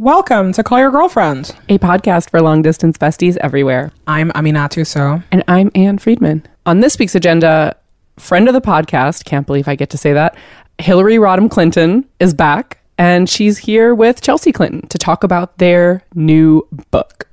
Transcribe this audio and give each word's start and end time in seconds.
Welcome 0.00 0.54
to 0.54 0.62
Call 0.62 0.78
Your 0.78 0.90
Girlfriend. 0.90 1.54
a 1.68 1.76
podcast 1.76 2.30
for 2.30 2.40
long 2.40 2.62
distance 2.62 2.96
besties 2.96 3.36
everywhere. 3.36 3.92
I'm 4.06 4.30
Aminatou 4.30 4.86
Sow. 4.86 5.22
And 5.30 5.44
I'm 5.46 5.70
Ann 5.74 5.98
Friedman. 5.98 6.46
On 6.64 6.80
this 6.80 6.98
week's 6.98 7.14
agenda, 7.14 7.76
friend 8.16 8.48
of 8.48 8.54
the 8.54 8.62
podcast, 8.62 9.26
can't 9.26 9.46
believe 9.46 9.68
I 9.68 9.74
get 9.74 9.90
to 9.90 9.98
say 9.98 10.14
that, 10.14 10.38
Hillary 10.78 11.16
Rodham 11.16 11.50
Clinton 11.50 12.08
is 12.18 12.32
back, 12.32 12.78
and 12.96 13.28
she's 13.28 13.58
here 13.58 13.94
with 13.94 14.22
Chelsea 14.22 14.52
Clinton 14.52 14.88
to 14.88 14.96
talk 14.96 15.22
about 15.22 15.58
their 15.58 16.02
new 16.14 16.66
book. 16.90 17.28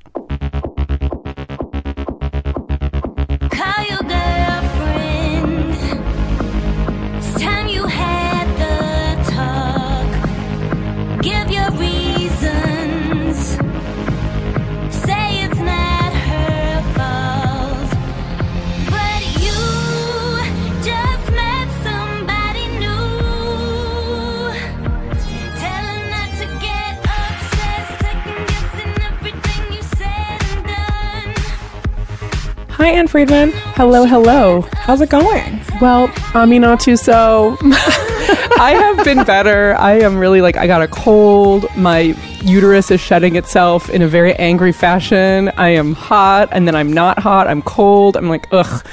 Hi, 32.78 32.90
Ann 32.90 33.08
Friedman. 33.08 33.52
Hello, 33.76 34.06
hello. 34.06 34.62
How's 34.74 35.02
it 35.02 35.10
going? 35.10 35.60
Well, 35.82 36.10
Aminatou, 36.34 36.96
so 36.98 37.58
I 37.62 38.76
have 38.80 39.04
been 39.04 39.24
better. 39.24 39.76
I 39.80 39.94
am 39.94 40.18
really 40.20 40.42
like, 40.42 40.58
I 40.58 40.68
got 40.68 40.84
a 40.84 40.88
cold. 40.88 41.66
My 41.76 42.16
uterus 42.44 42.92
is 42.92 43.02
shedding 43.02 43.36
itself 43.36 43.90
in 43.90 44.04
a 44.04 44.08
very 44.08 44.36
angry 44.36 44.72
fashion. 44.72 45.50
I 45.58 45.70
am 45.70 45.94
hot, 45.94 46.50
and 46.52 46.68
then 46.68 46.76
I'm 46.76 46.94
not 46.94 47.18
hot. 47.18 47.48
I'm 47.48 47.64
cold. 47.64 48.16
I'm 48.16 48.30
like, 48.30 48.48
ugh. 48.52 48.86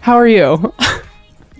How 0.00 0.14
are 0.14 0.28
you? 0.28 0.72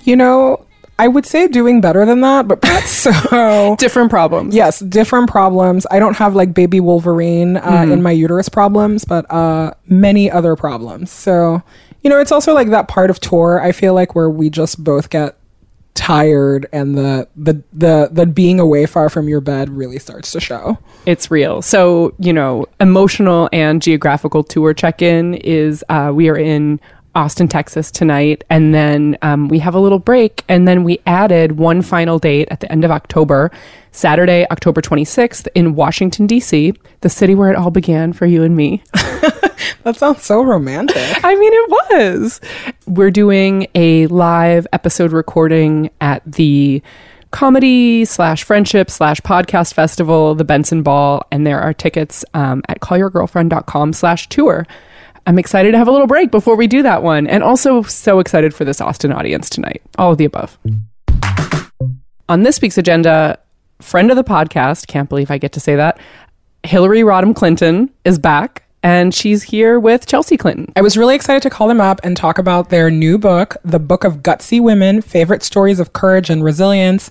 You 0.07 0.17
know, 0.17 0.67
I 0.99 1.09
would 1.09 1.27
say 1.27 1.49
doing 1.49 1.81
better 1.81 2.07
than 2.07 2.21
that, 2.21 2.47
but 2.47 2.63
that's 2.63 2.91
so. 2.91 3.77
Different 3.79 4.11
problems. 4.11 4.55
Yes, 4.55 4.81
different 4.81 5.29
problems. 5.29 5.87
I 5.91 5.99
don't 5.99 6.17
have 6.17 6.35
like 6.35 6.55
baby 6.55 6.81
Wolverine 6.81 7.57
uh, 7.57 7.87
in 7.89 8.03
my 8.03 8.13
uterus 8.13 8.49
problems, 8.49 9.05
but 9.05 9.31
uh, 9.31 9.73
many 9.87 10.31
other 10.31 10.57
problems. 10.57 11.11
So, 11.11 11.63
you 12.03 12.11
know, 12.11 12.21
it's 12.21 12.33
also 12.33 12.55
like 12.55 12.69
that 12.71 12.89
part 12.89 13.11
of 13.11 13.19
tour, 13.21 13.61
I 13.61 13.73
feel 13.73 13.95
like, 13.95 14.15
where 14.15 14.31
we 14.31 14.51
just 14.51 14.83
both 14.83 15.11
get 15.11 15.37
tired 15.95 16.67
and 16.73 16.99
the 16.99 17.29
the 17.37 17.63
the 17.73 18.09
the 18.11 18.27
being 18.27 18.59
away 18.59 18.85
far 18.85 19.09
from 19.09 19.29
your 19.29 19.41
bed 19.41 19.71
really 19.71 19.99
starts 19.99 20.33
to 20.33 20.41
show. 20.41 20.77
It's 21.07 21.31
real. 21.31 21.63
So, 21.63 22.13
you 22.19 22.33
know, 22.33 22.67
emotional 22.81 23.49
and 23.53 23.81
geographical 23.81 24.43
tour 24.43 24.75
check 24.75 25.03
in 25.03 25.35
is 25.35 25.85
uh, 25.89 26.11
we 26.13 26.29
are 26.29 26.37
in 26.37 26.81
Austin, 27.15 27.49
Texas 27.49 27.91
tonight. 27.91 28.45
And 28.51 28.75
then 28.75 29.17
um, 29.23 29.49
we 29.49 29.59
have 29.61 29.75
a 29.75 29.81
little 29.81 29.99
break. 29.99 30.43
And 30.49 30.67
then 30.67 30.85
we 30.85 31.01
added 31.07 31.53
one 31.53 31.83
final 31.83 32.19
date 32.19 32.49
at 32.51 32.61
the 32.61 32.71
end 32.71 32.85
of 32.85 32.91
October, 32.91 33.51
Saturday, 33.93 34.47
October 34.51 34.81
26th, 34.81 35.47
in 35.55 35.75
Washington, 35.75 36.27
D.C., 36.27 36.75
the 37.01 37.09
city 37.09 37.35
where 37.35 37.51
it 37.51 37.57
all 37.57 37.71
began 37.71 38.13
for 38.13 38.27
you 38.27 38.43
and 38.43 38.57
me. 38.57 38.83
That 39.85 39.97
sounds 39.97 40.23
so 40.23 40.43
romantic. 40.43 40.97
I 41.25 41.35
mean, 41.37 41.53
it 41.53 41.71
was. 41.71 42.41
We're 42.87 43.11
doing 43.11 43.67
a 43.75 44.07
live 44.07 44.67
episode 44.73 45.13
recording 45.13 45.91
at 46.01 46.23
the 46.25 46.83
comedy 47.31 48.05
slash 48.07 48.45
friendship 48.45 48.91
slash 48.91 49.21
podcast 49.21 49.75
festival, 49.75 50.35
the 50.35 50.45
Bentzen 50.45 50.83
Ball, 50.83 51.27
and 51.31 51.47
there 51.47 51.61
are 51.61 51.75
tickets 51.75 52.25
um, 52.33 52.63
at 52.69 52.81
callyourgirlfriend.com 52.81 53.93
slash 53.93 54.29
tour. 54.29 54.67
I'm 55.27 55.39
excited 55.39 55.73
to 55.73 55.79
have 55.79 55.89
a 55.89 55.91
little 55.91 56.07
break 56.07 56.31
before 56.31 56.57
we 56.57 56.67
do 56.67 56.83
that 56.83 57.03
one, 57.03 57.27
and 57.27 57.43
also 57.43 57.83
so 57.83 58.19
excited 58.19 58.55
for 58.55 58.65
this 58.65 58.81
Austin 58.81 59.13
audience 59.13 59.49
tonight. 59.49 59.83
All 59.97 60.13
of 60.13 60.19
the 60.19 60.25
above. 60.27 60.59
On 62.29 62.43
this 62.43 62.61
week's 62.61 62.79
agenda, 62.79 63.39
friend 63.81 64.11
of 64.11 64.17
the 64.17 64.25
podcast, 64.25 64.87
can't 64.87 65.09
believe 65.09 65.31
I 65.31 65.39
get 65.39 65.53
to 65.53 65.61
say 65.61 65.77
that, 65.77 65.99
Hillary 66.63 67.01
Rodham 67.01 67.35
Clinton 67.35 67.91
is 68.05 68.19
back. 68.19 68.63
And 68.83 69.15
she's 69.15 69.45
here 69.45 69.81
with 69.81 70.07
Chelsea 70.07 70.37
Clinton. 70.37 70.71
I 70.77 70.83
was 70.83 70.99
really 70.99 71.15
excited 71.15 71.43
to 71.45 71.49
call 71.49 71.69
them 71.69 71.81
up 71.81 72.03
and 72.05 72.15
talk 72.15 72.37
about 72.37 72.69
their 72.69 72.91
new 72.91 73.17
book, 73.17 73.57
The 73.65 73.79
Book 73.79 74.05
of 74.05 74.19
Gutsy 74.19 74.61
Women 74.61 75.01
Favorite 75.01 75.43
Stories 75.43 75.81
of 75.81 75.95
Courage 75.95 76.29
and 76.29 76.45
Resilience. 76.45 77.11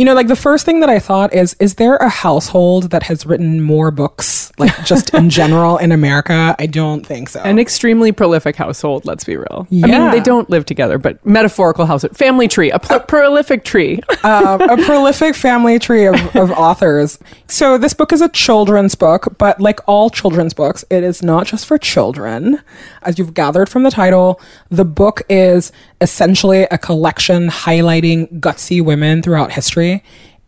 You 0.00 0.06
know, 0.06 0.14
like 0.14 0.28
the 0.28 0.34
first 0.36 0.64
thing 0.64 0.80
that 0.80 0.88
I 0.88 0.98
thought 0.98 1.34
is, 1.34 1.54
is 1.60 1.74
there 1.74 1.96
a 1.96 2.08
household 2.08 2.84
that 2.92 3.02
has 3.02 3.26
written 3.26 3.60
more 3.60 3.90
books, 3.90 4.50
like 4.56 4.72
just 4.86 5.12
in 5.12 5.28
general 5.40 5.76
in 5.76 5.92
America? 5.92 6.56
I 6.58 6.64
don't 6.64 7.04
think 7.04 7.28
so. 7.28 7.40
An 7.42 7.58
extremely 7.58 8.10
prolific 8.10 8.56
household, 8.56 9.04
let's 9.04 9.24
be 9.24 9.36
real. 9.36 9.66
I 9.70 9.74
Yeah. 9.74 9.86
mean, 9.98 10.10
they 10.12 10.20
don't 10.20 10.48
live 10.48 10.64
together, 10.64 10.96
but 10.96 11.24
metaphorical 11.26 11.84
household, 11.84 12.16
family 12.16 12.48
tree, 12.48 12.70
a 12.70 12.78
pl- 12.78 13.00
prolific 13.00 13.62
tree. 13.62 14.00
um, 14.24 14.62
a 14.70 14.78
prolific 14.86 15.34
family 15.34 15.78
tree 15.78 16.06
of, 16.06 16.14
of 16.34 16.50
authors. 16.66 17.18
So 17.48 17.76
this 17.76 17.92
book 17.92 18.10
is 18.10 18.22
a 18.22 18.30
children's 18.30 18.94
book, 18.94 19.34
but 19.36 19.60
like 19.60 19.80
all 19.86 20.08
children's 20.08 20.54
books, 20.54 20.82
it 20.88 21.04
is 21.04 21.22
not 21.22 21.46
just 21.46 21.66
for 21.66 21.76
children. 21.76 22.62
As 23.02 23.18
you've 23.18 23.34
gathered 23.34 23.68
from 23.68 23.82
the 23.82 23.90
title, 23.90 24.40
the 24.70 24.86
book 24.86 25.20
is 25.28 25.72
essentially 26.00 26.62
a 26.70 26.78
collection 26.78 27.48
highlighting 27.50 28.40
gutsy 28.40 28.82
women 28.82 29.20
throughout 29.20 29.52
history. 29.52 29.89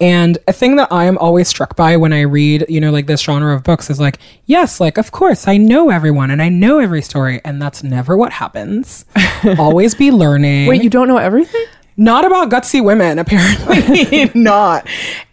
And 0.01 0.37
a 0.49 0.53
thing 0.53 0.75
that 0.77 0.89
I 0.91 1.05
am 1.05 1.17
always 1.19 1.47
struck 1.47 1.77
by 1.77 1.97
when 1.97 2.13
I 2.13 2.23
read, 2.23 2.67
you 2.69 2.81
know, 2.81 2.91
like 2.91 3.07
this 3.07 3.21
genre 3.21 3.55
of 3.55 3.63
books 3.63 3.89
is 3.89 4.01
like, 4.01 4.19
yes, 4.47 4.81
like, 4.81 4.99
of 4.99 5.13
course, 5.13 5.47
I 5.47 5.59
know 5.59 5.91
everyone 5.91 6.33
and 6.33 6.43
I 6.43 6.49
know 6.49 6.81
every 6.81 7.03
story. 7.03 7.41
And 7.45 7.63
that's 7.63 7.85
never 7.85 8.17
what 8.17 8.33
happens. 8.33 9.05
always 9.59 9.95
be 9.95 10.11
learning. 10.11 10.67
Wait, 10.67 10.83
you 10.83 10.91
don't 10.91 11.07
know 11.07 11.19
everything? 11.19 11.65
Not 11.97 12.25
about 12.25 12.49
gutsy 12.49 12.83
women, 12.83 13.19
apparently 13.19 14.31
not. 14.35 14.87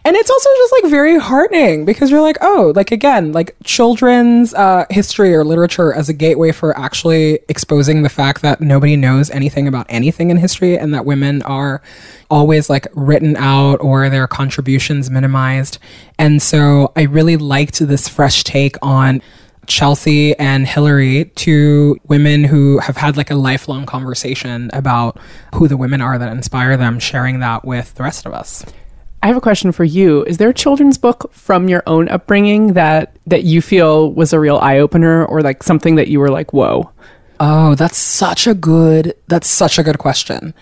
And 0.04 0.16
it's 0.18 0.30
also 0.30 0.50
just 0.58 0.74
like 0.74 0.92
very 0.92 1.18
heartening 1.18 1.86
because 1.86 2.12
you're 2.12 2.22
like, 2.22 2.38
oh, 2.42 2.74
like 2.76 2.92
again, 2.92 3.32
like 3.32 3.56
children's 3.64 4.54
uh, 4.54 4.86
history 4.90 5.34
or 5.34 5.46
literature 5.46 5.94
as 5.94 6.10
a 6.10 6.14
gateway 6.14 6.52
for 6.52 6.78
actually 6.78 7.40
exposing 7.48 8.04
the 8.04 8.10
fact 8.10 8.42
that 8.42 8.60
nobody 8.60 8.96
knows 8.96 9.30
anything 9.30 9.68
about 9.68 9.86
anything 9.88 10.32
in 10.32 10.38
history 10.38 10.78
and 10.78 10.94
that 10.94 11.06
women 11.06 11.42
are 11.44 11.82
always 12.30 12.70
like 12.70 12.88
written 12.94 13.38
out 13.38 13.76
or 13.82 14.10
their 14.10 14.28
contributions 14.28 15.10
minimized. 15.10 15.80
And 16.18 16.42
so 16.42 16.92
I 16.96 17.04
really 17.04 17.38
liked 17.38 17.80
this 17.80 18.10
fresh 18.10 18.44
take 18.44 18.76
on 18.82 19.22
Chelsea 19.70 20.38
and 20.38 20.68
Hillary, 20.68 21.32
two 21.36 21.98
women 22.08 22.44
who 22.44 22.80
have 22.80 22.98
had 22.98 23.16
like 23.16 23.32
a 23.32 23.36
lifelong 23.36 23.86
conversation 23.86 24.70
about 24.74 25.18
who 25.56 25.68
the 25.68 25.78
women 25.78 26.02
are 26.02 26.18
that 26.18 26.32
inspire 26.32 26.76
them, 26.76 27.00
sharing 27.00 27.40
that 27.40 27.64
with 27.64 27.94
the 27.96 28.04
rest 28.04 28.26
of 28.26 28.34
us. 28.34 28.66
I 29.22 29.28
have 29.28 29.38
a 29.38 29.42
question 29.42 29.72
for 29.72 29.84
you. 29.84 30.24
Is 30.24 30.38
there 30.38 30.50
a 30.50 30.54
children's 30.54 30.98
book 30.98 31.32
from 31.32 31.70
your 31.70 31.84
own 31.88 32.10
upbringing 32.10 32.74
that 32.74 33.16
that 33.28 33.44
you 33.44 33.62
feel 33.62 34.12
was 34.14 34.34
a 34.34 34.40
real 34.40 34.58
eye 34.58 34.80
opener 34.80 35.26
or 35.26 35.42
like 35.42 35.62
something 35.62 35.96
that 35.96 36.08
you 36.08 36.20
were 36.20 36.30
like, 36.30 36.52
whoa? 36.54 36.90
Oh, 37.40 37.76
that's 37.76 37.98
such 37.98 38.48
a 38.48 38.54
good 38.54 39.14
that's 39.28 39.48
such 39.48 39.78
a 39.78 39.84
good 39.84 40.00
question. 40.00 40.54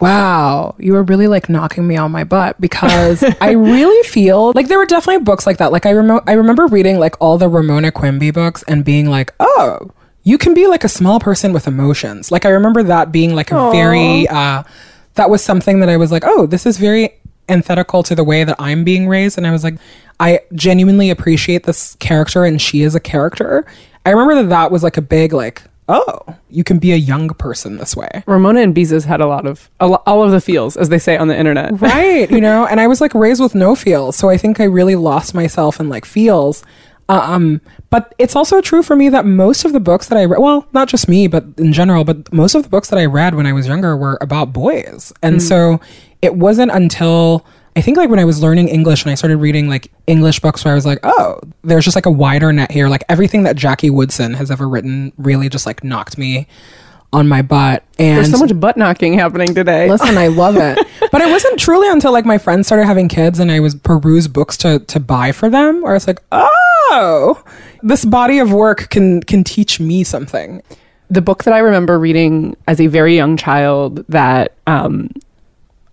Wow, 0.00 0.74
you 0.78 0.94
were 0.94 1.02
really 1.02 1.26
like 1.26 1.48
knocking 1.48 1.86
me 1.86 1.96
on 1.96 2.10
my 2.10 2.24
butt 2.24 2.60
because 2.60 3.22
I 3.40 3.50
really 3.52 4.02
feel 4.08 4.52
like 4.54 4.68
there 4.68 4.78
were 4.78 4.86
definitely 4.86 5.24
books 5.24 5.46
like 5.46 5.58
that. 5.58 5.72
Like 5.72 5.86
I 5.86 5.90
remember 5.90 6.22
I 6.26 6.32
remember 6.32 6.66
reading 6.66 6.98
like 6.98 7.16
all 7.20 7.38
the 7.38 7.48
Ramona 7.48 7.92
Quimby 7.92 8.30
books 8.30 8.62
and 8.66 8.84
being 8.84 9.10
like, 9.10 9.34
"Oh, 9.38 9.90
you 10.22 10.38
can 10.38 10.54
be 10.54 10.66
like 10.66 10.84
a 10.84 10.88
small 10.88 11.20
person 11.20 11.52
with 11.52 11.66
emotions." 11.66 12.32
Like 12.32 12.46
I 12.46 12.50
remember 12.50 12.82
that 12.84 13.12
being 13.12 13.34
like 13.34 13.50
a 13.50 13.70
very 13.70 14.26
uh 14.28 14.62
that 15.14 15.28
was 15.28 15.42
something 15.42 15.80
that 15.80 15.88
I 15.88 15.96
was 15.96 16.10
like, 16.10 16.24
"Oh, 16.24 16.46
this 16.46 16.64
is 16.64 16.78
very 16.78 17.14
antithetical 17.48 18.02
to 18.04 18.14
the 18.14 18.24
way 18.24 18.44
that 18.44 18.56
I'm 18.58 18.84
being 18.84 19.06
raised." 19.06 19.36
And 19.36 19.46
I 19.46 19.50
was 19.50 19.64
like, 19.64 19.74
I 20.20 20.40
genuinely 20.54 21.10
appreciate 21.10 21.64
this 21.64 21.94
character 21.96 22.44
and 22.44 22.60
she 22.60 22.82
is 22.82 22.94
a 22.94 23.00
character. 23.00 23.66
I 24.04 24.10
remember 24.10 24.34
that 24.42 24.50
that 24.50 24.70
was 24.70 24.82
like 24.82 24.98
a 24.98 25.02
big 25.02 25.32
like, 25.32 25.62
"Oh, 25.90 26.36
you 26.48 26.62
can 26.64 26.78
be 26.78 26.92
a 26.92 26.96
young 26.96 27.28
person 27.30 27.78
this 27.78 27.96
way." 27.96 28.22
Ramona 28.26 28.60
and 28.60 28.74
Beezus 28.74 29.04
had 29.04 29.20
a 29.20 29.26
lot 29.26 29.46
of 29.46 29.68
a 29.80 29.86
lo- 29.88 30.02
all 30.06 30.22
of 30.22 30.30
the 30.30 30.40
feels, 30.40 30.76
as 30.76 30.88
they 30.88 30.98
say 30.98 31.16
on 31.16 31.28
the 31.28 31.38
internet. 31.38 31.60
right 31.80 32.30
you 32.30 32.40
know 32.40 32.66
and 32.66 32.80
i 32.80 32.86
was 32.86 33.00
like 33.00 33.14
raised 33.14 33.40
with 33.40 33.54
no 33.54 33.74
feels 33.74 34.16
so 34.16 34.28
i 34.28 34.36
think 34.36 34.60
i 34.60 34.64
really 34.64 34.96
lost 34.96 35.34
myself 35.34 35.80
in 35.80 35.88
like 35.88 36.04
feels 36.04 36.62
um 37.08 37.60
but 37.90 38.14
it's 38.18 38.36
also 38.36 38.60
true 38.60 38.82
for 38.82 38.94
me 38.94 39.08
that 39.08 39.24
most 39.24 39.64
of 39.64 39.72
the 39.72 39.80
books 39.80 40.08
that 40.08 40.18
i 40.18 40.24
read 40.24 40.38
well 40.38 40.66
not 40.72 40.88
just 40.88 41.08
me 41.08 41.26
but 41.26 41.44
in 41.58 41.72
general 41.72 42.04
but 42.04 42.32
most 42.32 42.54
of 42.54 42.62
the 42.62 42.68
books 42.68 42.88
that 42.90 42.98
i 42.98 43.04
read 43.04 43.34
when 43.34 43.46
i 43.46 43.52
was 43.52 43.66
younger 43.66 43.96
were 43.96 44.18
about 44.20 44.52
boys 44.52 45.12
and 45.22 45.42
so 45.42 45.80
it 46.22 46.34
wasn't 46.36 46.70
until 46.70 47.44
I 47.80 47.82
think 47.82 47.96
like 47.96 48.10
when 48.10 48.18
I 48.18 48.26
was 48.26 48.42
learning 48.42 48.68
English 48.68 49.04
and 49.04 49.10
I 49.10 49.14
started 49.14 49.38
reading 49.38 49.66
like 49.66 49.90
English 50.06 50.40
books 50.40 50.66
where 50.66 50.72
I 50.72 50.74
was 50.74 50.84
like, 50.84 50.98
oh, 51.02 51.40
there's 51.62 51.82
just 51.82 51.94
like 51.94 52.04
a 52.04 52.10
wider 52.10 52.52
net 52.52 52.70
here. 52.70 52.90
Like 52.90 53.04
everything 53.08 53.44
that 53.44 53.56
Jackie 53.56 53.88
Woodson 53.88 54.34
has 54.34 54.50
ever 54.50 54.68
written 54.68 55.14
really 55.16 55.48
just 55.48 55.64
like 55.64 55.82
knocked 55.82 56.18
me 56.18 56.46
on 57.10 57.26
my 57.26 57.40
butt. 57.40 57.82
And 57.98 58.18
There's 58.18 58.30
so 58.30 58.36
much 58.36 58.60
butt 58.60 58.76
knocking 58.76 59.14
happening 59.14 59.54
today. 59.54 59.88
Listen, 59.88 60.18
I 60.18 60.26
love 60.26 60.56
it. 60.58 60.78
But 61.10 61.22
it 61.22 61.30
wasn't 61.30 61.58
truly 61.58 61.88
until 61.88 62.12
like 62.12 62.26
my 62.26 62.36
friends 62.36 62.66
started 62.66 62.84
having 62.84 63.08
kids 63.08 63.38
and 63.38 63.50
I 63.50 63.60
was 63.60 63.74
peruse 63.74 64.28
books 64.28 64.58
to 64.58 64.80
to 64.80 65.00
buy 65.00 65.32
for 65.32 65.48
them 65.48 65.80
where 65.80 65.92
I 65.92 65.94
was 65.94 66.06
like, 66.06 66.22
oh, 66.30 67.42
this 67.82 68.04
body 68.04 68.38
of 68.40 68.52
work 68.52 68.90
can 68.90 69.22
can 69.22 69.42
teach 69.42 69.80
me 69.80 70.04
something. 70.04 70.62
the 71.08 71.22
book 71.22 71.44
that 71.44 71.54
I 71.54 71.58
remember 71.60 71.98
reading 71.98 72.56
as 72.68 72.78
a 72.78 72.86
very 72.88 73.16
young 73.16 73.38
child 73.38 74.04
that 74.08 74.54
um, 74.68 75.10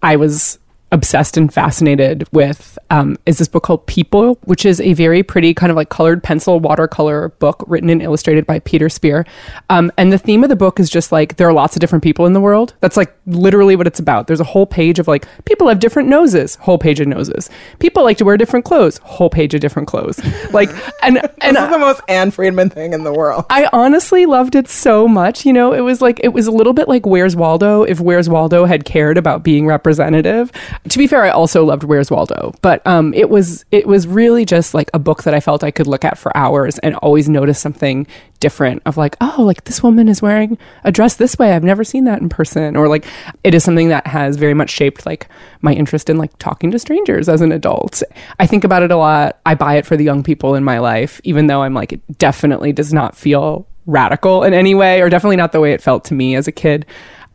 I 0.04 0.18
was 0.18 0.60
obsessed 0.92 1.36
and 1.36 1.54
fascinated 1.54 2.28
with 2.32 2.80
um, 2.90 3.18
is 3.26 3.38
this 3.38 3.48
book 3.48 3.64
called 3.64 3.86
People, 3.88 4.36
which 4.44 4.66
is 4.66 4.80
a 4.80 4.94
very 4.94 5.22
pretty 5.22 5.54
kind 5.54 5.70
of 5.70 5.76
like 5.76 5.90
colored 5.90 6.24
pencil 6.24 6.60
watercolor 6.60 7.30
book 7.40 7.64
written 7.68 7.90
and 7.90 8.02
illustrated 8.02 8.46
by 8.46 8.60
Peter 8.60 8.88
Spier. 8.90 9.26
Um, 9.70 9.92
and 9.98 10.14
the 10.14 10.18
theme 10.18 10.44
of 10.44 10.50
the 10.50 10.56
book 10.56 10.80
is 10.80 10.90
just 10.90 11.12
like 11.12 11.36
there 11.38 11.48
are 11.48 11.54
lots 11.54 11.76
of 11.76 11.82
different 11.82 12.04
people 12.04 12.26
in 12.26 12.34
the 12.34 12.40
world. 12.40 12.74
That's 12.80 12.96
like 12.96 13.14
literally 13.26 13.76
what 13.76 13.88
it's 13.88 14.00
about. 14.00 14.28
There's 14.28 14.40
a 14.40 14.46
whole 14.46 14.66
page 14.66 15.00
of 15.00 15.08
like 15.08 15.28
people 15.46 15.68
have 15.68 15.80
different 15.80 16.08
noses, 16.08 16.56
whole 16.56 16.78
page 16.78 17.00
of 17.00 17.08
noses. 17.08 17.50
People 17.80 18.04
like 18.04 18.18
to 18.18 18.26
wear 18.26 18.38
different 18.38 18.66
clothes, 18.66 18.98
whole 19.00 19.30
page 19.30 19.54
of 19.54 19.62
different 19.62 19.88
clothes. 19.88 20.20
Like 20.52 20.70
and 21.04 21.18
and 21.42 21.58
This 21.58 21.64
is 21.64 21.70
the 21.70 21.78
most 21.78 22.02
Ann 22.08 22.32
Friedman 22.32 22.70
thing 22.70 22.94
in 22.94 23.04
the 23.04 23.12
world. 23.12 23.46
I 23.50 23.68
honestly 23.74 24.26
loved 24.26 24.56
it 24.56 24.70
so 24.70 25.08
much. 25.08 25.46
You 25.46 25.52
know, 25.52 25.74
it 25.74 25.82
was 25.82 26.02
like 26.02 26.22
it 26.24 26.30
was 26.30 26.48
a 26.48 26.52
little 26.52 26.74
bit 26.74 26.88
like 26.88 27.06
Where's 27.06 27.36
Waldo 27.36 27.84
if 27.84 28.00
Where's 28.00 28.30
Waldo 28.30 28.66
had 28.66 28.86
cared 28.86 29.18
about 29.18 29.44
being 29.44 29.68
representative. 29.68 30.52
To 30.90 30.98
be 30.98 31.08
fair, 31.08 31.24
I 31.24 31.30
also 31.30 31.66
loved 31.66 31.84
Where's 31.84 32.10
Waldo, 32.10 32.54
but 32.62 32.86
um, 32.88 33.14
it 33.14 33.30
was 33.30 33.66
it 33.72 33.88
was 33.88 34.08
really 34.08 34.46
just 34.46 34.74
like 34.74 34.90
a 34.94 35.00
book 35.00 35.24
that 35.24 35.34
I 35.34 35.40
felt 35.40 35.64
I 35.64 35.72
could 35.72 35.88
look 35.88 36.06
at 36.06 36.18
for 36.18 36.36
hours 36.36 36.80
and 36.80 36.96
always 36.98 37.28
notice 37.28 37.60
something 37.60 38.08
different 38.40 38.82
of 38.86 38.96
like, 38.98 39.18
oh, 39.20 39.36
like 39.40 39.66
this 39.66 39.84
woman 39.84 40.08
is 40.08 40.22
wearing 40.22 40.58
a 40.84 40.92
dress 40.92 41.16
this 41.16 41.38
way. 41.38 41.52
I've 41.54 41.64
never 41.64 41.84
seen 41.84 42.06
that 42.06 42.22
in 42.22 42.30
person, 42.30 42.76
or 42.76 42.88
like 42.88 43.06
it 43.44 43.54
is 43.54 43.64
something 43.64 43.90
that 43.90 44.08
has 44.08 44.38
very 44.38 44.54
much 44.54 44.70
shaped 44.70 45.06
like 45.06 45.28
my 45.62 45.74
interest 45.74 46.10
in 46.10 46.18
like 46.18 46.38
talking 46.38 46.72
to 46.72 46.80
strangers 46.80 47.28
as 47.28 47.42
an 47.42 47.52
adult. 47.52 48.02
I 48.40 48.48
think 48.48 48.64
about 48.64 48.84
it 48.84 48.92
a 48.92 48.98
lot. 48.98 49.40
I 49.46 49.56
buy 49.56 49.76
it 49.76 49.86
for 49.86 49.98
the 49.98 50.06
young 50.06 50.24
people 50.24 50.56
in 50.56 50.64
my 50.64 50.80
life, 50.80 51.20
even 51.24 51.48
though 51.48 51.64
I'm 51.64 51.74
like 51.74 51.94
it 51.94 52.18
definitely 52.18 52.72
does 52.72 52.94
not 52.94 53.16
feel 53.16 53.68
radical 53.88 54.44
in 54.44 54.54
any 54.54 54.76
way, 54.76 55.02
or 55.02 55.10
definitely 55.10 55.38
not 55.38 55.52
the 55.52 55.60
way 55.60 55.74
it 55.74 55.82
felt 55.82 56.06
to 56.06 56.14
me 56.14 56.36
as 56.36 56.48
a 56.48 56.52
kid. 56.52 56.86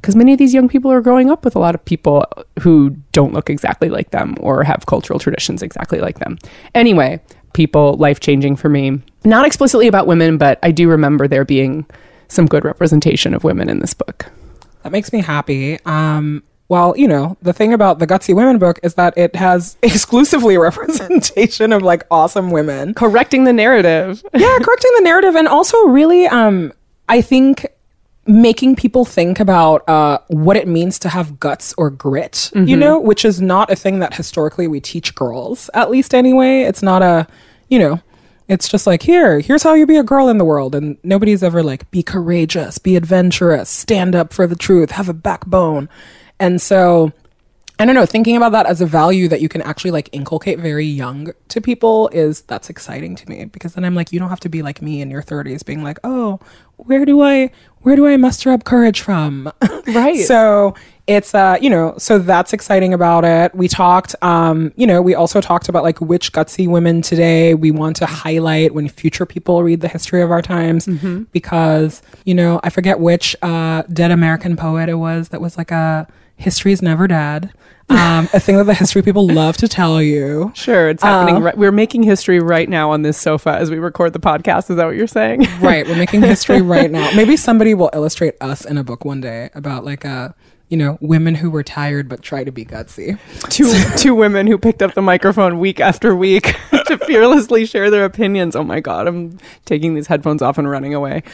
Because 0.02 0.16
many 0.16 0.32
of 0.32 0.38
these 0.38 0.52
young 0.52 0.68
people 0.68 0.90
are 0.90 1.00
growing 1.00 1.30
up 1.30 1.44
with 1.44 1.54
a 1.54 1.60
lot 1.60 1.76
of 1.76 1.84
people 1.84 2.26
who 2.60 2.90
don't 3.12 3.32
look 3.32 3.48
exactly 3.48 3.88
like 3.88 4.10
them 4.10 4.34
or 4.40 4.64
have 4.64 4.86
cultural 4.86 5.20
traditions 5.20 5.62
exactly 5.62 6.00
like 6.00 6.18
them. 6.18 6.38
Anyway, 6.74 7.20
people, 7.52 7.94
life 7.94 8.18
changing 8.18 8.56
for 8.56 8.68
me. 8.68 9.00
Not 9.24 9.46
explicitly 9.46 9.86
about 9.86 10.08
women, 10.08 10.38
but 10.38 10.58
I 10.64 10.72
do 10.72 10.88
remember 10.88 11.28
there 11.28 11.44
being 11.44 11.86
some 12.26 12.46
good 12.46 12.64
representation 12.64 13.32
of 13.32 13.44
women 13.44 13.68
in 13.68 13.78
this 13.78 13.94
book. 13.94 14.26
That 14.82 14.90
makes 14.90 15.12
me 15.12 15.20
happy. 15.20 15.78
Um, 15.86 16.42
well, 16.68 16.96
you 16.96 17.06
know, 17.06 17.36
the 17.42 17.52
thing 17.52 17.72
about 17.72 17.98
the 17.98 18.06
Gutsy 18.06 18.34
Women 18.34 18.58
book 18.58 18.80
is 18.82 18.94
that 18.94 19.16
it 19.16 19.36
has 19.36 19.76
exclusively 19.82 20.58
representation 20.58 21.72
of 21.72 21.82
like 21.82 22.04
awesome 22.10 22.50
women. 22.50 22.94
Correcting 22.94 23.44
the 23.44 23.52
narrative. 23.52 24.24
yeah, 24.34 24.58
correcting 24.60 24.90
the 24.96 25.02
narrative 25.02 25.36
and 25.36 25.46
also 25.46 25.76
really 25.86 26.26
um 26.26 26.72
I 27.08 27.20
think 27.20 27.66
making 28.26 28.76
people 28.76 29.04
think 29.04 29.40
about 29.40 29.88
uh 29.88 30.18
what 30.28 30.56
it 30.56 30.68
means 30.68 30.98
to 31.00 31.08
have 31.08 31.40
guts 31.40 31.74
or 31.76 31.90
grit, 31.90 32.50
you 32.68 32.76
know, 32.76 32.98
which 32.98 33.24
is 33.24 33.40
not 33.40 33.70
a 33.70 33.76
thing 33.76 33.98
that 33.98 34.14
historically 34.14 34.68
we 34.68 34.80
teach 34.80 35.14
girls, 35.14 35.68
at 35.74 35.90
least 35.90 36.14
anyway. 36.14 36.62
It's 36.62 36.82
not 36.82 37.02
a, 37.02 37.26
you 37.68 37.78
know, 37.78 38.00
it's 38.48 38.68
just 38.68 38.86
like 38.86 39.02
here, 39.02 39.40
here's 39.40 39.62
how 39.62 39.74
you 39.74 39.86
be 39.86 39.96
a 39.96 40.02
girl 40.02 40.28
in 40.28 40.38
the 40.38 40.44
world 40.44 40.74
and 40.74 40.98
nobody's 41.02 41.42
ever 41.42 41.62
like 41.62 41.90
be 41.90 42.02
courageous, 42.02 42.78
be 42.78 42.96
adventurous, 42.96 43.68
stand 43.68 44.14
up 44.14 44.32
for 44.32 44.46
the 44.46 44.56
truth, 44.56 44.92
have 44.92 45.08
a 45.08 45.14
backbone. 45.14 45.88
And 46.38 46.60
so 46.60 47.12
I 47.78 47.84
don't 47.84 47.94
know, 47.94 48.06
thinking 48.06 48.36
about 48.36 48.52
that 48.52 48.66
as 48.66 48.80
a 48.80 48.86
value 48.86 49.26
that 49.28 49.40
you 49.40 49.48
can 49.48 49.62
actually 49.62 49.90
like 49.90 50.08
inculcate 50.12 50.60
very 50.60 50.86
young 50.86 51.32
to 51.48 51.60
people 51.60 52.08
is 52.08 52.42
that's 52.42 52.70
exciting 52.70 53.16
to 53.16 53.28
me 53.28 53.46
because 53.46 53.74
then 53.74 53.84
I'm 53.84 53.94
like, 53.94 54.12
you 54.12 54.20
don't 54.20 54.28
have 54.28 54.40
to 54.40 54.48
be 54.48 54.62
like 54.62 54.80
me 54.82 55.00
in 55.00 55.10
your 55.10 55.22
30s 55.22 55.64
being 55.64 55.82
like, 55.82 55.98
oh, 56.04 56.38
where 56.86 57.04
do 57.04 57.22
I, 57.22 57.50
where 57.80 57.96
do 57.96 58.06
I 58.06 58.16
muster 58.16 58.50
up 58.50 58.64
courage 58.64 59.00
from? 59.00 59.52
Right. 59.88 60.24
so 60.24 60.76
it's, 61.08 61.34
uh, 61.34 61.58
you 61.60 61.68
know, 61.68 61.94
so 61.98 62.20
that's 62.20 62.52
exciting 62.52 62.94
about 62.94 63.24
it. 63.24 63.52
We 63.52 63.66
talked, 63.66 64.14
um, 64.22 64.72
you 64.76 64.86
know, 64.86 65.02
we 65.02 65.12
also 65.16 65.40
talked 65.40 65.68
about 65.68 65.82
like 65.82 66.00
which 66.00 66.32
gutsy 66.32 66.68
women 66.68 67.02
today 67.02 67.54
we 67.54 67.72
want 67.72 67.96
to 67.96 68.06
highlight 68.06 68.74
when 68.74 68.88
future 68.88 69.26
people 69.26 69.64
read 69.64 69.80
the 69.80 69.88
history 69.88 70.22
of 70.22 70.30
our 70.30 70.40
times 70.40 70.86
because, 71.32 72.00
you 72.24 72.32
know, 72.32 72.60
I 72.62 72.70
forget 72.70 73.00
which 73.00 73.34
uh, 73.42 73.82
dead 73.92 74.12
American 74.12 74.54
poet 74.56 74.88
it 74.88 74.94
was 74.94 75.30
that 75.30 75.40
was 75.40 75.58
like 75.58 75.72
a, 75.72 76.06
history's 76.36 76.82
never 76.82 77.06
dead. 77.06 77.52
Um, 77.88 78.28
a 78.32 78.40
thing 78.40 78.56
that 78.56 78.64
the 78.64 78.74
history 78.74 79.02
people 79.02 79.26
love 79.26 79.56
to 79.58 79.68
tell 79.68 80.00
you. 80.00 80.50
Sure, 80.54 80.88
it's 80.88 81.02
happening. 81.02 81.42
right, 81.42 81.56
we're 81.56 81.72
making 81.72 82.04
history 82.04 82.38
right 82.40 82.68
now 82.68 82.90
on 82.90 83.02
this 83.02 83.18
sofa 83.18 83.50
as 83.50 83.70
we 83.70 83.78
record 83.78 84.14
the 84.14 84.20
podcast. 84.20 84.70
Is 84.70 84.76
that 84.76 84.86
what 84.86 84.96
you're 84.96 85.06
saying? 85.06 85.46
Right, 85.60 85.86
we're 85.86 85.96
making 85.96 86.22
history 86.22 86.60
right 86.62 86.90
now. 86.90 87.10
Maybe 87.14 87.36
somebody 87.36 87.74
will 87.74 87.90
illustrate 87.92 88.34
us 88.40 88.64
in 88.64 88.78
a 88.78 88.84
book 88.84 89.04
one 89.04 89.20
day 89.20 89.50
about 89.54 89.84
like 89.84 90.04
a 90.04 90.34
you 90.68 90.78
know, 90.78 90.96
women 91.02 91.34
who 91.34 91.50
were 91.50 91.62
tired 91.62 92.08
but 92.08 92.22
try 92.22 92.44
to 92.44 92.50
be 92.50 92.64
gutsy. 92.64 93.18
two 93.50 93.70
two 93.98 94.14
women 94.14 94.46
who 94.46 94.56
picked 94.56 94.80
up 94.80 94.94
the 94.94 95.02
microphone 95.02 95.58
week 95.58 95.80
after 95.80 96.16
week 96.16 96.56
to 96.86 96.96
fearlessly 96.96 97.66
share 97.66 97.90
their 97.90 98.06
opinions. 98.06 98.56
Oh 98.56 98.64
my 98.64 98.80
god, 98.80 99.06
I'm 99.06 99.38
taking 99.66 99.94
these 99.94 100.06
headphones 100.06 100.40
off 100.40 100.56
and 100.56 100.68
running 100.68 100.94
away. 100.94 101.24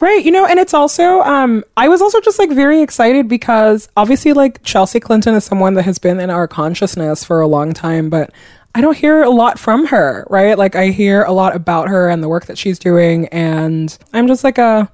Right, 0.00 0.24
you 0.24 0.30
know, 0.30 0.46
and 0.46 0.60
it's 0.60 0.74
also 0.74 1.20
um 1.22 1.64
I 1.76 1.88
was 1.88 2.00
also 2.00 2.20
just 2.20 2.38
like 2.38 2.50
very 2.50 2.82
excited 2.82 3.28
because 3.28 3.88
obviously 3.96 4.32
like 4.32 4.62
Chelsea 4.62 5.00
Clinton 5.00 5.34
is 5.34 5.44
someone 5.44 5.74
that 5.74 5.84
has 5.84 5.98
been 5.98 6.20
in 6.20 6.30
our 6.30 6.46
consciousness 6.46 7.24
for 7.24 7.40
a 7.40 7.48
long 7.48 7.72
time, 7.72 8.08
but 8.08 8.30
I 8.74 8.80
don't 8.80 8.96
hear 8.96 9.22
a 9.22 9.30
lot 9.30 9.58
from 9.58 9.86
her, 9.86 10.24
right? 10.30 10.56
Like 10.56 10.76
I 10.76 10.88
hear 10.88 11.24
a 11.24 11.32
lot 11.32 11.56
about 11.56 11.88
her 11.88 12.08
and 12.08 12.22
the 12.22 12.28
work 12.28 12.46
that 12.46 12.58
she's 12.58 12.78
doing 12.78 13.26
and 13.28 13.96
I'm 14.12 14.28
just 14.28 14.44
like 14.44 14.58
a 14.58 14.90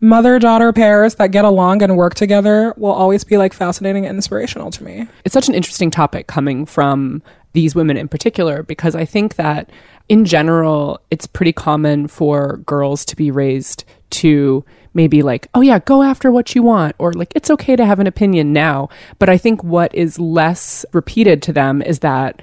mother 0.00 0.38
daughter 0.38 0.72
pairs 0.72 1.16
that 1.16 1.30
get 1.30 1.44
along 1.44 1.82
and 1.82 1.96
work 1.96 2.14
together 2.14 2.74
will 2.76 2.92
always 2.92 3.24
be 3.24 3.36
like 3.36 3.52
fascinating 3.52 4.06
and 4.06 4.16
inspirational 4.16 4.70
to 4.72 4.82
me. 4.82 5.06
It's 5.24 5.32
such 5.32 5.48
an 5.48 5.54
interesting 5.54 5.90
topic 5.90 6.26
coming 6.26 6.66
from 6.66 7.22
these 7.52 7.74
women 7.74 7.96
in 7.96 8.08
particular 8.08 8.62
because 8.62 8.94
I 8.94 9.04
think 9.04 9.36
that 9.36 9.70
in 10.08 10.24
general 10.24 11.00
it's 11.10 11.26
pretty 11.26 11.52
common 11.52 12.08
for 12.08 12.58
girls 12.58 13.04
to 13.06 13.16
be 13.16 13.30
raised 13.30 13.84
to 14.10 14.64
maybe 14.94 15.22
like 15.22 15.48
oh 15.54 15.60
yeah 15.60 15.78
go 15.78 16.02
after 16.02 16.30
what 16.30 16.54
you 16.54 16.62
want 16.62 16.94
or 16.98 17.12
like 17.12 17.32
it's 17.34 17.50
okay 17.50 17.76
to 17.76 17.84
have 17.84 18.00
an 18.00 18.06
opinion 18.06 18.52
now. 18.52 18.88
But 19.18 19.28
i 19.28 19.38
think 19.38 19.62
what 19.62 19.94
is 19.94 20.18
less 20.18 20.84
repeated 20.92 21.42
to 21.42 21.52
them 21.52 21.82
is 21.82 22.00
that 22.00 22.42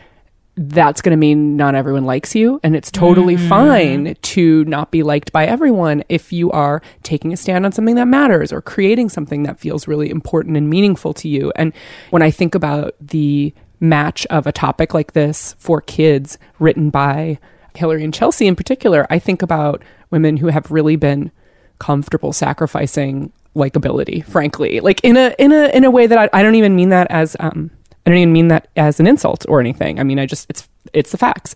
that's 0.57 1.01
going 1.01 1.12
to 1.12 1.17
mean 1.17 1.57
not 1.57 1.75
everyone 1.75 2.06
likes 2.06 2.33
you 2.33 2.62
and 2.63 2.77
it's 2.77 2.89
totally 2.89 3.35
mm-hmm. 3.35 3.50
fine 3.50 4.15
to 4.21 4.63
not 4.63 4.89
be 4.89 5.03
liked 5.03 5.33
by 5.33 5.45
everyone 5.45 6.01
if 6.07 6.31
you 6.31 6.50
are 6.51 6.81
taking 7.03 7.34
a 7.34 7.38
stand 7.38 7.65
on 7.65 7.74
something 7.74 7.95
that 7.95 8.07
matters 8.07 8.53
or 8.53 8.62
creating 8.62 9.10
something 9.10 9.43
that 9.43 9.60
feels 9.60 9.86
really 9.86 10.10
important 10.10 10.55
and 10.55 10.69
meaningful 10.69 11.13
to 11.13 11.27
you. 11.27 11.51
And 11.57 11.74
when 12.10 12.22
i 12.22 12.31
think 12.31 12.55
about 12.55 12.95
the 13.01 13.53
match 13.79 14.25
of 14.27 14.48
a 14.48 14.51
topic 14.51 14.93
like 14.93 15.13
this 15.13 15.55
for 15.60 15.81
kids 15.81 16.38
written 16.60 16.89
by 16.89 17.38
Hillary 17.75 18.03
and 18.03 18.13
Chelsea 18.13 18.48
in 18.48 18.55
particular, 18.55 19.05
I 19.10 19.19
think 19.19 19.41
about 19.41 19.84
women 20.10 20.38
who 20.38 20.48
have 20.48 20.72
really 20.72 20.95
been 20.95 21.31
comfortable 21.79 22.34
sacrificing 22.34 23.32
likability, 23.55 24.25
frankly. 24.25 24.79
Like 24.79 25.01
in 25.03 25.17
a 25.17 25.34
in 25.39 25.51
a 25.51 25.67
in 25.75 25.84
a 25.84 25.91
way 25.91 26.08
that 26.08 26.17
I, 26.17 26.29
I 26.39 26.44
don't 26.44 26.55
even 26.55 26.75
mean 26.75 26.89
that 26.89 27.08
as 27.10 27.36
um 27.39 27.72
I 28.05 28.10
don't 28.10 28.20
even 28.20 28.34
mean 28.34 28.50
that 28.50 28.67
as 28.75 29.00
an 29.00 29.08
insult 29.08 29.46
or 29.48 29.60
anything. 29.60 30.00
I 30.00 30.03
mean 30.03 30.20
I 30.20 30.25
just 30.25 30.48
it's 30.50 30.67
it's 30.94 31.12
the 31.12 31.17
facts. 31.17 31.55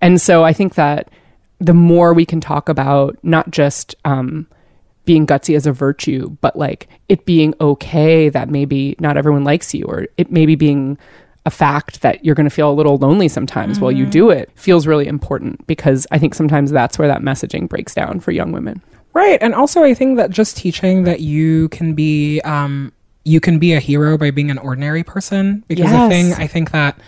And 0.00 0.20
so 0.20 0.44
I 0.44 0.52
think 0.52 0.74
that 0.74 1.10
the 1.58 1.74
more 1.74 2.14
we 2.14 2.24
can 2.24 2.40
talk 2.40 2.68
about 2.68 3.18
not 3.22 3.50
just 3.50 3.94
um 4.04 4.46
being 5.04 5.26
gutsy 5.26 5.56
as 5.56 5.66
a 5.66 5.72
virtue, 5.72 6.36
but 6.42 6.54
like 6.54 6.86
it 7.08 7.24
being 7.24 7.54
okay 7.62 8.28
that 8.28 8.50
maybe 8.50 8.94
not 9.00 9.16
everyone 9.16 9.42
likes 9.42 9.72
you, 9.72 9.84
or 9.86 10.06
it 10.18 10.30
maybe 10.30 10.54
being 10.54 10.98
a 11.46 11.50
fact 11.50 12.02
that 12.02 12.22
you're 12.22 12.34
going 12.34 12.44
to 12.48 12.54
feel 12.54 12.70
a 12.70 12.74
little 12.74 12.98
lonely 12.98 13.26
sometimes 13.26 13.80
while 13.80 13.90
you 13.90 14.04
do 14.04 14.28
it 14.28 14.50
feels 14.54 14.86
really 14.86 15.06
important 15.06 15.66
because 15.66 16.06
I 16.10 16.18
think 16.18 16.34
sometimes 16.34 16.70
that's 16.70 16.98
where 16.98 17.08
that 17.08 17.22
messaging 17.22 17.70
breaks 17.70 17.94
down 17.94 18.20
for 18.20 18.32
young 18.32 18.52
women. 18.52 18.82
Right. 19.14 19.38
And 19.42 19.54
also 19.54 19.82
I 19.82 19.94
think 19.94 20.16
that 20.18 20.30
just 20.30 20.56
teaching 20.56 21.04
that 21.04 21.20
you 21.20 21.68
can 21.70 21.94
be 21.94 22.40
um 22.42 22.92
you 23.24 23.40
can 23.40 23.58
be 23.58 23.74
a 23.74 23.80
hero 23.80 24.16
by 24.16 24.30
being 24.30 24.50
an 24.50 24.58
ordinary 24.58 25.04
person 25.04 25.64
because 25.68 25.90
the 25.90 26.08
thing 26.08 26.32
I 26.32 26.46
think 26.46 26.70
that 26.70 26.98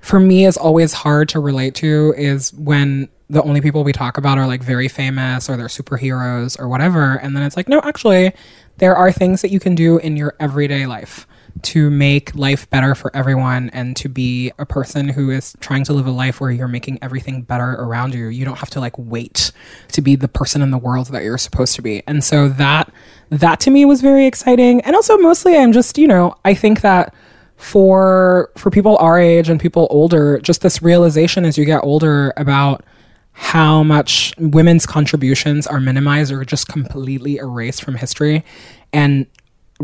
for 0.00 0.18
me 0.18 0.44
is 0.44 0.56
always 0.56 0.92
hard 0.92 1.28
to 1.30 1.40
relate 1.40 1.74
to 1.76 2.12
is 2.16 2.52
when 2.54 3.08
the 3.30 3.42
only 3.42 3.60
people 3.60 3.84
we 3.84 3.92
talk 3.92 4.18
about 4.18 4.36
are 4.38 4.46
like 4.46 4.62
very 4.62 4.88
famous 4.88 5.48
or 5.48 5.56
they're 5.56 5.66
superheroes 5.66 6.58
or 6.58 6.68
whatever 6.68 7.14
and 7.14 7.36
then 7.36 7.44
it's 7.44 7.56
like 7.56 7.68
no 7.68 7.80
actually 7.84 8.32
there 8.78 8.96
are 8.96 9.12
things 9.12 9.40
that 9.42 9.50
you 9.50 9.60
can 9.60 9.74
do 9.74 9.98
in 9.98 10.16
your 10.16 10.34
everyday 10.40 10.86
life 10.86 11.26
to 11.62 11.90
make 11.90 12.34
life 12.34 12.68
better 12.70 12.94
for 12.94 13.14
everyone 13.14 13.70
and 13.70 13.94
to 13.96 14.08
be 14.08 14.52
a 14.58 14.66
person 14.66 15.08
who 15.08 15.30
is 15.30 15.54
trying 15.60 15.84
to 15.84 15.92
live 15.92 16.06
a 16.06 16.10
life 16.10 16.40
where 16.40 16.50
you're 16.50 16.68
making 16.68 16.98
everything 17.02 17.42
better 17.42 17.72
around 17.72 18.14
you. 18.14 18.28
You 18.28 18.44
don't 18.44 18.58
have 18.58 18.70
to 18.70 18.80
like 18.80 18.96
wait 18.98 19.52
to 19.88 20.00
be 20.00 20.16
the 20.16 20.28
person 20.28 20.62
in 20.62 20.70
the 20.70 20.78
world 20.78 21.08
that 21.08 21.22
you're 21.22 21.38
supposed 21.38 21.76
to 21.76 21.82
be. 21.82 22.02
And 22.06 22.24
so 22.24 22.48
that 22.48 22.92
that 23.30 23.60
to 23.60 23.70
me 23.70 23.84
was 23.84 24.00
very 24.00 24.26
exciting. 24.26 24.80
And 24.82 24.96
also 24.96 25.16
mostly 25.18 25.56
I'm 25.56 25.72
just, 25.72 25.98
you 25.98 26.06
know, 26.06 26.34
I 26.44 26.54
think 26.54 26.80
that 26.80 27.14
for 27.56 28.50
for 28.56 28.70
people 28.70 28.96
our 28.98 29.20
age 29.20 29.48
and 29.48 29.60
people 29.60 29.86
older, 29.90 30.38
just 30.40 30.62
this 30.62 30.82
realization 30.82 31.44
as 31.44 31.56
you 31.56 31.64
get 31.64 31.84
older 31.84 32.32
about 32.36 32.84
how 33.32 33.82
much 33.82 34.34
women's 34.38 34.84
contributions 34.84 35.66
are 35.66 35.80
minimized 35.80 36.32
or 36.32 36.44
just 36.44 36.68
completely 36.68 37.36
erased 37.36 37.82
from 37.82 37.94
history 37.94 38.44
and 38.92 39.26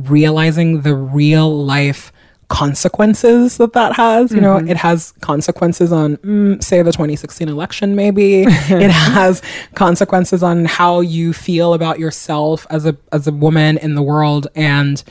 realizing 0.03 0.83
the 0.83 0.95
real 0.95 1.65
life 1.65 2.13
consequences 2.49 3.59
that 3.59 3.75
that 3.75 3.93
has 3.93 4.33
you 4.33 4.41
know 4.41 4.57
it 4.57 4.79
has 4.79 5.13
consequences 5.21 5.93
on 5.93 6.17
mm, 6.19 6.65
say 6.65 6.81
the 6.81 6.93
2016 6.93 7.47
election 7.47 7.95
maybe. 7.95 8.43
It 8.71 8.91
has 8.91 9.43
consequences 9.75 10.43
on 10.43 10.65
how 10.65 11.01
you 11.01 11.35
feel 11.35 11.75
about 11.75 11.99
yourself 11.99 12.67
as 12.71 12.87
a 12.87 12.97
as 13.13 13.27
a 13.27 13.33
woman 13.33 13.77
in 13.79 13.95
the 13.95 14.03
world. 14.03 14.49
And 14.55 15.03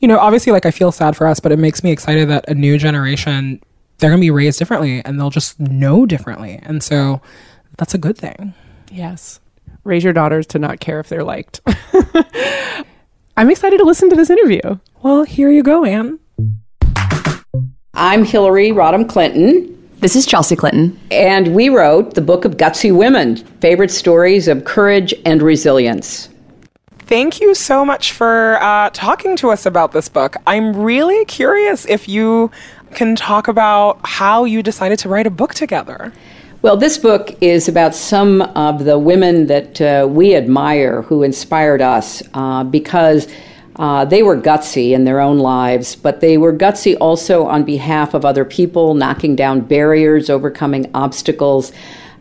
you 0.00 0.08
know 0.08 0.18
obviously 0.18 0.52
like 0.52 0.66
i 0.66 0.70
feel 0.70 0.92
sad 0.92 1.16
for 1.16 1.26
us 1.26 1.40
but 1.40 1.52
it 1.52 1.58
makes 1.58 1.82
me 1.82 1.90
excited 1.90 2.28
that 2.28 2.46
a 2.50 2.54
new 2.54 2.76
generation 2.76 3.62
they're 3.98 4.10
going 4.10 4.20
to 4.20 4.24
be 4.24 4.30
raised 4.30 4.58
differently 4.58 5.02
and 5.04 5.18
they'll 5.18 5.30
just 5.30 5.58
know 5.58 6.06
differently. 6.06 6.60
And 6.62 6.82
so 6.82 7.20
that's 7.78 7.94
a 7.94 7.98
good 7.98 8.16
thing. 8.18 8.54
Yes. 8.90 9.40
Raise 9.84 10.04
your 10.04 10.12
daughters 10.12 10.46
to 10.48 10.58
not 10.58 10.80
care 10.80 11.00
if 11.00 11.08
they're 11.08 11.24
liked. 11.24 11.60
I'm 13.36 13.50
excited 13.50 13.78
to 13.78 13.84
listen 13.84 14.08
to 14.10 14.16
this 14.16 14.30
interview. 14.30 14.60
well 15.02 15.24
here 15.24 15.50
you 15.50 15.62
go 15.62 15.84
ann 15.84 16.18
I'm 17.94 18.24
Hillary 18.24 18.70
Rodham 18.70 19.08
Clinton, 19.08 19.72
This 20.00 20.16
is 20.16 20.26
Chelsea 20.26 20.56
Clinton. 20.56 20.98
and 21.10 21.54
we 21.54 21.68
wrote 21.68 22.14
the 22.14 22.20
book 22.20 22.44
of 22.44 22.56
Gutsy 22.56 22.94
Women 22.94 23.36
Favorite 23.60 23.90
Stories 23.90 24.48
of 24.48 24.64
Courage 24.64 25.14
and 25.24 25.40
Resilience. 25.42 26.28
Thank 27.00 27.40
you 27.40 27.54
so 27.54 27.84
much 27.84 28.12
for 28.12 28.58
uh, 28.60 28.90
talking 28.92 29.36
to 29.36 29.50
us 29.50 29.64
about 29.64 29.92
this 29.92 30.08
book. 30.08 30.36
I'm 30.46 30.74
really 30.76 31.24
curious 31.26 31.86
if 31.86 32.08
you 32.08 32.50
can 32.94 33.14
talk 33.14 33.46
about 33.48 34.00
how 34.02 34.44
you 34.44 34.62
decided 34.62 34.98
to 35.00 35.08
write 35.08 35.26
a 35.26 35.30
book 35.30 35.54
together. 35.54 36.12
Well, 36.62 36.78
this 36.78 36.96
book 36.96 37.36
is 37.42 37.68
about 37.68 37.94
some 37.94 38.40
of 38.40 38.86
the 38.86 38.98
women 38.98 39.46
that 39.48 39.78
uh, 39.78 40.08
we 40.08 40.34
admire 40.34 41.02
who 41.02 41.22
inspired 41.22 41.82
us 41.82 42.22
uh, 42.32 42.64
because 42.64 43.28
uh, 43.76 44.06
they 44.06 44.22
were 44.22 44.40
gutsy 44.40 44.92
in 44.92 45.04
their 45.04 45.20
own 45.20 45.38
lives, 45.38 45.94
but 45.94 46.20
they 46.20 46.38
were 46.38 46.54
gutsy 46.54 46.96
also 46.98 47.44
on 47.44 47.64
behalf 47.64 48.14
of 48.14 48.24
other 48.24 48.46
people, 48.46 48.94
knocking 48.94 49.36
down 49.36 49.60
barriers, 49.60 50.30
overcoming 50.30 50.90
obstacles. 50.94 51.72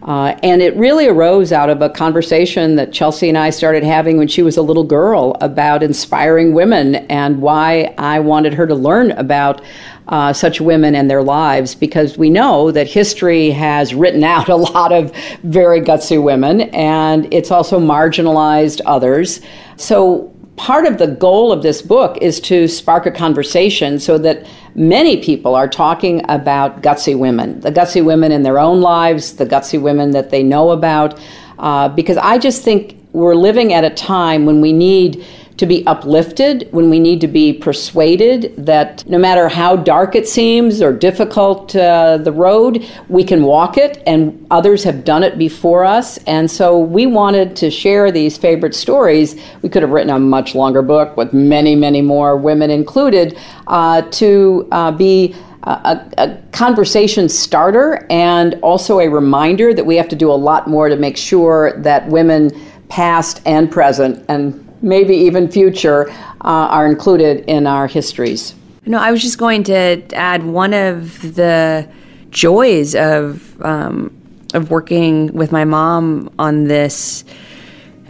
Uh, 0.03 0.37
and 0.43 0.61
it 0.61 0.75
really 0.75 1.07
arose 1.07 1.53
out 1.53 1.69
of 1.69 1.81
a 1.81 1.89
conversation 1.89 2.75
that 2.75 2.91
Chelsea 2.91 3.29
and 3.29 3.37
I 3.37 3.49
started 3.49 3.83
having 3.83 4.17
when 4.17 4.27
she 4.27 4.43
was 4.43 4.57
a 4.57 4.61
little 4.61 4.83
girl 4.83 5.35
about 5.39 5.81
inspiring 5.81 6.53
women 6.53 6.95
and 6.95 7.41
why 7.41 7.95
I 7.97 8.19
wanted 8.19 8.53
her 8.53 8.67
to 8.67 8.75
learn 8.75 9.11
about 9.11 9.61
uh, 10.07 10.33
such 10.33 10.61
women 10.61 10.95
and 10.95 11.09
their 11.09 11.23
lives 11.23 11.75
because 11.75 12.17
we 12.17 12.29
know 12.29 12.71
that 12.71 12.87
history 12.87 13.49
has 13.51 13.93
written 13.93 14.23
out 14.23 14.49
a 14.49 14.55
lot 14.55 14.91
of 14.91 15.15
very 15.43 15.81
gutsy 15.81 16.21
women 16.21 16.61
and 16.61 17.31
it's 17.33 17.51
also 17.51 17.79
marginalized 17.79 18.81
others. 18.85 19.41
So 19.77 20.31
part 20.57 20.85
of 20.85 20.97
the 20.97 21.07
goal 21.07 21.51
of 21.51 21.63
this 21.63 21.81
book 21.81 22.17
is 22.21 22.39
to 22.39 22.67
spark 22.67 23.05
a 23.05 23.11
conversation 23.11 23.99
so 23.99 24.17
that 24.19 24.47
many 24.75 25.21
people 25.21 25.55
are 25.55 25.67
talking 25.67 26.21
about 26.29 26.81
gutsy 26.81 27.17
women, 27.17 27.59
the 27.61 27.71
gutsy 27.71 28.03
women 28.03 28.31
in 28.31 28.43
their 28.43 28.59
own 28.59 28.81
lives, 28.81 29.35
the 29.35 29.45
gutsy 29.45 29.81
women 29.81 30.11
that 30.11 30.29
they 30.29 30.43
know 30.43 30.71
about, 30.71 31.19
uh, 31.59 31.89
because 31.89 32.17
I 32.17 32.37
just 32.37 32.63
think 32.63 32.97
we're 33.11 33.35
living 33.35 33.73
at 33.73 33.83
a 33.83 33.89
time 33.89 34.45
when 34.45 34.61
we 34.61 34.73
need 34.73 35.25
to 35.57 35.65
be 35.65 35.85
uplifted, 35.87 36.67
when 36.71 36.89
we 36.89 36.99
need 36.99 37.21
to 37.21 37.27
be 37.27 37.53
persuaded 37.53 38.53
that 38.57 39.07
no 39.07 39.17
matter 39.17 39.47
how 39.47 39.75
dark 39.75 40.15
it 40.15 40.27
seems 40.27 40.81
or 40.81 40.91
difficult 40.91 41.75
uh, 41.75 42.17
the 42.17 42.31
road, 42.31 42.85
we 43.07 43.23
can 43.23 43.43
walk 43.43 43.77
it, 43.77 44.03
and 44.05 44.45
others 44.51 44.83
have 44.83 45.05
done 45.05 45.23
it 45.23 45.37
before 45.37 45.85
us. 45.85 46.17
And 46.25 46.49
so 46.51 46.77
we 46.77 47.05
wanted 47.05 47.55
to 47.57 47.71
share 47.71 48.11
these 48.11 48.37
favorite 48.37 48.75
stories. 48.75 49.41
We 49.61 49.69
could 49.69 49.81
have 49.81 49.91
written 49.91 50.09
a 50.09 50.19
much 50.19 50.55
longer 50.55 50.81
book 50.81 51.15
with 51.15 51.33
many, 51.33 51.75
many 51.75 52.01
more 52.01 52.35
women 52.35 52.69
included 52.69 53.37
uh, 53.67 54.01
to 54.01 54.67
uh, 54.71 54.91
be 54.91 55.35
a, 55.63 56.05
a, 56.17 56.37
conversation 56.51 57.27
starter 57.27 58.05
and 58.09 58.53
also 58.61 58.99
a 58.99 59.09
reminder 59.09 59.73
that 59.73 59.85
we 59.85 59.95
have 59.95 60.07
to 60.07 60.15
do 60.15 60.31
a 60.31 60.33
lot 60.33 60.67
more 60.67 60.89
to 60.89 60.95
make 60.95 61.17
sure 61.17 61.73
that 61.81 62.07
women 62.07 62.51
past 62.87 63.41
and 63.45 63.71
present 63.71 64.23
and 64.29 64.64
maybe 64.85 65.15
even 65.15 65.49
future 65.49 66.09
uh, 66.41 66.67
are 66.69 66.87
included 66.87 67.43
in 67.47 67.67
our 67.67 67.87
histories. 67.87 68.55
No, 68.85 68.99
I 68.99 69.11
was 69.11 69.21
just 69.21 69.37
going 69.37 69.63
to 69.63 70.03
add 70.13 70.43
one 70.43 70.73
of 70.73 71.35
the 71.35 71.89
joys 72.29 72.95
of 72.95 73.61
um, 73.65 74.15
of 74.53 74.69
working 74.71 75.33
with 75.33 75.51
my 75.51 75.65
mom 75.65 76.33
on 76.39 76.65
this 76.65 77.25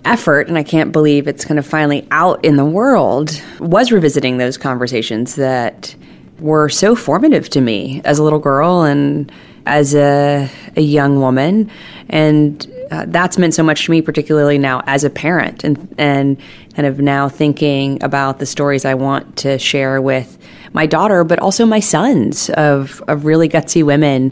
effort, 0.03 0.48
and 0.48 0.58
I 0.58 0.63
can't 0.63 0.91
believe 0.91 1.27
it's 1.27 1.46
kind 1.46 1.58
of 1.58 1.65
finally 1.65 2.08
out 2.12 2.44
in 2.46 2.58
the 2.58 2.65
world, 2.65 3.41
was 3.60 3.91
revisiting 3.91 4.38
those 4.38 4.58
conversations 4.58 5.36
that 5.36 5.96
were 6.39 6.70
so 6.70 6.96
formative 6.96 7.50
to 7.50 7.62
me 7.62 8.01
as 8.03 8.20
a 8.20 8.24
little 8.24 8.39
girl 8.39 8.84
and 8.84 9.32
as 9.65 9.96
a, 9.96 10.50
a 10.75 10.82
young 10.82 11.20
woman. 11.20 11.72
And 12.10 12.67
uh, 12.92 13.06
that's 13.08 13.38
meant 13.38 13.54
so 13.54 13.63
much 13.63 13.86
to 13.86 13.92
me, 13.92 14.01
particularly 14.01 14.58
now 14.58 14.82
as 14.88 15.04
a 15.04 15.10
parent, 15.10 15.63
and 15.63 15.94
and 15.98 16.38
kind 16.75 16.88
of 16.88 17.00
now 17.00 17.30
thinking 17.30 18.01
about 18.04 18.39
the 18.39 18.46
stories 18.46 18.86
I 18.86 18.94
want 18.94 19.38
to 19.38 19.58
share 19.58 20.01
with 20.01 20.38
my 20.74 20.86
daughter, 20.86 21.24
but 21.24 21.39
also 21.39 21.65
my 21.65 21.80
sons 21.80 22.50
of 22.51 23.01
of 23.08 23.25
really 23.25 23.50
gutsy 23.50 23.84
women 23.84 24.32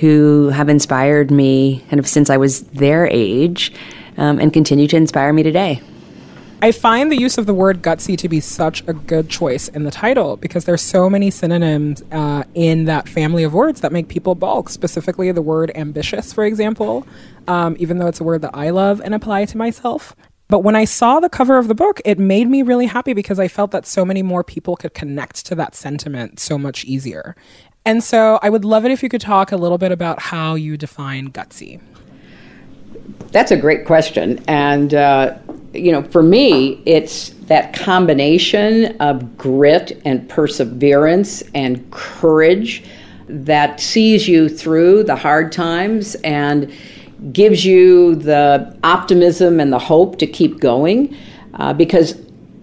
who 0.00 0.48
have 0.48 0.68
inspired 0.68 1.30
me 1.30 1.84
kind 1.88 2.00
of 2.00 2.06
since 2.06 2.30
I 2.30 2.36
was 2.36 2.62
their 2.62 3.06
age, 3.06 3.72
um, 4.16 4.38
and 4.38 4.52
continue 4.52 4.88
to 4.88 4.96
inspire 4.96 5.32
me 5.32 5.42
today. 5.42 5.80
I 6.64 6.72
find 6.72 7.12
the 7.12 7.20
use 7.20 7.36
of 7.36 7.44
the 7.44 7.52
word 7.52 7.82
gutsy 7.82 8.16
to 8.16 8.26
be 8.26 8.40
such 8.40 8.82
a 8.88 8.94
good 8.94 9.28
choice 9.28 9.68
in 9.68 9.84
the 9.84 9.90
title 9.90 10.38
because 10.38 10.64
there's 10.64 10.80
so 10.80 11.10
many 11.10 11.30
synonyms 11.30 12.02
uh, 12.10 12.44
in 12.54 12.86
that 12.86 13.06
family 13.06 13.44
of 13.44 13.52
words 13.52 13.82
that 13.82 13.92
make 13.92 14.08
people 14.08 14.34
balk. 14.34 14.70
Specifically, 14.70 15.30
the 15.30 15.42
word 15.42 15.70
ambitious, 15.74 16.32
for 16.32 16.42
example, 16.42 17.06
um, 17.48 17.76
even 17.78 17.98
though 17.98 18.06
it's 18.06 18.18
a 18.18 18.24
word 18.24 18.40
that 18.40 18.52
I 18.54 18.70
love 18.70 19.02
and 19.02 19.14
apply 19.14 19.44
to 19.44 19.58
myself. 19.58 20.16
But 20.48 20.60
when 20.60 20.74
I 20.74 20.86
saw 20.86 21.20
the 21.20 21.28
cover 21.28 21.58
of 21.58 21.68
the 21.68 21.74
book, 21.74 22.00
it 22.02 22.18
made 22.18 22.48
me 22.48 22.62
really 22.62 22.86
happy 22.86 23.12
because 23.12 23.38
I 23.38 23.46
felt 23.46 23.70
that 23.72 23.84
so 23.84 24.06
many 24.06 24.22
more 24.22 24.42
people 24.42 24.74
could 24.74 24.94
connect 24.94 25.44
to 25.44 25.54
that 25.56 25.74
sentiment 25.74 26.40
so 26.40 26.56
much 26.56 26.86
easier. 26.86 27.36
And 27.84 28.02
so 28.02 28.38
I 28.40 28.48
would 28.48 28.64
love 28.64 28.86
it 28.86 28.90
if 28.90 29.02
you 29.02 29.10
could 29.10 29.20
talk 29.20 29.52
a 29.52 29.58
little 29.58 29.76
bit 29.76 29.92
about 29.92 30.18
how 30.18 30.54
you 30.54 30.78
define 30.78 31.30
gutsy. 31.30 31.82
That's 33.30 33.50
a 33.50 33.56
great 33.56 33.84
question. 33.84 34.42
And, 34.46 34.94
uh, 34.94 35.36
you 35.72 35.92
know, 35.92 36.02
for 36.02 36.22
me, 36.22 36.82
it's 36.86 37.30
that 37.46 37.74
combination 37.74 38.96
of 39.00 39.36
grit 39.36 40.00
and 40.04 40.28
perseverance 40.28 41.42
and 41.54 41.90
courage 41.90 42.84
that 43.28 43.80
sees 43.80 44.28
you 44.28 44.48
through 44.48 45.04
the 45.04 45.16
hard 45.16 45.52
times 45.52 46.14
and 46.16 46.72
gives 47.32 47.64
you 47.64 48.14
the 48.16 48.78
optimism 48.84 49.60
and 49.60 49.72
the 49.72 49.78
hope 49.78 50.18
to 50.18 50.26
keep 50.26 50.60
going. 50.60 51.16
Uh, 51.54 51.72
because 51.72 52.14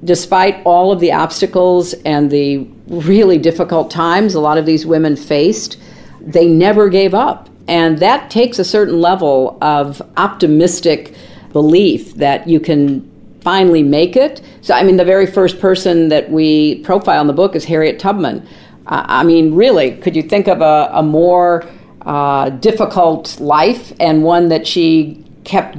despite 0.03 0.62
all 0.65 0.91
of 0.91 1.00
the 1.00 1.12
obstacles 1.12 1.93
and 2.05 2.31
the 2.31 2.57
really 2.88 3.38
difficult 3.38 3.91
times 3.91 4.36
a 4.36 4.39
lot 4.39 4.57
of 4.57 4.65
these 4.65 4.86
women 4.86 5.15
faced, 5.15 5.77
they 6.19 6.48
never 6.48 6.89
gave 6.89 7.13
up. 7.13 7.50
And 7.67 7.99
that 7.99 8.29
takes 8.29 8.59
a 8.59 8.65
certain 8.65 8.99
level 8.99 9.57
of 9.61 10.01
optimistic 10.17 11.13
belief 11.53 12.15
that 12.15 12.47
you 12.47 12.59
can 12.59 13.09
finally 13.41 13.83
make 13.83 14.15
it. 14.15 14.41
So, 14.61 14.73
I 14.73 14.83
mean, 14.83 14.97
the 14.97 15.05
very 15.05 15.25
first 15.25 15.59
person 15.59 16.09
that 16.09 16.31
we 16.31 16.79
profile 16.83 17.21
in 17.21 17.27
the 17.27 17.33
book 17.33 17.55
is 17.55 17.65
Harriet 17.65 17.99
Tubman. 17.99 18.47
Uh, 18.87 19.05
I 19.07 19.23
mean, 19.23 19.55
really, 19.55 19.97
could 19.97 20.15
you 20.15 20.23
think 20.23 20.47
of 20.47 20.61
a, 20.61 20.89
a 20.93 21.03
more 21.03 21.65
uh, 22.01 22.49
difficult 22.49 23.39
life 23.39 23.93
and 23.99 24.23
one 24.23 24.49
that 24.49 24.67
she 24.67 25.23
kept 25.43 25.77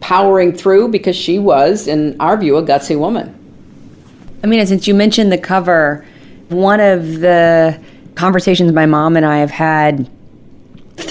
powering 0.00 0.52
through 0.52 0.88
because 0.88 1.16
she 1.16 1.38
was, 1.38 1.88
in 1.88 2.20
our 2.20 2.36
view, 2.36 2.56
a 2.56 2.62
gutsy 2.62 2.98
woman? 2.98 3.40
I 4.42 4.46
mean, 4.46 4.64
since 4.66 4.86
you 4.86 4.94
mentioned 4.94 5.32
the 5.32 5.38
cover, 5.38 6.04
one 6.48 6.80
of 6.80 7.20
the 7.20 7.80
conversations 8.14 8.72
my 8.72 8.86
mom 8.86 9.16
and 9.16 9.24
I 9.24 9.38
have 9.38 9.50
had 9.50 10.08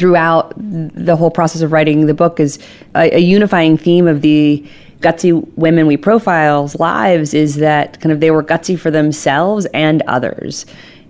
throughout 0.03 0.51
the 0.57 1.15
whole 1.15 1.31
process 1.31 1.61
of 1.61 1.71
writing 1.71 2.07
the 2.07 2.13
book 2.13 2.37
is 2.37 2.59
a, 2.93 3.15
a 3.15 3.19
unifying 3.19 3.77
theme 3.77 4.05
of 4.05 4.21
the 4.21 4.61
gutsy 4.99 5.31
women 5.55 5.87
we 5.87 5.95
profile's 5.95 6.77
lives 6.77 7.33
is 7.33 7.55
that 7.55 8.01
kind 8.01 8.11
of 8.11 8.19
they 8.19 8.29
were 8.29 8.43
gutsy 8.43 8.77
for 8.77 8.91
themselves 8.91 9.65
and 9.67 10.01
others. 10.01 10.65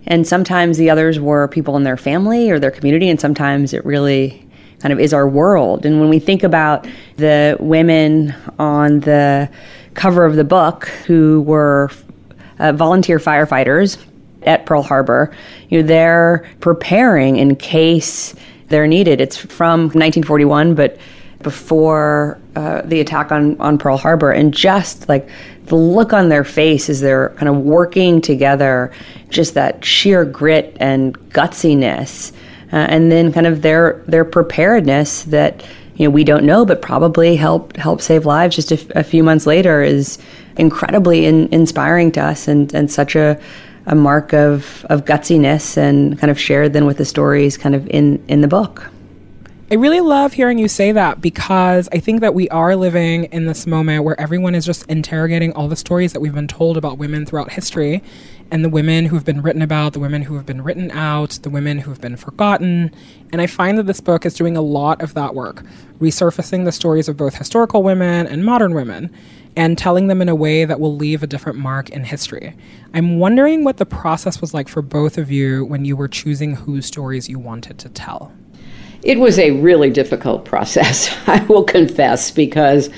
And 0.05 0.27
sometimes 0.27 0.77
the 0.77 0.91
others 0.91 1.19
were 1.19 1.47
people 1.47 1.75
in 1.75 1.81
their 1.81 1.97
family 1.97 2.51
or 2.51 2.59
their 2.59 2.69
community, 2.69 3.09
and 3.09 3.19
sometimes 3.19 3.73
it 3.73 3.83
really 3.83 4.47
kind 4.79 4.93
of 4.93 4.99
is 4.99 5.11
our 5.11 5.27
world. 5.27 5.87
And 5.87 5.99
when 5.99 6.09
we 6.09 6.19
think 6.19 6.43
about 6.43 6.87
the 7.15 7.57
women 7.59 8.35
on 8.59 8.99
the 8.99 9.49
cover 9.95 10.23
of 10.23 10.35
the 10.35 10.43
book 10.43 10.85
who 11.07 11.41
were 11.41 11.89
uh, 12.59 12.73
volunteer 12.73 13.17
firefighters 13.17 13.97
at 14.43 14.67
Pearl 14.67 14.83
Harbor, 14.83 15.35
you 15.69 15.81
know, 15.81 15.87
they're 15.87 16.47
preparing 16.59 17.37
in 17.37 17.55
case 17.55 18.35
they're 18.69 18.87
needed. 18.87 19.21
It's 19.21 19.37
from 19.37 19.81
1941, 19.81 20.75
but 20.75 20.97
before 21.43 22.39
uh, 22.55 22.81
the 22.83 22.99
attack 22.99 23.31
on, 23.31 23.59
on 23.59 23.77
Pearl 23.77 23.97
Harbor, 23.97 24.31
and 24.31 24.53
just 24.53 25.07
like 25.09 25.29
the 25.65 25.75
look 25.75 26.13
on 26.13 26.29
their 26.29 26.43
face 26.43 26.89
as 26.89 27.01
they're 27.01 27.29
kind 27.31 27.49
of 27.49 27.57
working 27.57 28.21
together, 28.21 28.91
just 29.29 29.53
that 29.53 29.83
sheer 29.83 30.25
grit 30.25 30.75
and 30.79 31.17
gutsiness, 31.29 32.31
uh, 32.71 32.77
and 32.77 33.11
then 33.11 33.31
kind 33.31 33.45
of 33.45 33.61
their 33.61 34.03
their 34.07 34.25
preparedness 34.25 35.23
that 35.23 35.63
you 35.95 36.07
know 36.07 36.09
we 36.09 36.23
don't 36.23 36.45
know, 36.45 36.65
but 36.65 36.81
probably 36.81 37.35
help 37.35 37.75
help 37.75 38.01
save 38.01 38.25
lives 38.25 38.55
just 38.55 38.71
a, 38.71 38.75
f- 38.75 38.89
a 38.95 39.03
few 39.03 39.23
months 39.23 39.45
later 39.45 39.83
is 39.83 40.17
incredibly 40.57 41.25
in, 41.25 41.47
inspiring 41.53 42.11
to 42.13 42.21
us 42.21 42.47
and 42.47 42.73
and 42.73 42.91
such 42.91 43.15
a 43.15 43.39
a 43.85 43.95
mark 43.95 44.33
of, 44.33 44.85
of 44.89 45.05
gutsiness 45.05 45.77
and 45.77 46.17
kind 46.19 46.31
of 46.31 46.39
shared 46.39 46.73
then 46.73 46.85
with 46.85 46.97
the 46.97 47.05
stories 47.05 47.57
kind 47.57 47.75
of 47.75 47.87
in, 47.89 48.23
in 48.27 48.41
the 48.41 48.47
book. 48.47 48.89
I 49.71 49.75
really 49.75 50.01
love 50.01 50.33
hearing 50.33 50.59
you 50.59 50.67
say 50.67 50.91
that 50.91 51.19
because 51.19 51.89
I 51.91 51.97
think 51.97 52.21
that 52.21 52.35
we 52.35 52.47
are 52.49 52.75
living 52.75 53.23
in 53.25 53.47
this 53.47 53.65
moment 53.65 54.03
where 54.03 54.19
everyone 54.21 54.53
is 54.53 54.67
just 54.67 54.85
interrogating 54.85 55.51
all 55.53 55.67
the 55.67 55.75
stories 55.75 56.13
that 56.13 56.19
we've 56.19 56.35
been 56.35 56.47
told 56.47 56.77
about 56.77 56.99
women 56.99 57.25
throughout 57.25 57.51
history 57.51 58.03
and 58.51 58.63
the 58.63 58.69
women 58.69 59.05
who 59.05 59.15
have 59.15 59.25
been 59.25 59.41
written 59.41 59.63
about, 59.63 59.93
the 59.93 59.99
women 59.99 60.21
who 60.21 60.35
have 60.35 60.45
been 60.45 60.63
written 60.63 60.91
out, 60.91 61.39
the 61.41 61.49
women 61.49 61.79
who 61.79 61.89
have 61.89 61.99
been 61.99 62.17
forgotten. 62.17 62.91
And 63.31 63.41
I 63.41 63.47
find 63.47 63.79
that 63.79 63.87
this 63.87 63.99
book 63.99 64.27
is 64.27 64.35
doing 64.35 64.55
a 64.55 64.61
lot 64.61 65.01
of 65.01 65.15
that 65.15 65.33
work, 65.33 65.63
resurfacing 65.99 66.65
the 66.65 66.71
stories 66.71 67.09
of 67.09 67.17
both 67.17 67.33
historical 67.33 67.81
women 67.81 68.27
and 68.27 68.45
modern 68.45 68.75
women 68.75 69.11
and 69.55 69.77
telling 69.77 70.07
them 70.07 70.21
in 70.21 70.29
a 70.29 70.35
way 70.35 70.65
that 70.65 70.79
will 70.79 70.95
leave 70.95 71.23
a 71.23 71.27
different 71.27 71.57
mark 71.57 71.89
in 71.89 72.03
history. 72.03 72.55
I'm 72.93 73.19
wondering 73.19 73.63
what 73.63 73.77
the 73.77 73.85
process 73.85 74.41
was 74.41 74.53
like 74.53 74.67
for 74.67 74.81
both 74.81 75.17
of 75.17 75.31
you 75.31 75.65
when 75.65 75.85
you 75.85 75.95
were 75.95 76.07
choosing 76.07 76.55
whose 76.55 76.85
stories 76.85 77.29
you 77.29 77.39
wanted 77.39 77.77
to 77.79 77.89
tell. 77.89 78.31
It 79.03 79.19
was 79.19 79.37
a 79.37 79.51
really 79.51 79.89
difficult 79.89 80.45
process, 80.53 81.15
I 81.27 81.43
will 81.45 81.63
confess, 81.63 82.31
because 82.31 82.89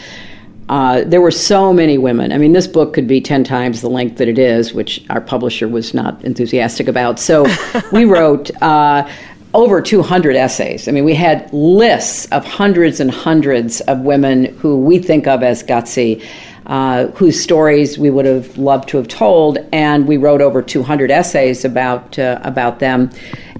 uh, 0.69 1.03
there 1.05 1.21
were 1.21 1.31
so 1.31 1.71
many 1.71 1.97
women. 1.97 2.31
I 2.31 2.37
mean, 2.37 2.53
this 2.53 2.67
book 2.67 2.93
could 2.93 3.07
be 3.07 3.21
10 3.21 3.43
times 3.43 3.81
the 3.81 3.89
length 3.89 4.17
that 4.17 4.27
it 4.27 4.39
is, 4.39 4.73
which 4.73 5.03
our 5.09 5.21
publisher 5.21 5.67
was 5.67 5.93
not 5.93 6.23
enthusiastic 6.23 6.87
about. 6.87 7.19
So 7.19 7.45
we 7.91 8.05
wrote 8.05 8.49
uh, 8.61 9.07
over 9.55 9.81
200 9.81 10.35
essays. 10.35 10.87
I 10.89 10.91
mean, 10.91 11.05
we 11.05 11.15
had 11.15 11.51
lists 11.53 12.25
of 12.25 12.45
hundreds 12.45 12.99
and 12.99 13.09
hundreds 13.09 13.79
of 13.81 14.01
women 14.01 14.45
who 14.57 14.77
we 14.77 14.99
think 14.99 15.27
of 15.27 15.41
as 15.41 15.63
gutsy. 15.63 16.23
Uh, 16.67 17.05
whose 17.11 17.39
stories 17.39 17.99
we 17.99 18.09
would 18.09 18.25
have 18.25 18.57
loved 18.57 18.89
to 18.89 18.97
have 18.97 19.07
told, 19.07 19.59
and 19.71 20.07
we 20.07 20.17
wrote 20.17 20.41
over 20.41 20.63
200 20.63 21.11
essays 21.11 21.63
about 21.63 22.17
uh, 22.17 22.39
about 22.41 22.79
them, 22.79 23.07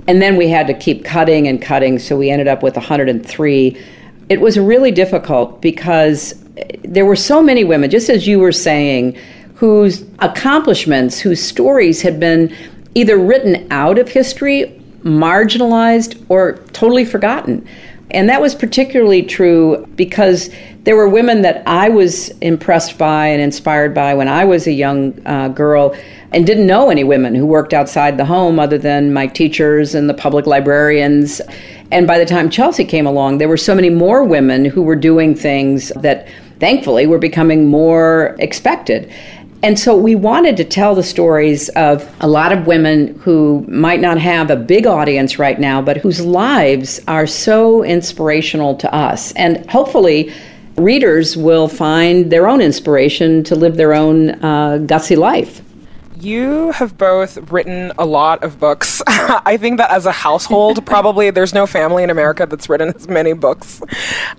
and 0.08 0.24
then 0.24 0.36
we 0.38 0.48
had 0.48 0.66
to 0.66 0.74
keep 0.74 1.06
cutting 1.06 1.48
and 1.48 1.62
cutting, 1.62 2.00
so 2.00 2.18
we 2.18 2.32
ended 2.32 2.48
up 2.48 2.64
with 2.64 2.76
103. 2.76 3.78
It 4.28 4.42
was 4.42 4.58
really 4.58 4.90
difficult 4.90 5.62
because 5.62 6.34
there 6.84 7.06
were 7.06 7.16
so 7.16 7.44
many 7.44 7.64
women, 7.64 7.92
just 7.92 8.10
as 8.10 8.26
you 8.26 8.40
were 8.40 8.52
saying, 8.52 9.16
whose 9.54 10.04
accomplishments, 10.18 11.20
whose 11.20 11.40
stories 11.40 12.02
had 12.02 12.20
been 12.20 12.52
either 12.96 13.20
written 13.20 13.68
out 13.72 14.00
of 14.00 14.10
history, 14.10 14.82
marginalized, 15.06 16.26
or 16.30 16.58
totally 16.74 17.06
forgotten. 17.06 17.66
And 18.12 18.30
that 18.30 18.42
was 18.42 18.54
particularly 18.54 19.24
true 19.24 19.86
because 19.96 20.50
there 20.84 20.96
were 20.96 21.10
women 21.10 21.42
that 21.42 21.64
I 21.66 21.90
was 21.90 22.30
impressed 22.40 22.98
by 22.98 23.28
and 23.28 23.42
inspired 23.42 23.94
by 23.94 24.14
when 24.14 24.28
I 24.28 24.46
was 24.46 24.68
a 24.68 24.72
young 24.72 25.20
uh, 25.26 25.48
girl 25.50 25.96
and 26.32 26.46
didn't 26.46 26.68
know 26.68 26.90
any 26.90 27.04
women 27.04 27.34
who 27.34 27.46
worked 27.46 27.74
outside 27.74 28.18
the 28.18 28.26
home 28.26 28.60
other 28.60 28.78
than 28.78 29.14
my 29.14 29.26
teachers 29.26 29.96
and 29.96 30.10
the 30.10 30.14
public 30.14 30.46
librarians. 30.46 31.42
And 31.92 32.06
by 32.06 32.20
the 32.20 32.26
time 32.26 32.50
Chelsea 32.50 32.86
came 32.86 33.08
along, 33.08 33.40
there 33.40 33.50
were 33.50 33.58
so 33.58 33.74
many 33.74 33.90
more 33.90 34.24
women 34.24 34.66
who 34.66 34.84
were 34.84 34.96
doing 34.96 35.34
things 35.34 35.92
that 35.96 36.28
thankfully 36.60 37.08
were 37.08 37.20
becoming 37.20 37.68
more 37.68 38.36
expected. 38.40 39.12
And 39.66 39.80
so 39.80 39.98
we 39.98 40.14
wanted 40.14 40.58
to 40.58 40.64
tell 40.64 40.94
the 40.94 41.02
stories 41.02 41.70
of 41.70 42.08
a 42.22 42.28
lot 42.28 42.52
of 42.52 42.68
women 42.68 43.18
who 43.22 43.66
might 43.68 44.00
not 44.00 44.20
have 44.20 44.52
a 44.52 44.56
big 44.56 44.86
audience 44.86 45.40
right 45.40 45.60
now, 45.60 45.82
but 45.82 45.98
whose 45.98 46.22
lives 46.22 47.02
are 47.08 47.26
so 47.26 47.84
inspirational 47.84 48.76
to 48.76 48.94
us. 48.94 49.32
And 49.32 49.68
hopefully, 49.68 50.32
readers 50.78 51.36
will 51.36 51.68
find 51.68 52.32
their 52.32 52.48
own 52.48 52.62
inspiration 52.62 53.44
to 53.46 53.56
live 53.56 53.76
their 53.76 53.96
own 53.96 54.30
uh, 54.44 54.78
gutsy 54.86 55.18
life. 55.18 55.64
You 56.18 56.72
have 56.72 56.98
both 56.98 57.52
written 57.52 57.92
a 57.98 58.06
lot 58.06 58.44
of 58.44 58.60
books. 58.60 59.02
I 59.08 59.58
think 59.58 59.78
that 59.78 59.92
as 59.92 60.06
a 60.06 60.12
household, 60.12 60.86
probably 60.88 61.30
there's 61.30 61.54
no 61.54 61.68
family 61.68 62.04
in 62.04 62.10
America 62.10 62.46
that's 62.46 62.70
written 62.70 62.94
as 62.96 63.08
many 63.08 63.34
books 63.34 63.82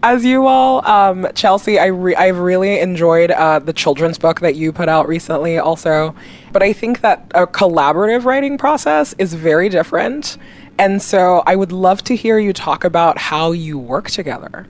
as 0.02 0.24
you 0.24 0.46
all. 0.46 0.86
Um, 0.86 1.26
Chelsea, 1.34 1.78
I 1.78 1.86
re- 1.86 2.14
I've 2.14 2.38
really 2.38 2.80
enjoyed 2.80 3.30
uh, 3.30 3.58
the 3.58 3.72
children's 3.72 4.18
book 4.18 4.40
that 4.40 4.56
you 4.56 4.72
put 4.72 4.88
out 4.88 5.06
recently, 5.06 5.58
also. 5.58 6.14
But 6.52 6.62
I 6.62 6.72
think 6.72 7.02
that 7.02 7.30
a 7.34 7.46
collaborative 7.46 8.24
writing 8.24 8.56
process 8.56 9.14
is 9.18 9.34
very 9.34 9.68
different. 9.68 10.38
And 10.78 11.00
so 11.02 11.42
I 11.46 11.56
would 11.56 11.72
love 11.72 12.02
to 12.04 12.16
hear 12.16 12.38
you 12.38 12.52
talk 12.52 12.84
about 12.84 13.18
how 13.18 13.52
you 13.52 13.78
work 13.78 14.10
together. 14.10 14.66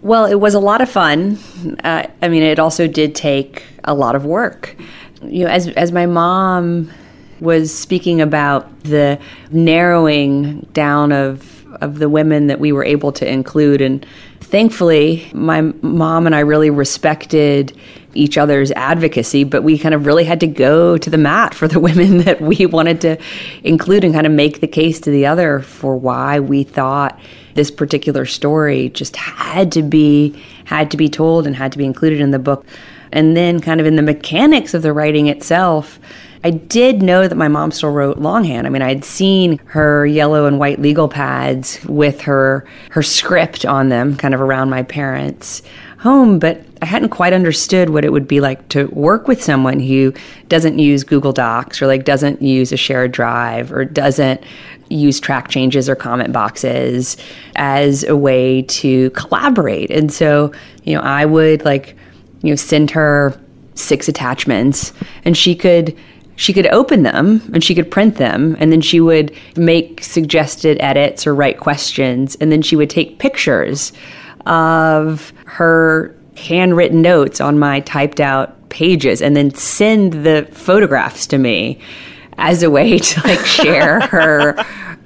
Well, 0.00 0.26
it 0.26 0.36
was 0.36 0.54
a 0.54 0.60
lot 0.60 0.80
of 0.80 0.88
fun. 0.88 1.38
Uh, 1.82 2.06
I 2.22 2.28
mean, 2.28 2.42
it 2.42 2.58
also 2.58 2.86
did 2.86 3.14
take 3.14 3.64
a 3.84 3.94
lot 3.94 4.14
of 4.14 4.24
work. 4.24 4.76
You 5.22 5.44
know, 5.44 5.50
as 5.50 5.68
as 5.68 5.92
my 5.92 6.06
mom 6.06 6.90
was 7.40 7.76
speaking 7.76 8.20
about 8.20 8.82
the 8.84 9.18
narrowing 9.50 10.60
down 10.72 11.12
of 11.12 11.54
of 11.80 11.98
the 11.98 12.08
women 12.08 12.46
that 12.48 12.60
we 12.60 12.72
were 12.72 12.84
able 12.84 13.12
to 13.12 13.30
include, 13.30 13.80
and 13.80 14.04
thankfully, 14.40 15.30
my 15.34 15.60
mom 15.82 16.26
and 16.26 16.34
I 16.34 16.40
really 16.40 16.70
respected 16.70 17.76
each 18.14 18.38
other's 18.38 18.70
advocacy, 18.72 19.44
but 19.44 19.62
we 19.62 19.78
kind 19.78 19.94
of 19.94 20.06
really 20.06 20.24
had 20.24 20.40
to 20.40 20.46
go 20.46 20.98
to 20.98 21.10
the 21.10 21.18
mat 21.18 21.54
for 21.54 21.68
the 21.68 21.78
women 21.88 22.18
that 22.18 22.40
we 22.40 22.66
wanted 22.66 23.00
to 23.02 23.18
include 23.64 24.04
and 24.04 24.14
kind 24.14 24.26
of 24.26 24.32
make 24.32 24.60
the 24.60 24.66
case 24.66 25.00
to 25.00 25.10
the 25.10 25.26
other 25.26 25.60
for 25.60 25.96
why 25.96 26.40
we 26.40 26.64
thought 26.64 27.18
this 27.54 27.70
particular 27.70 28.24
story 28.24 28.88
just 28.90 29.16
had 29.16 29.72
to 29.72 29.82
be 29.82 30.42
had 30.64 30.90
to 30.90 30.96
be 30.96 31.08
told 31.08 31.46
and 31.46 31.56
had 31.56 31.72
to 31.72 31.78
be 31.78 31.84
included 31.84 32.20
in 32.20 32.30
the 32.30 32.38
book. 32.38 32.64
And 33.12 33.36
then 33.36 33.60
kind 33.60 33.80
of 33.80 33.86
in 33.86 33.96
the 33.96 34.02
mechanics 34.02 34.74
of 34.74 34.82
the 34.82 34.92
writing 34.92 35.26
itself, 35.26 35.98
I 36.44 36.50
did 36.50 37.02
know 37.02 37.26
that 37.26 37.34
my 37.34 37.48
mom 37.48 37.72
still 37.72 37.90
wrote 37.90 38.18
longhand. 38.18 38.66
I 38.66 38.70
mean, 38.70 38.82
I'd 38.82 39.04
seen 39.04 39.58
her 39.66 40.06
yellow 40.06 40.46
and 40.46 40.58
white 40.58 40.80
legal 40.80 41.08
pads 41.08 41.84
with 41.84 42.20
her 42.22 42.64
her 42.90 43.02
script 43.02 43.66
on 43.66 43.88
them 43.88 44.16
kind 44.16 44.34
of 44.34 44.40
around 44.40 44.70
my 44.70 44.82
parents' 44.84 45.62
home, 45.98 46.38
but 46.38 46.64
I 46.80 46.86
hadn't 46.86 47.08
quite 47.08 47.32
understood 47.32 47.90
what 47.90 48.04
it 48.04 48.12
would 48.12 48.28
be 48.28 48.40
like 48.40 48.68
to 48.68 48.86
work 48.88 49.26
with 49.26 49.42
someone 49.42 49.80
who 49.80 50.14
doesn't 50.48 50.78
use 50.78 51.02
Google 51.02 51.32
Docs 51.32 51.82
or 51.82 51.88
like 51.88 52.04
doesn't 52.04 52.40
use 52.40 52.70
a 52.70 52.76
shared 52.76 53.10
drive 53.10 53.72
or 53.72 53.84
doesn't 53.84 54.40
use 54.90 55.18
track 55.18 55.48
changes 55.48 55.88
or 55.88 55.96
comment 55.96 56.32
boxes 56.32 57.16
as 57.56 58.04
a 58.04 58.16
way 58.16 58.62
to 58.62 59.10
collaborate. 59.10 59.90
And 59.90 60.12
so, 60.12 60.52
you 60.84 60.94
know, 60.94 61.02
I 61.02 61.24
would 61.24 61.64
like, 61.64 61.96
you 62.42 62.50
know, 62.50 62.56
send 62.56 62.90
her 62.90 63.38
six 63.74 64.08
attachments 64.08 64.92
and 65.24 65.36
she 65.36 65.54
could 65.54 65.96
she 66.36 66.52
could 66.52 66.68
open 66.68 67.02
them 67.02 67.42
and 67.52 67.64
she 67.64 67.74
could 67.74 67.90
print 67.90 68.16
them 68.16 68.56
and 68.60 68.70
then 68.70 68.80
she 68.80 69.00
would 69.00 69.34
make 69.56 70.02
suggested 70.04 70.76
edits 70.80 71.26
or 71.26 71.34
write 71.34 71.58
questions 71.58 72.36
and 72.36 72.52
then 72.52 72.62
she 72.62 72.76
would 72.76 72.88
take 72.88 73.18
pictures 73.18 73.92
of 74.46 75.32
her 75.46 76.14
handwritten 76.36 77.02
notes 77.02 77.40
on 77.40 77.58
my 77.58 77.80
typed 77.80 78.20
out 78.20 78.68
pages 78.68 79.20
and 79.20 79.36
then 79.36 79.52
send 79.54 80.12
the 80.24 80.46
photographs 80.52 81.26
to 81.26 81.38
me 81.38 81.80
as 82.38 82.62
a 82.62 82.70
way 82.70 82.98
to 82.98 83.20
like 83.26 83.44
share 83.44 84.00
her 84.06 84.54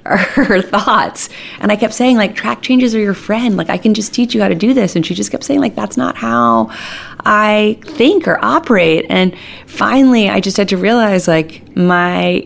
her 0.05 0.61
thoughts 0.61 1.29
and 1.59 1.71
i 1.71 1.75
kept 1.75 1.93
saying 1.93 2.17
like 2.17 2.35
track 2.35 2.61
changes 2.61 2.93
are 2.93 2.99
your 2.99 3.13
friend 3.13 3.55
like 3.55 3.69
i 3.69 3.77
can 3.77 3.93
just 3.93 4.13
teach 4.13 4.35
you 4.35 4.41
how 4.41 4.47
to 4.47 4.55
do 4.55 4.73
this 4.73 4.95
and 4.95 5.05
she 5.05 5.13
just 5.13 5.31
kept 5.31 5.43
saying 5.43 5.59
like 5.59 5.75
that's 5.75 5.97
not 5.97 6.15
how 6.15 6.69
i 7.25 7.79
think 7.83 8.27
or 8.27 8.43
operate 8.43 9.05
and 9.09 9.35
finally 9.65 10.29
i 10.29 10.39
just 10.39 10.57
had 10.57 10.67
to 10.67 10.77
realize 10.77 11.27
like 11.27 11.75
my 11.75 12.45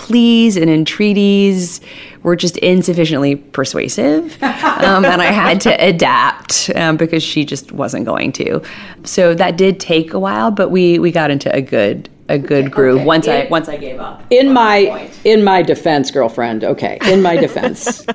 pleas 0.00 0.56
and 0.56 0.70
entreaties 0.70 1.80
were 2.22 2.34
just 2.34 2.56
insufficiently 2.58 3.36
persuasive. 3.36 4.36
Um, 4.80 5.04
and 5.04 5.20
I 5.20 5.26
had 5.26 5.60
to 5.62 5.74
adapt 5.84 6.70
um, 6.74 6.96
because 6.96 7.22
she 7.22 7.44
just 7.44 7.70
wasn't 7.70 8.06
going 8.06 8.32
to. 8.32 8.62
So 9.04 9.34
that 9.34 9.58
did 9.58 9.78
take 9.78 10.14
a 10.14 10.18
while, 10.18 10.50
but 10.50 10.70
we, 10.70 10.98
we 10.98 11.12
got 11.12 11.30
into 11.30 11.54
a 11.54 11.60
good 11.60 12.08
a 12.30 12.38
good 12.38 12.70
groove 12.70 12.96
okay. 12.96 13.04
once 13.04 13.28
I 13.28 13.46
once 13.50 13.68
I 13.68 13.76
gave 13.76 14.00
up. 14.00 14.24
In 14.30 14.52
my 14.52 15.10
in 15.24 15.44
my 15.44 15.62
defense, 15.62 16.10
girlfriend. 16.10 16.64
Okay, 16.64 16.98
in 17.06 17.20
my 17.22 17.36
defense, 17.46 18.06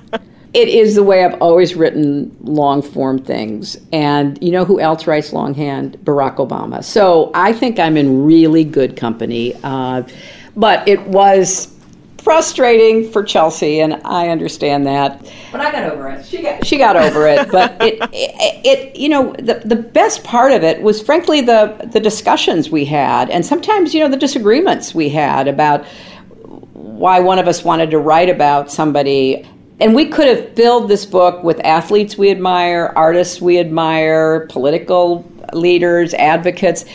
it 0.54 0.70
is 0.70 0.96
the 0.96 1.04
way 1.04 1.26
I've 1.26 1.40
always 1.42 1.76
written 1.76 2.36
long 2.42 2.82
form 2.82 3.20
things. 3.20 3.78
And 3.92 4.42
you 4.42 4.52
know 4.52 4.66
who 4.66 4.80
else 4.80 5.06
writes 5.06 5.34
longhand? 5.34 5.98
Barack 6.04 6.38
Obama. 6.38 6.84
So 6.84 7.30
I 7.34 7.52
think 7.54 7.78
I'm 7.78 7.98
in 7.98 8.24
really 8.26 8.64
good 8.64 8.96
company. 8.96 9.54
Uh, 9.64 10.04
but 10.56 10.88
it 10.88 11.02
was 11.08 11.75
frustrating 12.26 13.10
for 13.12 13.24
Chelsea, 13.24 13.80
and 13.80 14.02
I 14.04 14.30
understand 14.30 14.88
that. 14.88 15.24
But 15.52 15.62
I 15.62 15.72
got 15.72 15.92
over 15.92 16.10
it. 16.10 16.26
She 16.26 16.42
got, 16.42 16.66
she 16.66 16.78
got 16.78 16.96
over 16.96 17.28
it, 17.28 17.52
but 17.52 17.80
it, 17.80 18.00
it, 18.12 18.66
it, 18.66 18.96
you 18.96 19.10
know, 19.10 19.32
the, 19.34 19.62
the 19.64 19.76
best 19.76 20.24
part 20.24 20.52
of 20.52 20.64
it 20.64 20.82
was 20.82 21.04
frankly 21.04 21.42
the, 21.42 21.88
the 21.94 22.00
discussions 22.00 22.72
we 22.72 22.84
had, 22.84 23.30
and 23.30 23.46
sometimes, 23.46 23.94
you 23.94 24.00
know, 24.00 24.10
the 24.10 24.18
disagreements 24.18 24.96
we 24.96 25.08
had 25.08 25.48
about 25.48 25.86
why 26.74 27.20
one 27.20 27.38
of 27.38 27.48
us 27.48 27.64
wanted 27.64 27.92
to 27.92 28.00
write 28.00 28.30
about 28.30 28.72
somebody. 28.72 29.48
And 29.80 29.94
we 29.94 30.08
could 30.08 30.28
have 30.28 30.56
filled 30.56 30.90
this 30.90 31.06
book 31.06 31.44
with 31.44 31.60
athletes 31.60 32.18
we 32.18 32.32
admire, 32.32 32.92
artists 32.96 33.40
we 33.40 33.60
admire, 33.60 34.48
political 34.48 35.30
leaders, 35.54 36.16
advocates, 36.16 36.86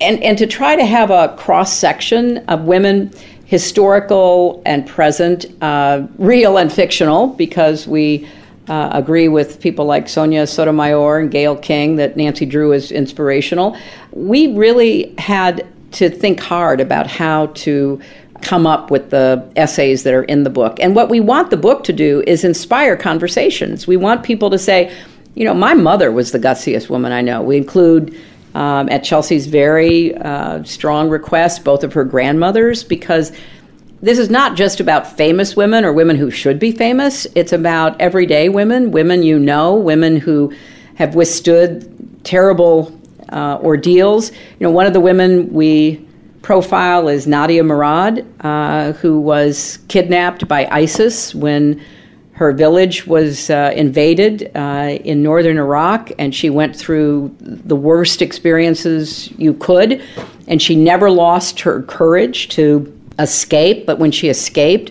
and, 0.00 0.22
and 0.22 0.36
to 0.36 0.46
try 0.46 0.76
to 0.76 0.84
have 0.84 1.10
a 1.10 1.34
cross 1.38 1.72
section 1.72 2.38
of 2.48 2.64
women, 2.64 3.12
historical 3.46 4.62
and 4.64 4.86
present, 4.86 5.46
uh, 5.62 6.06
real 6.18 6.56
and 6.58 6.72
fictional, 6.72 7.28
because 7.28 7.86
we 7.86 8.28
uh, 8.68 8.90
agree 8.92 9.28
with 9.28 9.60
people 9.60 9.84
like 9.84 10.08
Sonia 10.08 10.46
Sotomayor 10.46 11.18
and 11.18 11.30
Gayle 11.30 11.56
King 11.56 11.96
that 11.96 12.16
Nancy 12.16 12.46
Drew 12.46 12.72
is 12.72 12.90
inspirational. 12.90 13.76
We 14.12 14.54
really 14.54 15.14
had 15.18 15.66
to 15.92 16.08
think 16.08 16.40
hard 16.40 16.80
about 16.80 17.06
how 17.06 17.46
to 17.46 18.00
come 18.40 18.66
up 18.66 18.90
with 18.90 19.10
the 19.10 19.46
essays 19.56 20.02
that 20.02 20.12
are 20.12 20.24
in 20.24 20.44
the 20.44 20.50
book. 20.50 20.78
And 20.80 20.94
what 20.94 21.08
we 21.08 21.20
want 21.20 21.50
the 21.50 21.56
book 21.56 21.84
to 21.84 21.92
do 21.92 22.22
is 22.26 22.44
inspire 22.44 22.96
conversations. 22.96 23.86
We 23.86 23.96
want 23.96 24.22
people 24.22 24.50
to 24.50 24.58
say, 24.58 24.94
you 25.34 25.44
know, 25.44 25.54
my 25.54 25.74
mother 25.74 26.12
was 26.12 26.32
the 26.32 26.38
gutsiest 26.38 26.88
woman 26.88 27.12
I 27.12 27.20
know. 27.20 27.42
We 27.42 27.56
include 27.56 28.16
um, 28.54 28.88
at 28.88 29.04
Chelsea's 29.04 29.46
very 29.46 30.14
uh, 30.16 30.62
strong 30.64 31.08
request 31.08 31.64
both 31.64 31.84
of 31.84 31.92
her 31.92 32.04
grandmothers 32.04 32.84
because 32.84 33.32
this 34.00 34.18
is 34.18 34.28
not 34.28 34.54
just 34.54 34.80
about 34.80 35.16
famous 35.16 35.56
women 35.56 35.84
or 35.84 35.92
women 35.92 36.16
who 36.16 36.30
should 36.30 36.58
be 36.58 36.72
famous. 36.72 37.26
It's 37.34 37.52
about 37.52 37.98
everyday 38.00 38.48
women, 38.48 38.90
women 38.90 39.22
you 39.22 39.38
know, 39.38 39.74
women 39.74 40.16
who 40.18 40.54
have 40.96 41.14
withstood 41.14 42.22
terrible 42.22 42.96
uh, 43.30 43.58
ordeals. 43.62 44.30
You 44.30 44.60
know, 44.60 44.70
one 44.70 44.86
of 44.86 44.92
the 44.92 45.00
women 45.00 45.52
we 45.52 46.06
profile 46.42 47.08
is 47.08 47.26
Nadia 47.26 47.64
Murad, 47.64 48.26
uh, 48.40 48.92
who 48.92 49.18
was 49.18 49.78
kidnapped 49.88 50.46
by 50.46 50.66
ISIS 50.70 51.34
when 51.34 51.82
her 52.34 52.52
village 52.52 53.06
was 53.06 53.48
uh, 53.48 53.72
invaded 53.76 54.50
uh, 54.56 54.98
in 55.04 55.22
northern 55.22 55.56
Iraq, 55.56 56.10
and 56.18 56.34
she 56.34 56.50
went 56.50 56.74
through 56.74 57.34
the 57.40 57.76
worst 57.76 58.20
experiences 58.20 59.30
you 59.38 59.54
could, 59.54 60.02
and 60.48 60.60
she 60.60 60.74
never 60.74 61.10
lost 61.10 61.60
her 61.60 61.82
courage 61.82 62.48
to 62.48 62.92
escape. 63.20 63.86
But 63.86 64.00
when 64.00 64.10
she 64.10 64.28
escaped, 64.28 64.90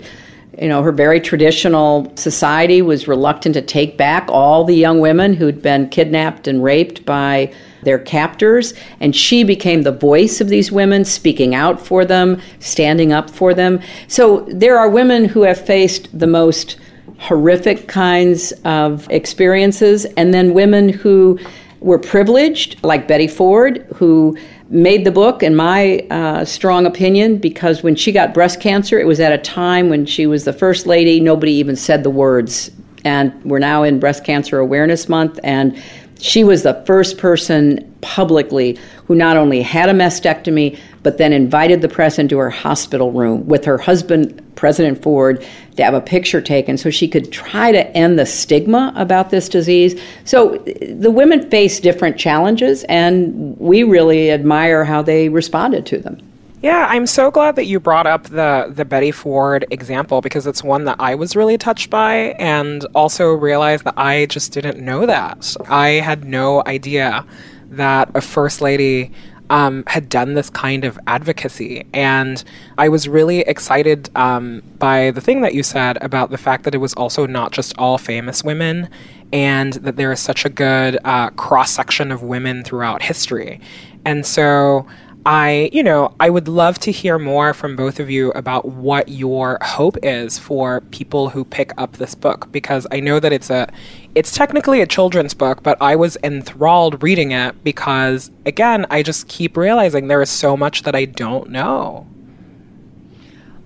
you 0.58 0.70
know, 0.70 0.84
her 0.84 0.94
very 0.94 1.20
traditional 1.20 2.16
society 2.16 2.82
was 2.82 3.10
reluctant 3.10 3.56
to 3.56 3.62
take 3.62 3.98
back 3.98 4.26
all 4.30 4.64
the 4.64 4.76
young 4.76 5.02
women 5.02 5.34
who'd 5.34 5.62
been 5.62 5.90
kidnapped 5.90 6.48
and 6.48 6.64
raped 6.64 7.06
by 7.06 7.54
their 7.82 8.00
captors. 8.00 8.74
And 9.02 9.14
she 9.14 9.44
became 9.44 9.82
the 9.82 9.92
voice 9.92 10.40
of 10.40 10.48
these 10.48 10.72
women, 10.72 11.04
speaking 11.04 11.56
out 11.56 11.82
for 11.82 12.06
them, 12.06 12.40
standing 12.60 13.12
up 13.12 13.30
for 13.30 13.54
them. 13.54 13.82
So 14.08 14.42
there 14.48 14.78
are 14.78 14.90
women 14.90 15.26
who 15.26 15.42
have 15.42 15.60
faced 15.60 16.18
the 16.18 16.28
most 16.28 16.78
horrific 17.24 17.88
kinds 17.88 18.52
of 18.66 19.10
experiences, 19.10 20.04
and 20.18 20.34
then 20.34 20.54
women 20.54 20.90
who 20.90 21.40
were 21.80 21.98
privileged, 21.98 22.84
like 22.84 23.08
Betty 23.08 23.28
Ford, 23.28 23.86
who 23.96 24.38
made 24.70 25.06
the 25.06 25.12
book, 25.12 25.42
in 25.42 25.56
my 25.56 26.00
uh, 26.12 26.44
strong 26.44 26.86
opinion, 26.86 27.38
because 27.38 27.82
when 27.82 27.96
she 27.96 28.12
got 28.12 28.34
breast 28.34 28.60
cancer, 28.60 29.00
it 29.00 29.08
was 29.08 29.22
at 29.22 29.32
a 29.32 29.38
time 29.38 29.90
when 29.90 30.06
she 30.06 30.28
was 30.28 30.44
the 30.44 30.52
first 30.52 30.86
lady, 30.86 31.22
nobody 31.22 31.54
even 31.54 31.78
said 31.78 32.04
the 32.04 32.10
words. 32.10 32.70
And 33.06 33.34
we're 33.46 33.60
now 33.60 33.84
in 33.84 34.00
Breast 34.00 34.26
Cancer 34.26 34.60
Awareness 34.60 35.08
Month, 35.08 35.40
and 35.46 35.82
she 36.20 36.44
was 36.44 36.64
the 36.64 36.84
first 36.86 37.18
person 37.18 37.96
publicly 38.02 38.78
who 39.06 39.16
not 39.16 39.38
only 39.38 39.62
had 39.62 39.88
a 39.90 39.94
mastectomy, 39.94 40.78
but 41.04 41.18
then 41.18 41.34
invited 41.34 41.82
the 41.82 41.90
press 41.90 42.18
into 42.18 42.38
her 42.38 42.50
hospital 42.50 43.12
room 43.12 43.46
with 43.46 43.66
her 43.66 43.78
husband, 43.78 44.42
President 44.56 45.02
Ford, 45.04 45.46
to 45.76 45.84
have 45.84 45.94
a 45.94 46.02
picture 46.02 46.42
taken 46.42 46.78
so 46.78 46.90
she 46.90 47.08
could 47.08 47.32
try 47.32 47.72
to 47.72 47.86
end 47.96 48.18
the 48.18 48.26
stigma 48.26 48.94
about 48.96 49.30
this 49.30 49.50
disease. 49.50 50.00
So 50.24 50.58
the 50.90 51.12
women 51.12 51.50
face 51.50 51.80
different 51.80 52.18
challenges, 52.18 52.84
and 52.86 53.58
we 53.60 53.84
really 53.84 54.32
admire 54.32 54.86
how 54.86 55.02
they 55.02 55.30
responded 55.30 55.86
to 55.88 56.00
them. 56.00 56.20
Yeah, 56.62 56.88
I'm 56.90 57.08
so 57.08 57.30
glad 57.30 57.58
that 57.58 57.66
you 57.66 57.82
brought 57.82 58.08
up 58.08 58.24
the 58.24 58.72
the 58.74 58.86
Betty 58.86 59.12
Ford 59.12 59.66
example 59.70 60.22
because 60.22 60.48
it's 60.48 60.64
one 60.64 60.86
that 60.86 60.96
I 60.98 61.14
was 61.14 61.36
really 61.36 61.58
touched 61.58 61.90
by 61.90 62.36
and 62.40 62.86
also 62.96 63.34
realized 63.34 63.84
that 63.84 63.96
I 63.98 64.28
just 64.28 64.54
didn't 64.54 64.80
know 64.80 65.06
that. 65.06 65.58
I 65.68 65.90
had 65.90 66.24
no 66.24 66.64
idea 66.66 67.26
that 67.72 68.10
a 68.16 68.22
first 68.22 68.62
lady 68.62 69.12
um, 69.50 69.84
had 69.88 70.10
done 70.10 70.34
this 70.34 70.50
kind 70.50 70.86
of 70.86 71.00
advocacy. 71.08 71.86
And 71.94 72.44
I 72.78 72.90
was 72.90 73.08
really 73.08 73.40
excited 73.42 74.10
um, 74.16 74.64
by 74.80 75.12
the 75.12 75.22
thing 75.22 75.42
that 75.42 75.54
you 75.54 75.64
said 75.64 75.98
about 76.02 76.30
the 76.30 76.38
fact 76.38 76.64
that 76.64 76.74
it 76.74 76.80
was 76.80 76.94
also 76.94 77.26
not 77.26 77.52
just 77.52 77.78
all 77.78 77.98
famous 77.98 78.44
women 78.44 78.90
and 79.32 79.74
that 79.74 79.96
there 79.96 80.12
is 80.12 80.20
such 80.20 80.46
a 80.46 80.50
good 80.50 80.98
uh, 81.04 81.30
cross 81.32 81.72
section 81.72 82.12
of 82.12 82.22
women 82.22 82.64
throughout 82.64 83.02
history. 83.02 83.60
And 84.06 84.26
so 84.26 84.86
I, 85.26 85.70
you 85.72 85.84
know, 85.84 86.14
I 86.20 86.30
would 86.30 86.50
love 86.50 86.80
to 86.80 86.92
hear 86.92 87.18
more 87.18 87.54
from 87.54 87.78
both 87.78 88.00
of 88.00 88.10
you 88.10 88.32
about 88.32 88.66
what 88.66 89.08
your 89.08 89.58
hope 89.62 89.98
is 90.04 90.38
for 90.38 90.82
people 90.92 91.30
who 91.30 91.46
pick 91.46 91.72
up 91.78 91.94
this 91.94 92.14
book 92.14 92.52
because 92.52 92.86
I 92.92 93.00
know 93.00 93.22
that 93.22 93.32
it's 93.32 93.50
a 93.50 93.72
it's 94.16 94.36
technically 94.36 94.82
a 94.82 94.86
children's 94.86 95.34
book, 95.34 95.64
but 95.64 95.78
I 95.82 95.96
was 95.96 96.18
enthralled 96.24 97.02
reading 97.02 97.32
it 97.32 97.64
because 97.64 98.32
again, 98.46 98.86
I 98.90 99.02
just 99.02 99.30
keep 99.30 99.56
realizing 99.56 100.08
there 100.08 100.22
is 100.22 100.30
so 100.30 100.58
much 100.58 100.84
that 100.84 100.96
I 100.96 101.06
don't 101.06 101.50
know. 101.50 102.06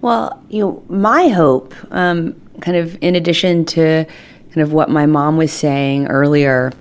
Well, 0.02 0.44
you 0.50 0.60
know, 0.62 0.84
my 0.90 1.30
hope, 1.30 1.74
um, 1.92 2.40
kind 2.62 2.78
of 2.78 3.00
in 3.02 3.16
addition 3.16 3.66
to 3.66 4.06
kind 4.52 4.62
of 4.62 4.74
what 4.74 4.92
my 4.92 5.08
mom 5.08 5.38
was 5.38 5.52
saying 5.52 6.06
earlier, 6.08 6.72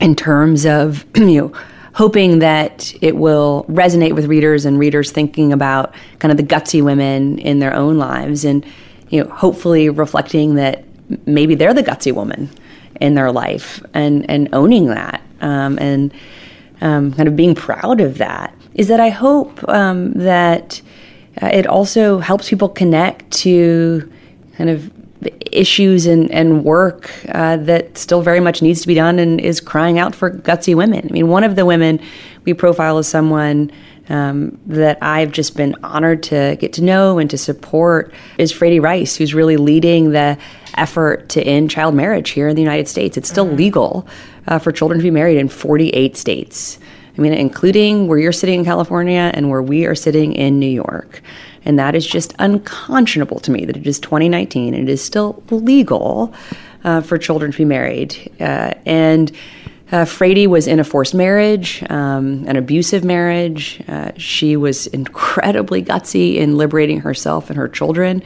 in 0.00 0.16
terms 0.16 0.64
of 0.64 1.04
you 1.16 1.42
know 1.42 1.52
hoping 1.94 2.40
that 2.40 2.94
it 3.00 3.16
will 3.16 3.64
resonate 3.68 4.14
with 4.14 4.26
readers 4.26 4.64
and 4.64 4.78
readers 4.78 5.10
thinking 5.10 5.52
about 5.52 5.94
kind 6.18 6.30
of 6.30 6.36
the 6.36 6.42
gutsy 6.42 6.82
women 6.82 7.38
in 7.38 7.60
their 7.60 7.74
own 7.74 7.98
lives 7.98 8.44
and 8.44 8.66
you 9.10 9.22
know 9.22 9.30
hopefully 9.30 9.88
reflecting 9.88 10.54
that 10.56 10.84
maybe 11.26 11.54
they're 11.54 11.74
the 11.74 11.82
gutsy 11.82 12.12
woman 12.12 12.50
in 13.00 13.14
their 13.14 13.30
life 13.32 13.82
and 13.94 14.28
and 14.28 14.48
owning 14.52 14.86
that 14.86 15.20
um, 15.40 15.78
and 15.78 16.12
um, 16.80 17.12
kind 17.12 17.28
of 17.28 17.36
being 17.36 17.54
proud 17.54 18.00
of 18.00 18.18
that. 18.18 18.54
Is 18.74 18.88
that 18.88 19.00
I 19.00 19.10
hope 19.10 19.66
um, 19.68 20.12
that 20.12 20.82
uh, 21.40 21.46
it 21.46 21.66
also 21.66 22.18
helps 22.18 22.48
people 22.48 22.68
connect 22.68 23.30
to 23.32 24.10
kind 24.56 24.70
of 24.70 24.90
issues 25.54 26.06
and, 26.06 26.30
and 26.30 26.64
work 26.64 27.10
uh, 27.28 27.56
that 27.58 27.96
still 27.96 28.22
very 28.22 28.40
much 28.40 28.62
needs 28.62 28.80
to 28.82 28.86
be 28.86 28.94
done 28.94 29.18
and 29.18 29.40
is 29.40 29.60
crying 29.60 29.98
out 29.98 30.14
for 30.14 30.30
gutsy 30.30 30.74
women. 30.74 31.06
I 31.08 31.12
mean, 31.12 31.28
one 31.28 31.44
of 31.44 31.56
the 31.56 31.64
women 31.64 32.00
we 32.44 32.54
profile 32.54 32.98
as 32.98 33.08
someone 33.08 33.70
um, 34.08 34.58
that 34.66 34.98
I've 35.00 35.32
just 35.32 35.56
been 35.56 35.74
honored 35.82 36.22
to 36.24 36.56
get 36.60 36.74
to 36.74 36.82
know 36.82 37.18
and 37.18 37.30
to 37.30 37.38
support 37.38 38.12
is 38.38 38.52
Fraidy 38.52 38.80
Reiss, 38.80 39.16
who's 39.16 39.34
really 39.34 39.56
leading 39.56 40.10
the 40.10 40.38
effort 40.76 41.28
to 41.30 41.42
end 41.42 41.70
child 41.70 41.94
marriage 41.94 42.30
here 42.30 42.48
in 42.48 42.56
the 42.56 42.62
United 42.62 42.88
States. 42.88 43.16
It's 43.16 43.28
still 43.28 43.46
legal 43.46 44.06
uh, 44.46 44.58
for 44.58 44.72
children 44.72 44.98
to 44.98 45.02
be 45.02 45.10
married 45.10 45.38
in 45.38 45.48
48 45.48 46.16
states. 46.16 46.78
I 47.16 47.20
mean, 47.20 47.32
including 47.32 48.08
where 48.08 48.18
you're 48.18 48.32
sitting 48.32 48.60
in 48.60 48.64
California 48.64 49.30
and 49.34 49.48
where 49.48 49.62
we 49.62 49.86
are 49.86 49.94
sitting 49.94 50.32
in 50.32 50.58
New 50.58 50.66
York. 50.66 51.22
And 51.64 51.78
that 51.78 51.94
is 51.94 52.06
just 52.06 52.34
unconscionable 52.38 53.40
to 53.40 53.50
me 53.50 53.64
that 53.64 53.76
it 53.76 53.86
is 53.86 53.98
2019 53.98 54.74
and 54.74 54.88
it 54.88 54.92
is 54.92 55.02
still 55.02 55.42
legal 55.50 56.34
uh, 56.84 57.00
for 57.00 57.18
children 57.18 57.52
to 57.52 57.58
be 57.58 57.64
married. 57.64 58.30
Uh, 58.40 58.74
and 58.84 59.32
uh, 59.92 60.04
Fraidy 60.04 60.46
was 60.46 60.66
in 60.66 60.80
a 60.80 60.84
forced 60.84 61.14
marriage, 61.14 61.82
um, 61.90 62.44
an 62.46 62.56
abusive 62.56 63.04
marriage. 63.04 63.82
Uh, 63.86 64.12
she 64.16 64.56
was 64.56 64.86
incredibly 64.88 65.82
gutsy 65.82 66.36
in 66.36 66.56
liberating 66.56 67.00
herself 67.00 67.50
and 67.50 67.56
her 67.56 67.68
children, 67.68 68.22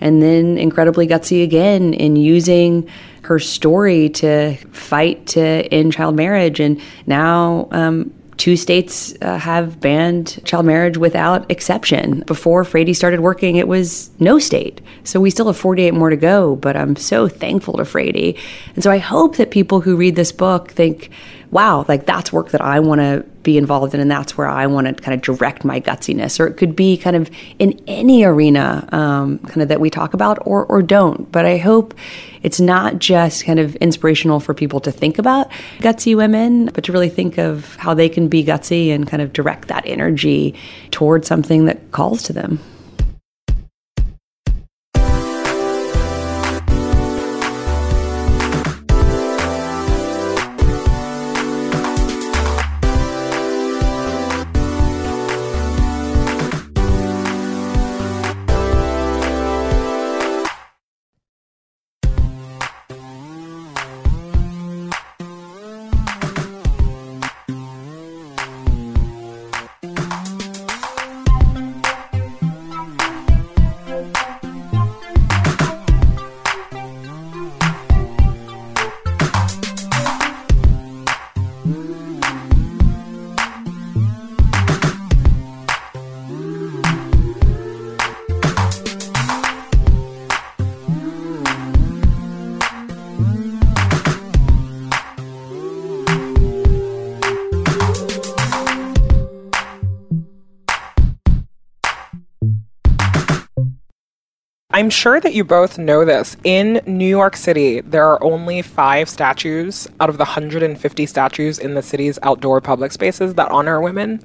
and 0.00 0.22
then 0.22 0.58
incredibly 0.58 1.06
gutsy 1.06 1.42
again 1.42 1.94
in 1.94 2.16
using 2.16 2.88
her 3.22 3.38
story 3.38 4.10
to 4.10 4.54
fight 4.72 5.26
to 5.26 5.40
end 5.40 5.92
child 5.92 6.14
marriage. 6.14 6.60
And 6.60 6.80
now 7.06 7.68
um, 7.72 8.12
two 8.38 8.56
states 8.56 9.14
uh, 9.20 9.36
have 9.36 9.80
banned 9.80 10.42
child 10.44 10.64
marriage 10.64 10.96
without 10.96 11.50
exception. 11.50 12.20
Before 12.26 12.64
Fraidy 12.64 12.94
started 12.94 13.20
working, 13.20 13.56
it 13.56 13.68
was 13.68 14.10
no 14.20 14.38
state. 14.38 14.80
So 15.04 15.20
we 15.20 15.30
still 15.30 15.46
have 15.46 15.56
48 15.56 15.92
more 15.92 16.08
to 16.08 16.16
go, 16.16 16.56
but 16.56 16.76
I'm 16.76 16.96
so 16.96 17.28
thankful 17.28 17.76
to 17.76 17.82
Fraidy. 17.82 18.38
And 18.74 18.82
so 18.82 18.90
I 18.90 18.98
hope 18.98 19.36
that 19.36 19.50
people 19.50 19.80
who 19.80 19.96
read 19.96 20.16
this 20.16 20.32
book 20.32 20.70
think, 20.70 21.10
wow, 21.50 21.84
like 21.88 22.06
that's 22.06 22.32
work 22.32 22.50
that 22.50 22.60
I 22.60 22.80
want 22.80 23.00
to 23.00 23.24
be 23.42 23.56
involved 23.56 23.94
in, 23.94 24.00
and 24.00 24.10
that's 24.10 24.36
where 24.36 24.46
I 24.46 24.66
want 24.66 24.86
to 24.86 24.94
kind 24.94 25.14
of 25.14 25.22
direct 25.22 25.64
my 25.64 25.80
gutsiness. 25.80 26.38
Or 26.38 26.46
it 26.46 26.56
could 26.56 26.76
be 26.76 26.96
kind 26.96 27.16
of 27.16 27.30
in 27.58 27.80
any 27.86 28.24
arena, 28.24 28.88
um, 28.92 29.38
kind 29.40 29.62
of 29.62 29.68
that 29.68 29.80
we 29.80 29.90
talk 29.90 30.14
about 30.14 30.38
or 30.42 30.66
or 30.66 30.82
don't. 30.82 31.30
But 31.32 31.46
I 31.46 31.56
hope 31.56 31.94
it's 32.42 32.60
not 32.60 32.98
just 32.98 33.44
kind 33.44 33.58
of 33.58 33.76
inspirational 33.76 34.40
for 34.40 34.54
people 34.54 34.80
to 34.80 34.92
think 34.92 35.18
about 35.18 35.50
gutsy 35.78 36.16
women, 36.16 36.66
but 36.66 36.84
to 36.84 36.92
really 36.92 37.08
think 37.08 37.38
of 37.38 37.76
how 37.76 37.94
they 37.94 38.08
can 38.08 38.28
be 38.28 38.44
gutsy 38.44 38.94
and 38.94 39.08
kind 39.08 39.22
of 39.22 39.32
direct 39.32 39.68
that 39.68 39.86
energy 39.86 40.54
towards 40.90 41.26
something 41.26 41.64
that 41.64 41.92
calls 41.92 42.22
to 42.24 42.32
them. 42.32 42.60
I'm 104.88 104.92
sure 104.92 105.20
that 105.20 105.34
you 105.34 105.44
both 105.44 105.76
know 105.76 106.06
this. 106.06 106.34
In 106.44 106.80
New 106.86 107.06
York 107.06 107.36
City, 107.36 107.82
there 107.82 108.06
are 108.06 108.24
only 108.24 108.62
five 108.62 109.10
statues 109.10 109.86
out 110.00 110.08
of 110.08 110.16
the 110.16 110.24
150 110.24 111.04
statues 111.04 111.58
in 111.58 111.74
the 111.74 111.82
city's 111.82 112.18
outdoor 112.22 112.62
public 112.62 112.92
spaces 112.92 113.34
that 113.34 113.50
honor 113.50 113.82
women. 113.82 114.22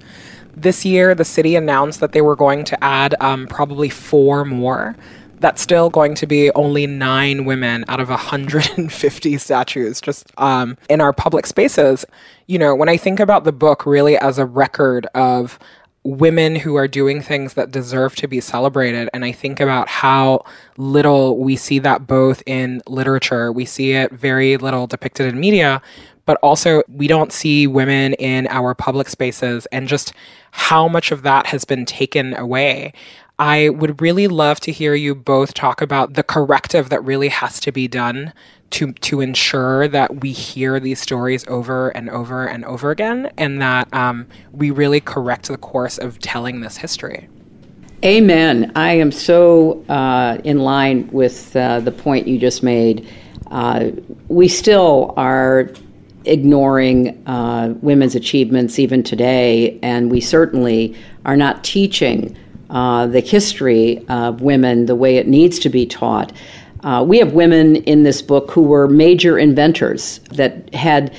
This 0.56 0.86
year, 0.86 1.16
the 1.16 1.26
city 1.26 1.58
announced 1.58 2.00
that 2.00 2.14
they 2.14 2.22
were 2.22 2.38
going 2.38 2.64
to 2.64 2.82
add 2.82 3.14
um, 3.20 3.46
probably 3.48 3.90
four 3.90 4.46
more. 4.46 4.96
That's 5.42 5.62
still 5.62 5.90
going 5.90 6.16
to 6.16 6.28
be 6.28 6.50
only 6.52 6.88
nine 6.88 7.44
women 7.44 7.84
out 7.90 8.00
of 8.00 8.08
150 8.08 9.38
statues 9.40 10.00
just 10.00 10.32
um, 10.38 10.78
in 10.90 11.02
our 11.02 11.12
public 11.12 11.46
spaces. 11.46 12.06
You 12.48 12.58
know, 12.58 12.74
when 12.74 12.88
I 12.88 12.96
think 12.96 13.20
about 13.20 13.44
the 13.44 13.52
book 13.52 13.86
really 13.86 14.18
as 14.18 14.40
a 14.40 14.46
record 14.46 15.08
of 15.08 15.60
women 16.04 16.56
who 16.56 16.76
are 16.76 16.88
doing 16.88 17.22
things 17.22 17.54
that 17.54 17.72
deserve 17.72 18.16
to 18.18 18.28
be 18.28 18.42
celebrated. 18.42 19.10
And 19.14 19.24
I 19.24 19.32
think 19.32 19.60
about 19.60 19.88
how 19.88 20.44
little 20.78 21.38
we 21.38 21.56
see 21.56 21.80
that 21.80 22.08
both 22.08 22.44
in 22.46 22.82
literature, 22.88 23.52
we 23.52 23.66
see 23.66 23.94
it 23.94 24.12
very 24.12 24.58
little 24.58 24.86
depicted 24.86 25.28
in 25.28 25.40
media, 25.40 25.82
but 26.26 26.38
also 26.44 26.84
we 26.88 27.08
don't 27.08 27.32
see 27.32 27.68
women 27.68 28.14
in 28.14 28.48
our 28.48 28.74
public 28.74 29.08
spaces 29.08 29.66
and 29.68 29.88
just 29.88 30.14
how 30.52 30.88
much 30.88 31.12
of 31.12 31.22
that 31.24 31.48
has 31.48 31.66
been 31.66 31.86
taken 31.86 32.36
away. 32.36 32.94
I 33.40 33.70
would 33.70 34.02
really 34.02 34.28
love 34.28 34.60
to 34.62 34.72
hear 34.72 34.94
you 34.94 35.16
both 35.16 35.54
talk 35.54 35.82
about 35.82 36.14
the 36.14 36.24
corrective 36.24 36.90
that 36.90 37.04
really 37.04 37.30
has 37.30 37.60
to 37.62 37.72
be 37.72 37.88
done 37.88 38.32
to 38.74 38.92
to 38.92 39.22
ensure 39.22 39.88
that 39.88 40.22
we 40.22 40.32
hear 40.32 40.80
these 40.80 41.00
stories 41.00 41.46
over 41.48 41.90
and 41.90 42.10
over 42.10 42.46
and 42.46 42.66
over 42.66 42.92
again, 42.92 43.32
and 43.38 43.62
that 43.62 43.92
um, 43.94 44.28
we 44.52 44.72
really 44.72 45.00
correct 45.00 45.48
the 45.48 45.58
course 45.58 45.98
of 45.98 46.20
telling 46.20 46.62
this 46.62 46.78
history. 46.78 47.30
Amen. 48.04 48.72
I 48.76 48.94
am 48.94 49.12
so 49.12 49.84
uh, 49.88 50.40
in 50.44 50.60
line 50.60 51.08
with 51.12 51.56
uh, 51.56 51.80
the 51.80 51.92
point 51.92 52.28
you 52.28 52.38
just 52.38 52.62
made. 52.62 53.08
Uh, 53.50 53.92
we 54.28 54.48
still 54.48 55.14
are 55.16 55.70
ignoring 56.26 57.26
uh, 57.28 57.74
women's 57.82 58.16
achievements 58.16 58.80
even 58.80 59.04
today, 59.04 59.80
and 59.82 60.12
we 60.12 60.20
certainly 60.20 60.96
are 61.26 61.38
not 61.38 61.64
teaching 61.64 62.36
uh, 62.72 63.06
the 63.06 63.20
history 63.20 64.04
of 64.10 64.42
women 64.42 64.88
the 64.88 64.96
way 64.96 65.18
it 65.18 65.28
needs 65.28 65.60
to 65.60 65.70
be 65.70 65.86
taught. 65.86 66.34
Uh, 66.84 67.04
we 67.08 67.18
have 67.20 67.34
women 67.34 67.78
in 67.78 68.04
this 68.04 68.22
book 68.22 68.52
who 68.52 68.62
were 68.62 68.88
major 68.88 69.38
inventors 69.38 70.20
that 70.32 70.74
had 70.74 71.16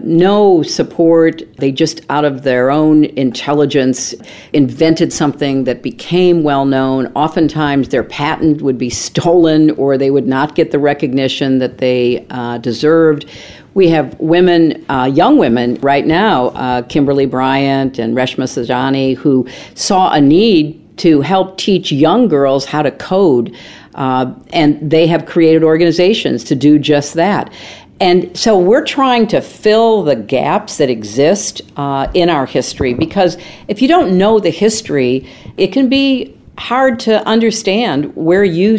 no 0.00 0.62
support. 0.62 1.42
They 1.56 1.72
just, 1.72 2.02
out 2.08 2.24
of 2.24 2.44
their 2.44 2.70
own 2.70 3.04
intelligence, 3.04 4.14
invented 4.52 5.12
something 5.12 5.64
that 5.64 5.82
became 5.82 6.44
well 6.44 6.64
known. 6.64 7.06
Oftentimes, 7.14 7.88
their 7.88 8.04
patent 8.04 8.62
would 8.62 8.78
be 8.78 8.90
stolen 8.90 9.72
or 9.72 9.98
they 9.98 10.10
would 10.10 10.28
not 10.28 10.54
get 10.54 10.70
the 10.70 10.78
recognition 10.78 11.58
that 11.58 11.78
they 11.78 12.24
uh, 12.30 12.58
deserved. 12.58 13.26
We 13.74 13.88
have 13.88 14.18
women, 14.20 14.84
uh, 14.88 15.10
young 15.12 15.36
women 15.36 15.74
right 15.76 16.06
now, 16.06 16.46
uh, 16.48 16.82
Kimberly 16.82 17.26
Bryant 17.26 17.98
and 17.98 18.16
Reshma 18.16 18.44
Saujani, 18.44 19.16
who 19.16 19.48
saw 19.74 20.12
a 20.12 20.20
need 20.20 20.84
to 20.98 21.20
help 21.20 21.58
teach 21.58 21.92
young 21.92 22.28
girls 22.28 22.64
how 22.64 22.82
to 22.82 22.90
code. 22.90 23.56
Uh, 23.98 24.32
and 24.52 24.90
they 24.90 25.08
have 25.08 25.26
created 25.26 25.64
organizations 25.64 26.44
to 26.44 26.54
do 26.54 26.78
just 26.78 27.14
that. 27.14 27.52
And 28.00 28.34
so 28.36 28.56
we're 28.56 28.84
trying 28.84 29.26
to 29.28 29.40
fill 29.40 30.04
the 30.04 30.14
gaps 30.14 30.78
that 30.78 30.88
exist 30.88 31.62
uh, 31.76 32.06
in 32.14 32.30
our 32.30 32.46
history 32.46 32.94
because 32.94 33.36
if 33.66 33.82
you 33.82 33.88
don't 33.88 34.16
know 34.16 34.38
the 34.38 34.50
history, 34.50 35.28
it 35.56 35.72
can 35.72 35.88
be 35.88 36.38
hard 36.58 37.00
to 37.00 37.26
understand 37.26 38.14
where 38.14 38.44
you 38.44 38.78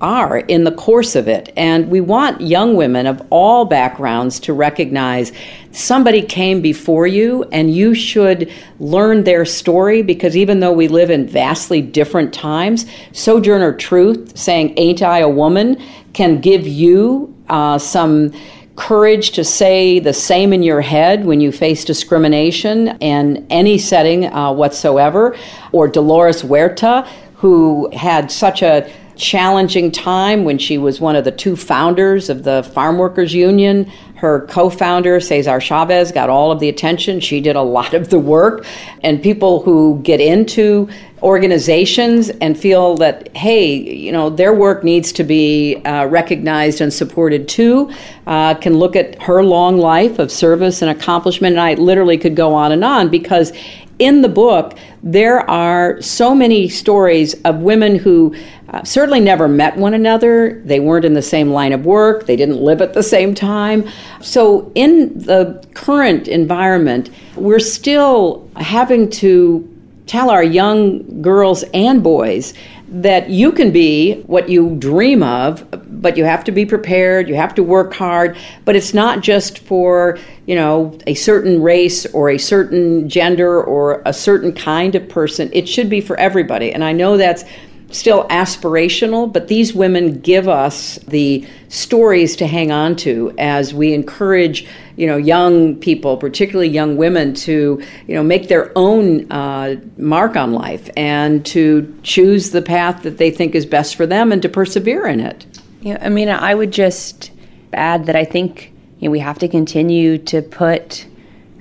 are 0.00 0.38
in 0.38 0.64
the 0.64 0.72
course 0.72 1.16
of 1.16 1.28
it. 1.28 1.52
And 1.56 1.90
we 1.90 2.00
want 2.00 2.40
young 2.40 2.76
women 2.76 3.06
of 3.06 3.20
all 3.30 3.64
backgrounds 3.64 4.38
to 4.40 4.52
recognize 4.52 5.32
somebody 5.72 6.22
came 6.22 6.60
before 6.60 7.06
you 7.06 7.44
and 7.52 7.74
you 7.74 7.94
should 7.94 8.52
learn 8.78 9.24
their 9.24 9.44
story 9.44 10.02
because 10.02 10.36
even 10.36 10.60
though 10.60 10.72
we 10.72 10.88
live 10.88 11.10
in 11.10 11.26
vastly 11.26 11.82
different 11.82 12.32
times, 12.32 12.86
Sojourner 13.12 13.72
Truth 13.74 14.36
saying, 14.38 14.74
Ain't 14.76 15.02
I 15.02 15.18
a 15.18 15.28
woman, 15.28 15.82
can 16.12 16.40
give 16.40 16.66
you 16.66 17.34
uh, 17.48 17.78
some 17.78 18.32
courage 18.78 19.32
to 19.32 19.42
say 19.42 19.98
the 19.98 20.12
same 20.12 20.52
in 20.52 20.62
your 20.62 20.80
head 20.80 21.24
when 21.24 21.40
you 21.40 21.50
face 21.50 21.84
discrimination 21.84 22.96
in 23.00 23.44
any 23.50 23.76
setting 23.76 24.26
uh, 24.26 24.52
whatsoever. 24.52 25.36
Or 25.72 25.88
Dolores 25.88 26.42
Huerta, 26.42 27.06
who 27.34 27.90
had 27.92 28.30
such 28.30 28.62
a 28.62 28.90
challenging 29.18 29.90
time 29.90 30.44
when 30.44 30.56
she 30.58 30.78
was 30.78 31.00
one 31.00 31.16
of 31.16 31.24
the 31.24 31.32
two 31.32 31.56
founders 31.56 32.30
of 32.30 32.44
the 32.44 32.62
Farm 32.62 32.96
Workers 32.96 33.34
Union. 33.34 33.84
Her 34.14 34.46
co 34.46 34.70
founder, 34.70 35.20
Cesar 35.20 35.60
Chavez, 35.60 36.10
got 36.12 36.30
all 36.30 36.50
of 36.50 36.60
the 36.60 36.68
attention. 36.68 37.20
She 37.20 37.40
did 37.40 37.56
a 37.56 37.62
lot 37.62 37.94
of 37.94 38.10
the 38.10 38.18
work. 38.18 38.64
And 39.02 39.22
people 39.22 39.62
who 39.62 40.00
get 40.02 40.20
into 40.20 40.88
organizations 41.22 42.30
and 42.30 42.58
feel 42.58 42.96
that, 42.96 43.36
hey, 43.36 43.74
you 43.74 44.12
know, 44.12 44.30
their 44.30 44.54
work 44.54 44.84
needs 44.84 45.12
to 45.12 45.24
be 45.24 45.76
uh, 45.84 46.06
recognized 46.06 46.80
and 46.80 46.92
supported 46.92 47.48
too, 47.48 47.90
uh, 48.26 48.54
can 48.54 48.78
look 48.78 48.96
at 48.96 49.20
her 49.22 49.42
long 49.42 49.78
life 49.78 50.18
of 50.18 50.30
service 50.30 50.80
and 50.80 50.90
accomplishment. 50.90 51.54
And 51.54 51.60
I 51.60 51.74
literally 51.74 52.18
could 52.18 52.36
go 52.36 52.54
on 52.54 52.72
and 52.72 52.84
on 52.84 53.08
because 53.08 53.52
in 53.98 54.22
the 54.22 54.28
book, 54.28 54.78
there 55.02 55.48
are 55.50 56.00
so 56.00 56.34
many 56.34 56.68
stories 56.68 57.34
of 57.42 57.58
women 57.58 57.96
who 57.96 58.34
uh, 58.70 58.84
certainly 58.84 59.20
never 59.20 59.48
met 59.48 59.76
one 59.76 59.94
another. 59.94 60.60
They 60.64 60.78
weren't 60.78 61.04
in 61.04 61.14
the 61.14 61.22
same 61.22 61.50
line 61.50 61.72
of 61.72 61.86
work. 61.86 62.26
They 62.26 62.36
didn't 62.36 62.60
live 62.60 62.82
at 62.82 62.92
the 62.92 63.02
same 63.02 63.34
time. 63.34 63.88
So, 64.20 64.70
in 64.74 65.18
the 65.18 65.66
current 65.74 66.28
environment, 66.28 67.10
we're 67.34 67.60
still 67.60 68.48
having 68.56 69.08
to 69.10 69.74
tell 70.06 70.30
our 70.30 70.42
young 70.42 71.22
girls 71.22 71.64
and 71.74 72.02
boys 72.02 72.54
that 72.90 73.28
you 73.28 73.52
can 73.52 73.70
be 73.70 74.22
what 74.22 74.48
you 74.48 74.74
dream 74.76 75.22
of, 75.22 75.66
but 76.00 76.16
you 76.16 76.24
have 76.24 76.42
to 76.44 76.52
be 76.52 76.64
prepared, 76.64 77.28
you 77.28 77.34
have 77.34 77.54
to 77.54 77.62
work 77.62 77.92
hard, 77.92 78.36
but 78.64 78.74
it's 78.74 78.94
not 78.94 79.20
just 79.20 79.58
for, 79.58 80.18
you 80.46 80.54
know, 80.54 80.98
a 81.06 81.12
certain 81.12 81.60
race 81.62 82.06
or 82.06 82.30
a 82.30 82.38
certain 82.38 83.06
gender 83.06 83.62
or 83.62 84.02
a 84.06 84.12
certain 84.12 84.52
kind 84.52 84.94
of 84.94 85.06
person. 85.08 85.50
It 85.52 85.68
should 85.68 85.90
be 85.90 86.00
for 86.00 86.16
everybody. 86.18 86.72
And 86.72 86.82
I 86.82 86.92
know 86.92 87.18
that's 87.18 87.44
still 87.90 88.24
aspirational, 88.28 89.32
but 89.32 89.48
these 89.48 89.74
women 89.74 90.20
give 90.20 90.48
us 90.48 90.96
the 91.08 91.46
stories 91.68 92.36
to 92.36 92.46
hang 92.46 92.70
on 92.70 92.94
to 92.96 93.34
as 93.38 93.72
we 93.72 93.94
encourage, 93.94 94.66
you 94.96 95.06
know, 95.06 95.16
young 95.16 95.74
people, 95.76 96.16
particularly 96.16 96.68
young 96.68 96.96
women, 96.96 97.32
to, 97.32 97.82
you 98.06 98.14
know, 98.14 98.22
make 98.22 98.48
their 98.48 98.70
own 98.76 99.30
uh, 99.32 99.76
mark 99.96 100.36
on 100.36 100.52
life 100.52 100.90
and 100.96 101.46
to 101.46 101.98
choose 102.02 102.50
the 102.50 102.62
path 102.62 103.02
that 103.02 103.18
they 103.18 103.30
think 103.30 103.54
is 103.54 103.64
best 103.64 103.96
for 103.96 104.06
them 104.06 104.32
and 104.32 104.42
to 104.42 104.48
persevere 104.48 105.06
in 105.06 105.20
it. 105.20 105.46
Yeah, 105.80 105.98
I 106.00 106.08
mean, 106.08 106.28
I 106.28 106.54
would 106.54 106.72
just 106.72 107.30
add 107.72 108.06
that 108.06 108.16
I 108.16 108.24
think 108.24 108.72
you 108.98 109.08
know, 109.08 109.12
we 109.12 109.20
have 109.20 109.38
to 109.38 109.48
continue 109.48 110.18
to 110.18 110.42
put 110.42 111.06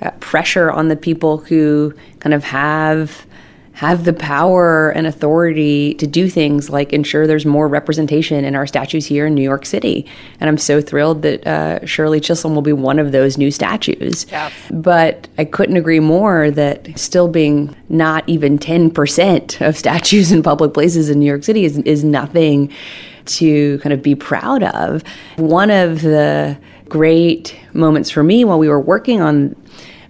uh, 0.01 0.11
pressure 0.19 0.71
on 0.71 0.89
the 0.89 0.95
people 0.95 1.37
who 1.37 1.93
kind 2.19 2.33
of 2.33 2.43
have 2.43 3.25
have 3.77 4.05
the 4.05 4.13
power 4.13 4.89
and 4.89 5.05
authority 5.05 5.93
to 5.93 6.07
do 6.07 6.27
things 6.27 6.67
like 6.67 6.91
ensure 6.93 7.27
there's 7.27 7.45
more 7.45 7.67
representation 7.67 8.43
in 8.43 8.55
our 8.55 8.65
statues 8.65 9.05
here 9.05 9.27
in 9.27 9.35
New 9.35 9.43
York 9.43 9.67
City. 9.67 10.03
And 10.39 10.49
I'm 10.49 10.57
so 10.57 10.81
thrilled 10.81 11.21
that 11.21 11.45
uh, 11.45 11.85
Shirley 11.85 12.19
Chisholm 12.19 12.55
will 12.55 12.63
be 12.63 12.73
one 12.73 12.97
of 12.97 13.11
those 13.11 13.37
new 13.37 13.51
statues. 13.51 14.25
Yeah. 14.31 14.51
But 14.71 15.27
I 15.37 15.45
couldn't 15.45 15.77
agree 15.77 15.99
more 15.99 16.49
that 16.49 16.97
still 16.97 17.27
being 17.27 17.75
not 17.87 18.27
even 18.27 18.57
10% 18.57 19.61
of 19.67 19.77
statues 19.77 20.31
in 20.31 20.41
public 20.41 20.73
places 20.73 21.11
in 21.11 21.19
New 21.19 21.27
York 21.27 21.43
City 21.43 21.63
is, 21.63 21.77
is 21.77 22.03
nothing 22.03 22.73
to 23.25 23.77
kind 23.83 23.93
of 23.93 24.01
be 24.01 24.15
proud 24.15 24.63
of. 24.63 25.03
One 25.35 25.69
of 25.69 26.01
the 26.01 26.57
great 26.89 27.55
moments 27.73 28.09
for 28.09 28.23
me 28.23 28.43
while 28.43 28.57
we 28.57 28.69
were 28.69 28.81
working 28.81 29.21
on 29.21 29.55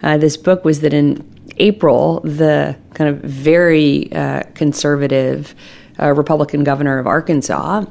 uh, 0.03 0.17
this 0.17 0.37
book 0.37 0.63
was 0.63 0.79
that 0.79 0.93
in 0.93 1.21
April, 1.57 2.19
the 2.21 2.77
kind 2.93 3.09
of 3.09 3.21
very 3.21 4.11
uh, 4.11 4.43
conservative 4.53 5.55
uh, 5.99 6.11
Republican 6.13 6.63
governor 6.63 6.99
of 6.99 7.07
Arkansas, 7.07 7.85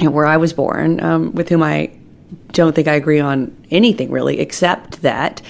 where 0.00 0.26
I 0.26 0.36
was 0.36 0.52
born, 0.52 1.02
um, 1.02 1.32
with 1.32 1.48
whom 1.48 1.62
I 1.62 1.90
don't 2.52 2.74
think 2.74 2.88
I 2.88 2.94
agree 2.94 3.20
on 3.20 3.54
anything 3.70 4.10
really, 4.10 4.40
except 4.40 5.02
that 5.02 5.42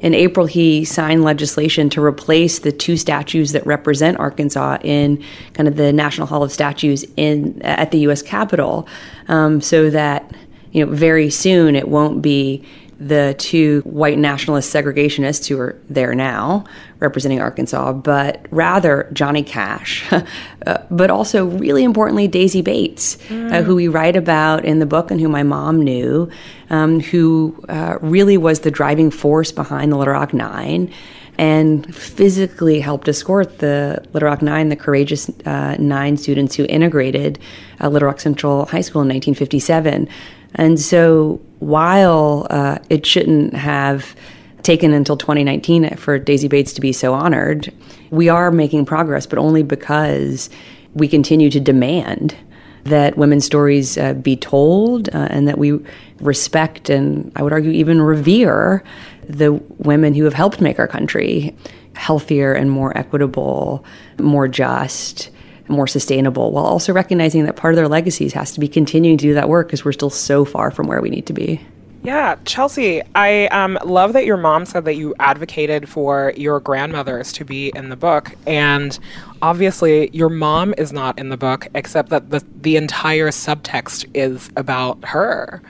in 0.00 0.14
April 0.14 0.46
he 0.46 0.84
signed 0.84 1.22
legislation 1.22 1.88
to 1.90 2.02
replace 2.02 2.58
the 2.58 2.72
two 2.72 2.96
statues 2.96 3.52
that 3.52 3.64
represent 3.64 4.18
Arkansas 4.18 4.78
in 4.82 5.22
kind 5.54 5.68
of 5.68 5.76
the 5.76 5.92
National 5.92 6.26
Hall 6.26 6.42
of 6.42 6.50
Statues 6.50 7.04
in 7.16 7.62
at 7.62 7.92
the 7.92 7.98
U.S. 8.00 8.20
Capitol, 8.20 8.88
um, 9.28 9.60
so 9.60 9.90
that 9.90 10.34
you 10.72 10.84
know 10.84 10.92
very 10.92 11.30
soon 11.30 11.76
it 11.76 11.88
won't 11.88 12.20
be 12.20 12.64
the 13.08 13.34
two 13.38 13.80
white 13.84 14.18
nationalist 14.18 14.72
segregationists 14.72 15.48
who 15.48 15.58
are 15.58 15.76
there 15.88 16.14
now 16.14 16.64
representing 17.02 17.40
Arkansas, 17.40 17.92
but 17.92 18.46
rather 18.50 19.08
Johnny 19.12 19.42
Cash, 19.42 20.10
uh, 20.66 20.78
but 20.90 21.10
also 21.10 21.46
really 21.46 21.82
importantly 21.82 22.28
Daisy 22.28 22.62
Bates, 22.62 23.18
uh, 23.30 23.62
who 23.62 23.74
we 23.74 23.88
write 23.88 24.14
about 24.14 24.64
in 24.64 24.78
the 24.78 24.86
book 24.86 25.10
and 25.10 25.20
who 25.20 25.28
my 25.28 25.42
mom 25.42 25.82
knew, 25.82 26.30
um, 26.70 27.00
who 27.00 27.62
uh, 27.68 27.98
really 28.00 28.36
was 28.36 28.60
the 28.60 28.70
driving 28.70 29.10
force 29.10 29.50
behind 29.50 29.90
the 29.90 29.96
Little 29.96 30.14
Rock 30.14 30.32
Nine. 30.32 30.92
And 31.38 31.92
physically 31.96 32.78
helped 32.78 33.08
escort 33.08 33.58
the 33.58 34.04
Little 34.12 34.28
Rock 34.28 34.42
Nine, 34.42 34.68
the 34.68 34.76
courageous 34.76 35.30
uh, 35.46 35.76
nine 35.78 36.18
students 36.18 36.54
who 36.54 36.66
integrated 36.66 37.38
uh, 37.80 37.88
Little 37.88 38.06
Rock 38.06 38.20
Central 38.20 38.66
High 38.66 38.82
School 38.82 39.00
in 39.00 39.08
1957. 39.08 40.08
And 40.54 40.80
so 40.80 41.40
while 41.58 42.46
uh, 42.50 42.78
it 42.90 43.06
shouldn't 43.06 43.54
have 43.54 44.14
taken 44.62 44.92
until 44.92 45.16
2019 45.16 45.96
for 45.96 46.18
Daisy 46.18 46.48
Bates 46.48 46.72
to 46.74 46.80
be 46.80 46.92
so 46.92 47.14
honored, 47.14 47.72
we 48.10 48.28
are 48.28 48.50
making 48.50 48.84
progress, 48.84 49.26
but 49.26 49.38
only 49.38 49.62
because 49.62 50.50
we 50.94 51.08
continue 51.08 51.50
to 51.50 51.60
demand 51.60 52.36
that 52.84 53.16
women's 53.16 53.44
stories 53.44 53.96
uh, 53.96 54.12
be 54.14 54.36
told 54.36 55.08
uh, 55.14 55.28
and 55.30 55.46
that 55.46 55.58
we 55.58 55.78
respect 56.20 56.90
and 56.90 57.30
I 57.36 57.42
would 57.42 57.52
argue 57.52 57.70
even 57.70 58.02
revere 58.02 58.82
the 59.28 59.52
women 59.78 60.14
who 60.14 60.24
have 60.24 60.34
helped 60.34 60.60
make 60.60 60.78
our 60.78 60.88
country 60.88 61.56
healthier 61.94 62.52
and 62.52 62.70
more 62.70 62.96
equitable, 62.96 63.84
more 64.18 64.48
just 64.48 65.30
more 65.72 65.86
sustainable 65.86 66.52
while 66.52 66.64
also 66.64 66.92
recognizing 66.92 67.44
that 67.44 67.56
part 67.56 67.74
of 67.74 67.76
their 67.76 67.88
legacies 67.88 68.32
has 68.32 68.52
to 68.52 68.60
be 68.60 68.68
continuing 68.68 69.16
to 69.18 69.22
do 69.22 69.34
that 69.34 69.48
work 69.48 69.66
because 69.66 69.84
we're 69.84 69.92
still 69.92 70.10
so 70.10 70.44
far 70.44 70.70
from 70.70 70.86
where 70.86 71.00
we 71.00 71.10
need 71.10 71.26
to 71.26 71.32
be. 71.32 71.60
Yeah, 72.04 72.34
Chelsea, 72.44 73.00
I 73.14 73.46
um, 73.46 73.78
love 73.84 74.12
that 74.14 74.24
your 74.24 74.36
mom 74.36 74.66
said 74.66 74.84
that 74.86 74.94
you 74.94 75.14
advocated 75.20 75.88
for 75.88 76.32
your 76.36 76.58
grandmothers 76.58 77.32
to 77.34 77.44
be 77.44 77.70
in 77.76 77.90
the 77.90 77.96
book. 77.96 78.34
And 78.44 78.98
obviously, 79.40 80.10
your 80.10 80.28
mom 80.28 80.74
is 80.78 80.92
not 80.92 81.16
in 81.16 81.28
the 81.28 81.36
book, 81.36 81.68
except 81.76 82.08
that 82.08 82.30
the, 82.30 82.44
the 82.60 82.76
entire 82.76 83.28
subtext 83.28 84.10
is 84.14 84.50
about 84.56 85.04
her. 85.04 85.62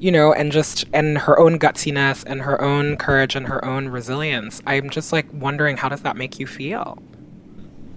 You 0.00 0.10
know, 0.10 0.32
and 0.32 0.50
just 0.50 0.86
and 0.92 1.16
her 1.16 1.38
own 1.38 1.60
gutsiness 1.60 2.24
and 2.26 2.42
her 2.42 2.60
own 2.60 2.96
courage 2.96 3.36
and 3.36 3.46
her 3.46 3.64
own 3.64 3.88
resilience. 3.88 4.60
I'm 4.66 4.90
just 4.90 5.12
like 5.12 5.26
wondering, 5.32 5.76
how 5.76 5.88
does 5.88 6.02
that 6.02 6.16
make 6.16 6.40
you 6.40 6.48
feel? 6.48 6.98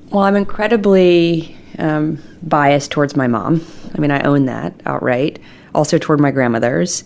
Well, 0.09 0.23
I'm 0.23 0.35
incredibly 0.35 1.57
um, 1.77 2.21
biased 2.41 2.91
towards 2.91 3.15
my 3.15 3.27
mom. 3.27 3.65
I 3.93 3.99
mean, 3.99 4.11
I 4.11 4.21
own 4.21 4.45
that 4.45 4.73
outright. 4.85 5.39
Also 5.75 5.97
toward 5.97 6.19
my 6.19 6.31
grandmothers. 6.31 7.03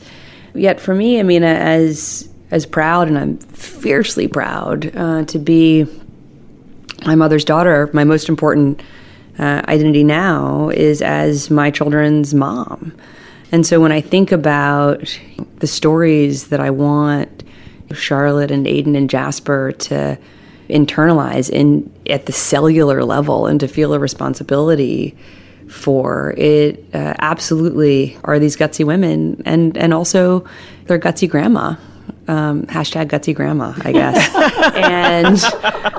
Yet 0.54 0.80
for 0.80 0.94
me, 0.94 1.20
I 1.20 1.24
mean, 1.24 1.44
as 1.44 2.30
as 2.52 2.66
proud, 2.66 3.08
and 3.08 3.18
I'm 3.18 3.38
fiercely 3.38 4.28
proud 4.28 4.94
uh, 4.96 5.24
to 5.26 5.40
be 5.40 5.86
my 7.06 7.16
mother's 7.16 7.46
daughter. 7.46 7.90
My 7.94 8.04
most 8.04 8.30
important 8.30 8.82
uh, 9.40 9.62
identity 9.68 10.04
now 10.04 10.70
is 10.70 11.02
as 11.02 11.50
my 11.50 11.72
children's 11.72 12.34
mom. 12.34 12.94
And 13.52 13.66
so 13.66 13.80
when 13.80 13.92
I 13.92 14.02
think 14.02 14.32
about 14.32 15.18
the 15.58 15.68
stories 15.68 16.48
that 16.48 16.60
I 16.60 16.70
want 16.70 17.44
Charlotte 17.94 18.52
and 18.52 18.68
Aidan 18.68 18.96
and 18.96 19.10
Jasper 19.10 19.72
to 19.74 20.18
internalize 20.72 21.50
in 21.50 21.92
at 22.10 22.26
the 22.26 22.32
cellular 22.32 23.04
level 23.04 23.46
and 23.48 23.60
to 23.60 23.68
feel 23.68 23.94
a 23.94 24.00
responsibility 24.00 25.16
for 25.70 26.34
it 26.38 26.84
uh, 26.94 27.14
absolutely 27.20 28.18
are 28.26 28.40
these 28.40 28.58
gutsy 28.58 28.86
women 28.86 29.42
and 29.46 29.78
and 29.78 29.94
also 29.94 30.46
their 30.86 31.00
gutsy 31.00 31.30
grandma 31.30 31.76
um, 32.28 32.64
hashtag 32.64 33.08
gutsy 33.08 33.34
grandma 33.34 33.74
I 33.84 33.92
guess. 33.92 34.36
And 34.74 35.44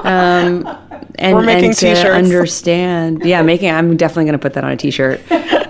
um, 0.05 0.79
and, 1.17 1.37
We're 1.37 1.43
making 1.43 1.71
and 1.71 1.77
to 1.79 1.95
t-shirts. 1.95 2.05
understand 2.07 3.23
yeah 3.25 3.43
making 3.43 3.71
I'm 3.71 3.97
definitely 3.97 4.25
going 4.25 4.33
to 4.33 4.39
put 4.39 4.55
that 4.55 4.65
on 4.65 4.73
a 4.73 4.77
t-shirt. 4.77 5.21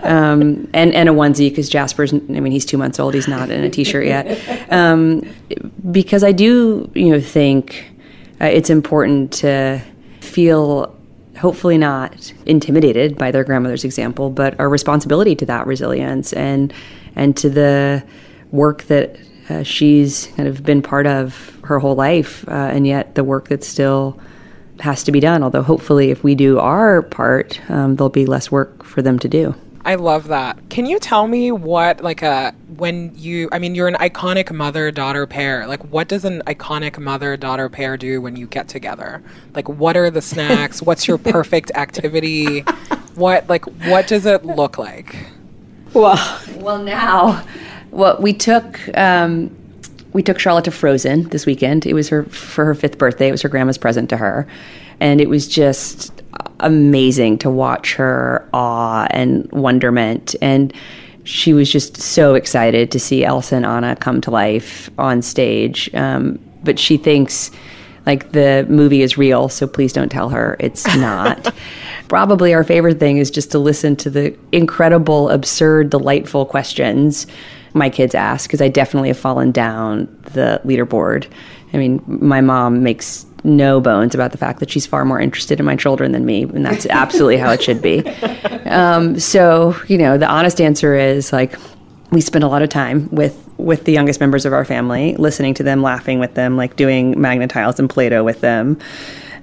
Um, 0.03 0.69
and 0.73 0.93
and 0.95 1.09
a 1.09 1.13
onesie 1.13 1.49
because 1.49 1.69
Jasper's 1.69 2.13
I 2.13 2.17
mean 2.17 2.51
he's 2.53 2.65
two 2.65 2.77
months 2.79 2.99
old 2.99 3.15
he's 3.15 3.29
not 3.29 3.51
in 3.51 3.63
a 3.63 3.71
t-shirt 3.71 4.05
yet. 4.07 4.27
Um, 4.73 5.23
because 5.91 6.25
I 6.25 6.33
do 6.33 6.91
you 6.95 7.11
know 7.11 7.21
think 7.21 7.85
uh, 8.43 8.47
it's 8.47 8.71
important 8.71 9.33
to 9.33 9.81
feel 10.21 10.97
hopefully 11.39 11.79
not 11.79 12.33
intimidated 12.47 13.17
by 13.17 13.31
their 13.31 13.45
grandmother's 13.45 13.85
example, 13.85 14.31
but 14.31 14.59
our 14.61 14.69
responsibility 14.69 15.35
to 15.37 15.47
that 15.47 15.67
resilience 15.67 16.33
and 16.33 16.73
and 17.15 17.37
to 17.37 17.51
the 17.51 18.03
work 18.51 18.85
that 18.85 19.17
uh, 19.49 19.63
she's 19.63 20.29
kind 20.37 20.49
of 20.49 20.63
been 20.63 20.83
part 20.83 21.07
of 21.07 21.59
her 21.65 21.79
whole 21.79 21.95
life, 21.95 22.47
uh, 22.49 22.53
and 22.53 22.87
yet 22.87 23.15
the 23.15 23.25
work 23.25 23.49
that 23.49 23.65
still 23.65 24.19
has 24.81 25.05
to 25.05 25.13
be 25.13 25.21
done. 25.21 25.43
Although 25.43 25.63
hopefully, 25.63 26.11
if 26.11 26.25
we 26.25 26.35
do 26.35 26.59
our 26.59 27.03
part, 27.03 27.61
um, 27.71 27.97
there'll 27.97 28.11
be 28.11 28.27
less 28.27 28.51
work 28.51 28.85
for 28.85 29.03
them 29.03 29.19
to 29.21 29.29
do. 29.29 29.55
I 29.85 29.97
love 29.97 30.29
that. 30.29 30.59
Can 30.71 30.87
you 30.87 30.99
tell 30.99 31.27
me 31.27 31.51
what, 31.51 32.03
like, 32.03 32.23
a 32.23 32.55
when 32.77 33.13
you, 33.17 33.49
I 33.53 33.59
mean, 33.59 33.75
you're 33.75 33.89
an 33.89 33.95
iconic 33.95 34.53
mother 34.53 34.91
daughter 34.91 35.27
pair. 35.27 35.67
Like, 35.67 35.85
what 35.93 36.09
does 36.09 36.25
an 36.25 36.43
iconic 36.47 36.99
mother 36.99 37.37
daughter 37.37 37.69
pair 37.69 37.97
do 37.97 38.21
when 38.21 38.37
you 38.37 38.47
get 38.47 38.69
together? 38.69 39.23
Like, 39.55 39.69
what 39.69 39.97
are 39.97 40.11
the 40.11 40.23
snacks? 40.23 40.81
What's 40.93 41.07
your 41.09 41.19
perfect 41.19 41.73
activity? 41.75 42.61
What, 43.15 43.49
like, 43.49 43.65
what 43.87 44.07
does 44.07 44.25
it 44.25 44.45
look 44.45 44.79
like? 44.79 45.17
Well, 45.93 46.41
Well, 46.57 46.79
now, 46.79 47.45
well, 47.91 48.17
we 48.21 48.33
took 48.33 48.81
um, 48.97 49.55
we 50.13 50.23
took 50.23 50.39
Charlotte 50.39 50.65
to 50.65 50.71
Frozen 50.71 51.29
this 51.31 51.47
weekend. 51.47 51.87
It 51.87 51.95
was 51.95 52.09
her 52.09 52.25
for 52.25 52.65
her 52.65 52.75
fifth 52.75 52.99
birthday. 52.99 53.29
It 53.29 53.33
was 53.33 53.43
her 53.43 53.49
grandma's 53.49 53.79
present 53.79 54.09
to 54.11 54.17
her, 54.17 54.47
and 55.03 55.21
it 55.21 55.29
was 55.29 55.49
just 55.49 56.23
amazing 56.61 57.37
to 57.39 57.51
watch 57.51 57.95
her 57.95 58.49
awe 58.55 59.07
and 59.11 59.51
wonderment. 59.51 60.37
And 60.41 60.73
she 61.25 61.53
was 61.53 61.71
just 61.71 61.97
so 61.97 62.35
excited 62.35 62.93
to 62.93 63.01
see 63.01 63.25
Elsa 63.25 63.57
and 63.57 63.67
Anna 63.67 63.97
come 63.97 64.21
to 64.21 64.31
life 64.31 64.89
on 64.99 65.21
stage. 65.21 65.93
Um, 65.93 66.39
but 66.63 66.79
she 66.79 66.97
thinks 66.97 67.51
like 68.07 68.31
the 68.31 68.65
movie 68.69 69.03
is 69.03 69.19
real, 69.19 69.49
so 69.49 69.67
please 69.67 69.93
don't 69.93 70.09
tell 70.09 70.29
her 70.29 70.57
it's 70.61 70.87
not. 70.97 71.53
Probably 72.09 72.55
our 72.55 72.63
favorite 72.63 73.01
thing 73.01 73.19
is 73.19 73.29
just 73.29 73.51
to 73.51 73.59
listen 73.59 73.97
to 73.97 74.11
the 74.11 74.37
incredible, 74.53 75.31
absurd, 75.31 75.91
delightful 75.91 76.47
questions 76.47 77.27
my 77.75 77.89
kids 77.89 78.15
ask 78.15 78.49
because 78.49 78.61
I 78.61 78.69
definitely 78.69 79.09
have 79.09 79.19
fallen 79.19 79.51
down 79.51 80.05
the 80.33 80.61
leaderboard. 80.65 81.27
I 81.73 81.79
mean, 81.79 82.03
my 82.07 82.41
mom 82.41 82.83
makes 82.83 83.25
no 83.45 83.81
bones 83.81 84.15
about 84.15 84.33
the 84.33 84.39
fact 84.39 84.61
that 84.61 84.71
she's 84.71 84.87
far 84.87 85.05
more 85.05 85.21
interested 85.21 85.59
in 85.59 85.67
my 85.67 85.77
children 85.77 86.13
than 86.13 86.25
me, 86.25 86.43
and 86.43 86.65
that's 86.65 86.87
absolutely 86.91 87.37
how 87.37 87.51
it 87.51 87.63
should 87.63 87.83
be. 87.83 88.07
Um, 88.67 89.19
so, 89.19 89.77
you 89.89 89.99
know, 89.99 90.19
the 90.19 90.29
honest 90.29 90.61
answer 90.61 90.95
is 90.95 91.33
like 91.33 91.57
we 92.11 92.21
spend 92.21 92.45
a 92.45 92.49
lot 92.49 92.63
of 92.63 92.69
time 92.69 93.09
with 93.11 93.39
with 93.59 93.85
the 93.85 93.93
youngest 93.93 94.19
members 94.19 94.45
of 94.45 94.53
our 94.53 94.65
family, 94.65 95.15
listening 95.17 95.55
to 95.55 95.63
them, 95.63 95.83
laughing 95.83 96.19
with 96.19 96.35
them, 96.35 96.57
like 96.57 96.75
doing 96.75 97.15
magnetiles 97.15 97.79
and 97.79 97.89
Play-Doh 97.89 98.25
with 98.25 98.41
them. 98.41 98.77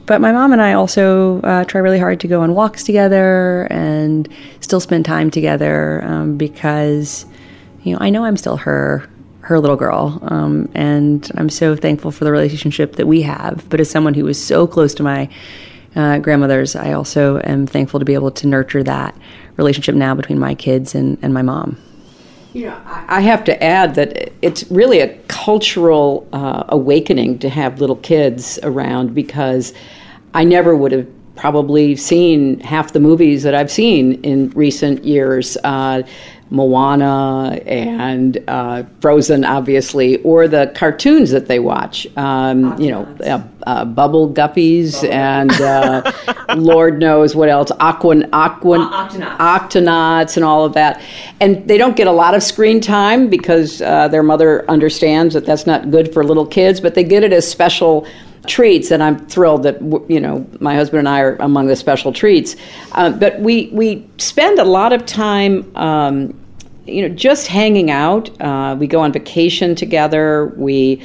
But 0.06 0.20
my 0.20 0.32
mom 0.32 0.52
and 0.52 0.62
I 0.62 0.74
also 0.74 1.39
uh, 1.41 1.64
try 1.66 1.80
really 1.80 2.00
hard 2.00 2.20
to 2.22 2.28
go 2.28 2.41
on 2.41 2.54
walks 2.54 2.84
together 2.84 3.68
and 3.70 4.28
still 4.60 4.80
spend 4.80 5.06
time 5.06 5.30
together 5.32 6.04
um, 6.04 6.36
because, 6.36 7.26
you 7.84 7.93
know, 7.93 8.00
I 8.02 8.10
know 8.10 8.26
I'm 8.26 8.36
still 8.36 8.58
her 8.58 9.08
her 9.50 9.60
little 9.60 9.76
girl, 9.76 10.20
um, 10.22 10.70
and 10.76 11.32
I'm 11.34 11.50
so 11.50 11.76
thankful 11.76 12.12
for 12.12 12.24
the 12.24 12.32
relationship 12.32 12.97
that 12.97 13.08
we 13.08 13.24
have. 13.24 13.68
But 13.68 13.80
as 13.80 13.89
someone 13.89 14.14
who 14.14 14.26
was 14.26 14.39
so 14.41 14.68
close 14.68 14.93
to 14.93 15.04
my 15.04 15.28
uh, 15.95 16.20
grandmother's, 16.20 16.76
I 16.76 16.93
also 16.93 17.41
am 17.43 17.66
thankful 17.66 18.00
to 18.00 18.06
be 18.06 18.14
able 18.14 18.30
to 18.30 18.45
nurture 18.45 18.84
that 18.84 19.16
relationship 19.58 19.95
now 19.95 20.14
between 20.14 20.38
my 20.38 20.54
kids 20.54 20.93
and, 20.93 21.18
and 21.24 21.34
my 21.34 21.41
mom. 21.41 21.82
You 22.54 22.68
know, 22.68 22.80
I 22.86 23.22
have 23.22 23.43
to 23.45 23.64
add 23.64 23.95
that 23.95 24.32
it's 24.43 24.70
really 24.70 25.00
a 25.00 25.18
cultural 25.28 26.28
uh, 26.32 26.66
awakening 26.70 27.39
to 27.39 27.50
have 27.50 27.82
little 27.82 27.95
kids 27.95 28.60
around 28.62 29.16
because 29.16 29.74
I 30.36 30.43
never 30.43 30.76
would 30.76 30.91
have 30.91 31.08
probably 31.36 31.95
seen 31.95 32.60
half 32.60 32.93
the 32.93 33.00
movies 33.00 33.41
that 33.43 33.56
I've 33.56 33.72
seen 33.72 34.22
in 34.24 34.52
recent 34.52 35.04
years. 35.06 35.58
Uh, 35.64 36.04
Moana 36.52 37.62
and 37.66 38.43
uh, 38.47 38.84
Frozen, 39.02 39.45
obviously, 39.45 40.18
or 40.24 40.47
the 40.47 40.72
cartoons 40.76 41.30
that 41.32 41.47
they 41.47 41.60
watch. 41.60 42.08
Um, 42.18 42.80
you 42.80 42.89
know, 42.89 43.04
uh, 43.24 43.43
uh, 43.68 43.86
Bubble 43.86 44.34
Guppies 44.34 45.08
and 45.08 45.52
uh, 45.52 46.12
Lord 46.56 47.00
knows 47.00 47.36
what 47.36 47.50
else, 47.50 47.72
Aquan, 47.74 48.30
Aquan, 48.32 48.89
Octonauts. 48.89 49.38
Octonauts 49.38 50.36
and 50.38 50.43
all 50.43 50.66
of 50.66 50.74
that. 50.74 51.02
And 51.39 51.68
they 51.68 51.78
don't 51.78 51.95
get 51.95 52.08
a 52.08 52.12
lot 52.12 52.34
of 52.34 52.41
screen 52.41 52.82
time 52.82 53.30
because 53.30 53.82
uh, 53.82 54.08
their 54.08 54.24
mother 54.24 54.70
understands 54.70 55.36
that 55.36 55.45
that's 55.45 55.68
not 55.68 55.91
good 55.91 56.12
for 56.14 56.24
little 56.24 56.47
kids, 56.47 56.82
but 56.82 56.95
they 56.95 57.04
get 57.04 57.24
it 57.24 57.32
as 57.32 57.50
special 57.50 58.08
treats 58.47 58.89
and 58.89 59.04
i'm 59.04 59.20
thrilled 59.28 59.64
that 59.64 59.80
you 60.10 60.20
know 60.20 60.47
my 60.62 60.74
husband 60.74 61.00
and 61.00 61.10
i 61.10 61.20
are 61.20 61.36
among 61.41 61.68
the 61.68 61.76
special 61.76 62.14
treats 62.14 62.56
uh, 62.93 63.10
but 63.10 63.38
we 63.41 63.68
we 63.74 64.08
spend 64.18 64.58
a 64.60 64.64
lot 64.64 64.93
of 64.93 65.06
time 65.06 65.70
um, 65.76 66.34
you 66.90 67.08
know 67.08 67.14
just 67.14 67.48
hanging 67.48 67.92
out. 67.92 68.30
Uh, 68.42 68.76
we 68.80 68.88
go 68.88 69.02
on 69.02 69.12
vacation 69.12 69.76
together. 69.76 70.54
We 70.58 71.02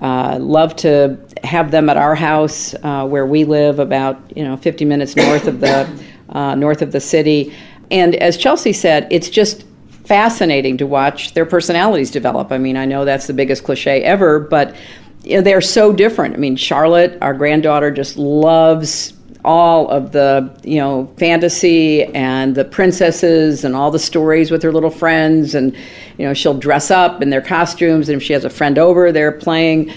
uh, 0.00 0.38
love 0.40 0.76
to 0.76 1.18
have 1.44 1.70
them 1.70 1.88
at 1.88 1.96
our 1.96 2.14
house 2.14 2.74
uh, 2.82 3.06
where 3.06 3.26
we 3.26 3.44
live 3.44 3.78
about 3.78 4.36
you 4.36 4.44
know 4.44 4.56
50 4.56 4.84
minutes 4.84 5.16
north 5.16 5.46
of 5.46 5.60
the 5.60 5.88
uh, 6.28 6.54
north 6.54 6.82
of 6.82 6.92
the 6.92 7.00
city. 7.00 7.54
And 7.90 8.14
as 8.16 8.36
chelsea 8.36 8.74
said 8.74 9.06
it's 9.10 9.30
just 9.30 9.64
fascinating 10.04 10.76
to 10.78 10.86
watch 10.86 11.34
their 11.34 11.46
personalities 11.46 12.10
develop. 12.10 12.52
I 12.52 12.58
mean 12.58 12.76
i 12.76 12.84
know 12.84 13.04
that's 13.04 13.26
the 13.26 13.32
biggest 13.32 13.64
cliche 13.64 14.02
ever 14.02 14.38
but 14.38 14.76
you 15.24 15.36
know, 15.36 15.42
they're 15.42 15.60
so 15.60 15.92
different. 15.92 16.34
I 16.34 16.38
mean, 16.38 16.56
Charlotte, 16.56 17.18
our 17.20 17.34
granddaughter, 17.34 17.90
just 17.90 18.16
loves 18.16 19.12
all 19.48 19.88
of 19.88 20.12
the 20.12 20.54
you 20.62 20.76
know 20.76 21.10
fantasy 21.16 22.04
and 22.04 22.54
the 22.54 22.66
princesses 22.66 23.64
and 23.64 23.74
all 23.74 23.90
the 23.90 23.98
stories 23.98 24.50
with 24.50 24.62
her 24.62 24.70
little 24.70 24.90
friends. 24.90 25.54
And 25.54 25.74
you 26.18 26.26
know 26.26 26.34
she'll 26.34 26.58
dress 26.58 26.90
up 26.90 27.22
in 27.22 27.30
their 27.30 27.40
costumes 27.40 28.10
and 28.10 28.20
if 28.20 28.22
she 28.22 28.34
has 28.34 28.44
a 28.44 28.50
friend 28.50 28.78
over 28.78 29.10
they're 29.10 29.32
playing. 29.32 29.90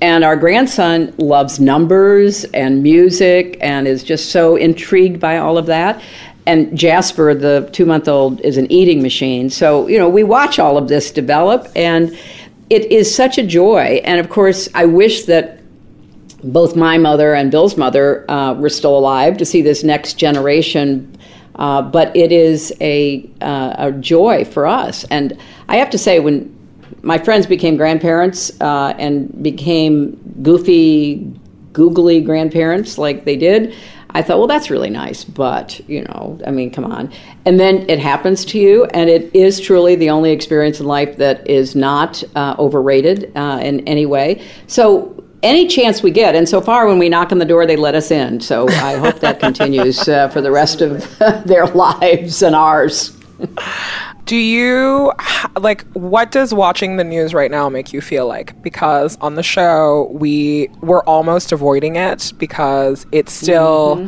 And 0.00 0.24
our 0.24 0.36
grandson 0.36 1.12
loves 1.16 1.58
numbers 1.58 2.44
and 2.52 2.82
music 2.82 3.56
and 3.60 3.88
is 3.88 4.04
just 4.04 4.30
so 4.30 4.54
intrigued 4.54 5.18
by 5.18 5.38
all 5.38 5.58
of 5.58 5.66
that. 5.66 6.00
And 6.46 6.78
Jasper 6.78 7.34
the 7.34 7.68
2 7.72 7.86
month 7.86 8.08
old 8.08 8.40
is 8.42 8.58
an 8.58 8.70
eating 8.70 9.00
machine. 9.00 9.48
So 9.48 9.86
you 9.88 9.98
know 9.98 10.10
we 10.10 10.22
watch 10.22 10.58
all 10.58 10.76
of 10.76 10.88
this 10.88 11.10
develop 11.10 11.66
and 11.74 12.14
it 12.68 12.92
is 12.92 13.12
such 13.12 13.38
a 13.38 13.42
joy. 13.42 14.02
And 14.04 14.20
of 14.20 14.28
course, 14.28 14.68
I 14.74 14.84
wish 14.84 15.24
that 15.24 15.57
both 16.42 16.76
my 16.76 16.98
mother 16.98 17.34
and 17.34 17.50
Bill's 17.50 17.76
mother 17.76 18.30
uh, 18.30 18.54
were 18.54 18.68
still 18.68 18.96
alive 18.96 19.36
to 19.38 19.44
see 19.44 19.62
this 19.62 19.82
next 19.82 20.14
generation. 20.14 21.16
Uh, 21.56 21.82
but 21.82 22.14
it 22.16 22.30
is 22.30 22.72
a, 22.80 23.28
uh, 23.40 23.74
a 23.78 23.92
joy 23.92 24.44
for 24.44 24.64
us. 24.64 25.02
And 25.10 25.36
I 25.68 25.76
have 25.78 25.90
to 25.90 25.98
say, 25.98 26.20
when 26.20 26.56
my 27.02 27.18
friends 27.18 27.46
became 27.46 27.76
grandparents 27.76 28.52
uh, 28.60 28.94
and 28.96 29.42
became 29.42 30.16
goofy, 30.40 31.16
googly 31.72 32.20
grandparents 32.20 32.96
like 32.96 33.24
they 33.24 33.36
did, 33.36 33.74
I 34.10 34.22
thought, 34.22 34.38
well, 34.38 34.46
that's 34.46 34.70
really 34.70 34.88
nice, 34.88 35.22
but, 35.24 35.80
you 35.88 36.02
know, 36.02 36.40
I 36.46 36.50
mean, 36.50 36.70
come 36.70 36.84
on. 36.84 37.12
And 37.44 37.60
then 37.60 37.88
it 37.90 37.98
happens 37.98 38.44
to 38.46 38.58
you, 38.58 38.84
and 38.86 39.10
it 39.10 39.34
is 39.34 39.60
truly 39.60 39.96
the 39.96 40.10
only 40.10 40.30
experience 40.30 40.80
in 40.80 40.86
life 40.86 41.18
that 41.18 41.46
is 41.48 41.76
not 41.76 42.22
uh, 42.34 42.54
overrated 42.58 43.32
uh, 43.36 43.60
in 43.62 43.80
any 43.86 44.06
way. 44.06 44.42
So, 44.66 45.24
any 45.42 45.66
chance 45.66 46.02
we 46.02 46.10
get, 46.10 46.34
and 46.34 46.48
so 46.48 46.60
far 46.60 46.86
when 46.86 46.98
we 46.98 47.08
knock 47.08 47.32
on 47.32 47.38
the 47.38 47.44
door, 47.44 47.66
they 47.66 47.76
let 47.76 47.94
us 47.94 48.10
in. 48.10 48.40
So, 48.40 48.68
I 48.68 48.96
hope 48.96 49.20
that 49.20 49.40
continues 49.40 50.08
uh, 50.08 50.28
for 50.28 50.40
the 50.40 50.50
rest 50.50 50.80
of 50.80 51.18
their 51.44 51.66
lives 51.66 52.42
and 52.42 52.54
ours. 52.54 53.16
Do 54.24 54.36
you 54.36 55.12
like 55.58 55.86
what 55.92 56.30
does 56.32 56.52
watching 56.52 56.96
the 56.96 57.04
news 57.04 57.32
right 57.32 57.50
now 57.50 57.68
make 57.68 57.92
you 57.94 58.00
feel 58.00 58.26
like? 58.26 58.60
Because 58.62 59.16
on 59.22 59.36
the 59.36 59.42
show 59.42 60.10
we 60.12 60.68
we're 60.80 61.02
almost 61.04 61.52
avoiding 61.52 61.96
it 61.96 62.32
because 62.36 63.06
it's 63.10 63.32
still 63.32 64.06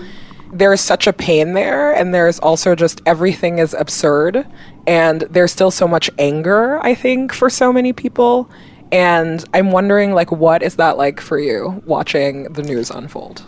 there's 0.53 0.81
such 0.81 1.07
a 1.07 1.13
pain 1.13 1.55
there 1.55 1.93
and 1.95 2.13
there's 2.13 2.39
also 2.41 2.75
just 2.75 3.01
everything 3.07 3.61
is 3.61 3.73
absurd 3.73 4.47
and 4.87 5.23
there's 5.23 5.53
still 5.53 5.71
so 5.71 5.89
much 5.89 6.11
anger 6.19 6.79
I 6.85 6.95
think 6.95 7.33
for 7.33 7.49
so 7.49 7.73
many 7.73 7.93
people 7.95 8.51
and 8.93 9.45
I'm 9.55 9.71
wondering 9.71 10.13
like 10.13 10.33
what 10.33 10.63
is 10.63 10.77
that 10.77 10.97
like 10.97 11.21
for 11.21 11.39
you 11.39 11.83
watching 11.87 12.45
the 12.53 12.63
news 12.63 12.91
unfold? 12.91 13.43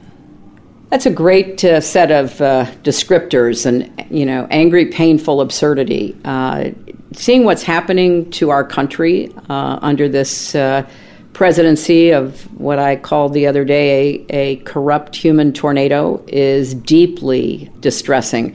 That's 0.91 1.07
a 1.07 1.11
great 1.11 1.65
uh, 1.65 1.81
set 1.81 2.11
of 2.11 2.39
uh, 2.43 2.67
descriptors 2.83 3.65
and, 3.65 3.91
you 4.11 4.27
know, 4.27 4.47
angry, 4.51 4.85
painful 4.85 5.41
absurdity. 5.41 6.15
Uh, 6.23 6.73
seeing 7.15 7.45
what's 7.45 7.63
happening 7.63 8.31
to 8.33 8.51
our 8.51 8.63
country 8.63 9.33
uh, 9.49 9.79
under 9.81 10.07
this 10.07 10.55
uh, 10.55 10.87
presidency 11.33 12.11
of 12.11 12.43
what 12.61 12.79
I 12.79 12.97
called 12.97 13.33
the 13.33 13.47
other 13.47 13.65
day 13.65 14.27
a, 14.29 14.35
a 14.37 14.57
corrupt 14.65 15.17
human 15.17 15.55
tornado 15.55 16.23
is 16.29 16.75
deeply 16.75 17.71
distressing. 17.81 18.55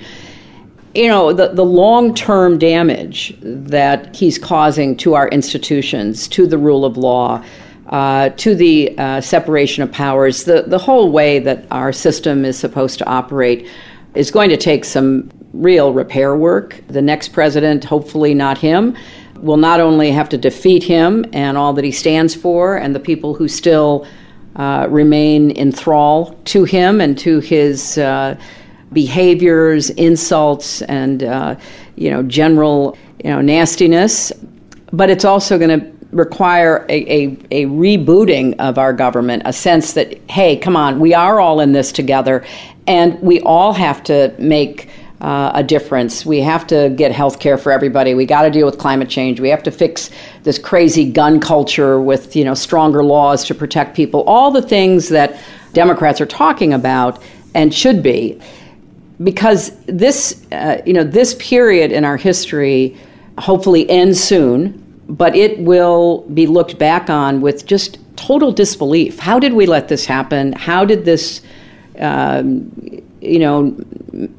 You 0.98 1.10
know, 1.10 1.32
the, 1.32 1.50
the 1.50 1.64
long 1.64 2.16
term 2.16 2.58
damage 2.58 3.38
that 3.44 4.16
he's 4.16 4.40
causing 4.40 4.98
to 4.98 5.14
our 5.14 5.28
institutions, 5.28 6.28
to 6.30 6.48
the 6.48 6.58
rule 6.58 6.86
of 6.86 6.98
law, 6.98 7.46
uh, 7.90 8.30
to 8.30 8.56
the 8.56 8.98
uh, 8.98 9.22
separation 9.22 9.84
of 9.84 9.92
powers, 9.92 10.46
the, 10.46 10.64
the 10.64 10.80
whole 10.80 11.12
way 11.12 11.38
that 11.38 11.66
our 11.70 11.94
system 11.94 12.44
is 12.44 12.58
supposed 12.58 12.98
to 12.98 13.06
operate 13.06 13.70
is 14.16 14.32
going 14.32 14.50
to 14.50 14.58
take 14.58 14.84
some 14.84 15.30
real 15.54 15.94
repair 15.94 16.36
work. 16.36 16.82
The 16.88 17.04
next 17.04 17.28
president, 17.28 17.84
hopefully 17.84 18.34
not 18.34 18.58
him, 18.58 18.98
will 19.36 19.58
not 19.58 19.80
only 19.80 20.10
have 20.10 20.30
to 20.30 20.38
defeat 20.40 20.82
him 20.82 21.26
and 21.32 21.60
all 21.60 21.74
that 21.74 21.86
he 21.86 21.92
stands 21.92 22.34
for, 22.34 22.76
and 22.76 22.96
the 22.96 23.00
people 23.00 23.36
who 23.36 23.48
still 23.48 24.08
uh, 24.56 24.88
remain 24.90 25.52
in 25.52 25.72
thrall 25.72 26.34
to 26.46 26.64
him 26.64 27.00
and 27.02 27.20
to 27.20 27.40
his 27.40 28.00
uh, 28.00 28.36
behaviors, 28.94 29.90
insults, 29.92 30.82
and 30.84 31.24
uh, 31.24 31.56
you 31.96 32.10
know 32.10 32.24
general 32.24 32.98
you 33.24 33.30
know 33.30 33.42
nastiness, 33.42 34.32
but 34.92 35.10
it's 35.10 35.26
also 35.26 35.58
going 35.58 35.80
to 35.80 35.98
require 36.12 36.86
a, 36.90 37.12
a, 37.12 37.38
a 37.52 37.66
rebooting 37.66 38.56
of 38.60 38.78
our 38.78 38.94
government, 38.94 39.44
a 39.46 39.54
sense 39.54 39.94
that, 39.94 40.18
hey, 40.30 40.56
come 40.56 40.76
on, 40.76 41.00
we 41.00 41.14
are 41.14 41.40
all 41.40 41.60
in 41.60 41.74
this 41.74 41.92
together, 41.92 42.46
and 42.88 43.20
we 43.22 43.42
all 43.42 43.74
have 43.74 44.02
to 44.04 44.34
make 44.40 44.90
uh, 45.20 45.52
a 45.56 45.64
difference. 45.64 46.26
We 46.26 46.42
have 46.42 46.68
to 46.68 46.94
get 46.96 47.12
health 47.12 47.40
care 47.40 47.58
for 47.58 47.72
everybody. 47.72 48.14
We 48.14 48.26
got 48.26 48.44
to 48.44 48.52
deal 48.52 48.66
with 48.66 48.78
climate 48.78 49.10
change. 49.10 49.40
We 49.40 49.50
have 49.50 49.64
to 49.64 49.72
fix 49.72 50.12
this 50.44 50.60
crazy 50.60 51.12
gun 51.12 51.40
culture 51.40 52.00
with 52.00 52.36
you 52.36 52.44
know 52.44 52.54
stronger 52.54 53.04
laws 53.04 53.44
to 53.46 53.56
protect 53.56 53.96
people. 53.96 54.22
All 54.24 54.52
the 54.52 54.62
things 54.62 55.10
that 55.10 55.40
Democrats 55.74 56.22
are 56.22 56.28
talking 56.28 56.72
about 56.72 57.22
and 57.56 57.74
should 57.74 58.04
be, 58.04 58.40
because 59.24 59.72
this 59.86 60.46
uh, 60.52 60.82
you 60.86 60.94
know 60.94 61.04
this 61.04 61.36
period 61.40 61.92
in 61.92 62.06
our 62.06 62.18
history 62.18 62.96
hopefully 63.38 63.90
ends 63.90 64.24
soon 64.24 64.84
but 65.08 65.36
it 65.36 65.60
will 65.60 66.26
be 66.34 66.46
looked 66.48 66.78
back 66.78 67.10
on 67.10 67.42
with 67.42 67.66
just 67.66 67.98
total 68.18 68.52
disbelief. 68.52 69.20
How 69.20 69.40
did 69.40 69.54
we 69.54 69.66
let 69.66 69.88
this 69.88 70.06
happen? 70.06 70.52
How 70.54 70.84
did 70.84 71.06
this, 71.06 71.42
um, 72.00 72.70
you 73.22 73.40
know, 73.40 73.72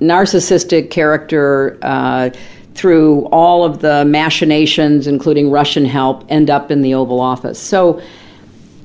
narcissistic 0.00 0.90
character 0.90 1.78
uh, 1.82 2.30
through 2.74 3.26
all 3.26 3.64
of 3.64 3.80
the 3.80 4.04
machinations, 4.04 5.06
including 5.06 5.50
Russian 5.50 5.84
help, 5.84 6.24
end 6.28 6.50
up 6.50 6.70
in 6.70 6.82
the 6.82 6.94
Oval 6.94 7.20
Office. 7.20 7.58
So 7.58 8.00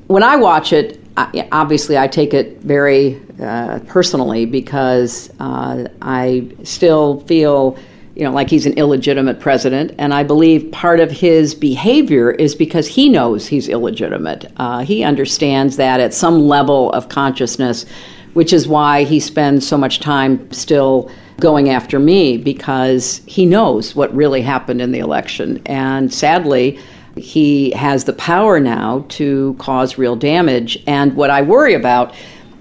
when 0.08 0.24
I 0.24 0.36
watch 0.36 0.74
it, 0.74 1.03
I, 1.18 1.48
obviously 1.52 1.98
I 1.98 2.08
take 2.08 2.34
it 2.34 2.60
very 2.62 3.22
uh, 3.42 3.80
personally 3.88 4.46
because 4.46 5.32
uh, 5.40 5.88
I 6.02 6.48
still 6.64 7.22
feel, 7.22 7.78
you 8.16 8.24
know, 8.24 8.32
like 8.32 8.50
he's 8.50 8.66
an 8.66 8.74
illegitimate 8.74 9.40
president, 9.40 9.94
and 9.98 10.14
I 10.14 10.24
believe 10.24 10.72
part 10.72 11.00
of 11.00 11.12
his 11.12 11.54
behavior 11.54 12.32
is 12.32 12.56
because 12.56 12.88
he 12.88 13.10
knows 13.10 13.48
he's 13.48 13.70
illegitimate. 13.70 14.52
Uh, 14.58 14.80
he 14.80 15.04
understands 15.04 15.78
that 15.78 16.00
at 16.00 16.14
some 16.14 16.48
level 16.48 16.92
of 16.92 17.10
consciousness, 17.10 17.86
which 18.34 18.52
is 18.52 18.68
why 18.68 19.04
he 19.04 19.20
spends 19.20 19.68
so 19.68 19.78
much 19.78 20.00
time 20.00 20.52
still 20.52 21.12
going 21.40 21.70
after 21.70 22.00
me 22.00 22.38
because 22.38 23.22
he 23.26 23.46
knows 23.46 23.96
what 23.96 24.14
really 24.16 24.42
happened 24.42 24.82
in 24.82 24.92
the 24.92 25.00
election, 25.00 25.62
and 25.66 26.12
sadly 26.12 26.80
he 27.16 27.72
has 27.72 28.06
the 28.06 28.14
power 28.14 28.60
now 28.60 29.06
to 29.10 29.56
cause 29.60 29.98
real 29.98 30.16
damage. 30.16 30.82
And 30.88 31.16
what 31.16 31.30
I 31.30 31.42
worry 31.42 31.74
about 31.74 32.14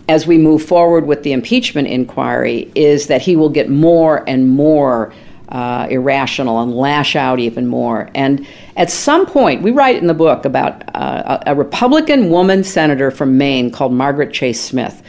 as 0.09 0.27
we 0.27 0.37
move 0.37 0.63
forward 0.63 1.07
with 1.07 1.23
the 1.23 1.33
impeachment 1.33 1.89
inquiry 1.89 2.71
is 2.75 3.07
that 3.07 3.23
he 3.23 3.37
will 3.37 3.49
get 3.49 3.71
more 3.71 4.29
and 4.29 4.49
more 4.49 5.13
uh, 5.49 5.87
irrational 5.91 6.61
and 6.61 6.75
lash 6.75 7.15
out 7.15 7.39
even 7.39 7.67
more. 7.67 8.11
And 8.15 8.47
at 8.77 8.91
some 8.91 9.27
point, 9.27 9.63
we 9.63 9.71
write 9.71 9.97
in 9.97 10.07
the 10.07 10.15
book 10.15 10.45
about 10.45 10.83
uh, 10.95 11.41
a, 11.47 11.53
a 11.53 11.55
Republican 11.55 12.31
woman 12.31 12.65
senator 12.65 13.11
from 13.11 13.37
Maine 13.39 13.71
called 13.71 13.93
Margaret 13.93 14.33
Chase 14.33 14.61
Smith, 14.61 15.03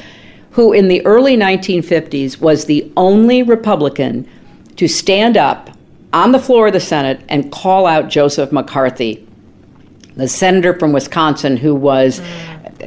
who 0.52 0.74
in 0.74 0.90
the 0.90 1.06
early 1.06 1.38
1950s 1.38 2.40
was 2.40 2.66
the 2.66 2.92
only 2.98 3.42
Republican 3.42 4.28
to 4.76 4.88
stand 4.88 5.38
up 5.38 5.70
on 6.12 6.32
the 6.32 6.40
floor 6.40 6.68
of 6.68 6.74
the 6.74 6.80
Senate 6.80 7.22
and 7.30 7.52
call 7.52 7.88
out 7.88 8.10
Joseph 8.10 8.52
McCarthy 8.52 9.26
the 10.16 10.28
senator 10.28 10.78
from 10.78 10.92
Wisconsin 10.92 11.58
who 11.58 11.74
was 11.76 12.22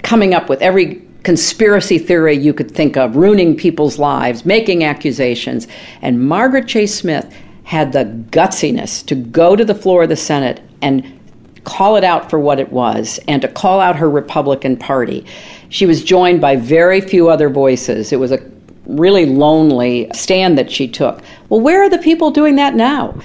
coming 0.03 0.35
up 0.35 0.49
with 0.49 0.62
every 0.62 1.03
conspiracy 1.22 1.99
theory 1.99 2.37
you 2.37 2.55
could 2.55 2.70
think 2.70 2.97
of, 2.97 3.16
ruining 3.16 3.57
people's 3.57 3.99
lives, 3.99 4.45
making 4.45 4.85
accusations. 4.85 5.66
And 6.01 6.29
Margaret 6.29 6.68
Chase 6.68 6.95
Smith 6.95 7.33
had 7.64 7.93
the 7.93 8.05
gutsiness 8.31 9.05
to 9.07 9.16
go 9.16 9.57
to 9.57 9.64
the 9.64 9.74
floor 9.74 10.05
of 10.05 10.09
the 10.09 10.16
Senate 10.16 10.62
and 10.83 11.05
call 11.64 11.97
it 11.97 12.05
out 12.05 12.31
for 12.31 12.39
what 12.39 12.61
it 12.61 12.70
was 12.70 13.18
and 13.27 13.43
to 13.43 13.49
call 13.49 13.81
out 13.81 13.97
her 13.97 14.09
Republican 14.09 14.77
Party. 14.77 15.27
She 15.68 15.85
was 15.85 16.05
joined 16.05 16.41
by 16.41 16.55
very 16.55 17.01
few 17.01 17.29
other 17.29 17.51
voices. 17.51 18.12
It 18.12 18.20
was 18.20 18.31
a 18.31 18.41
really 18.87 19.27
lonely 19.27 20.09
stand 20.14 20.57
that 20.59 20.70
she 20.70 20.87
took. 20.87 21.20
Well, 21.49 21.61
where 21.61 21.83
are 21.83 21.91
the 21.91 21.99
people 21.99 22.31
doing 22.31 22.55
that 22.55 22.77
now? 22.77 23.18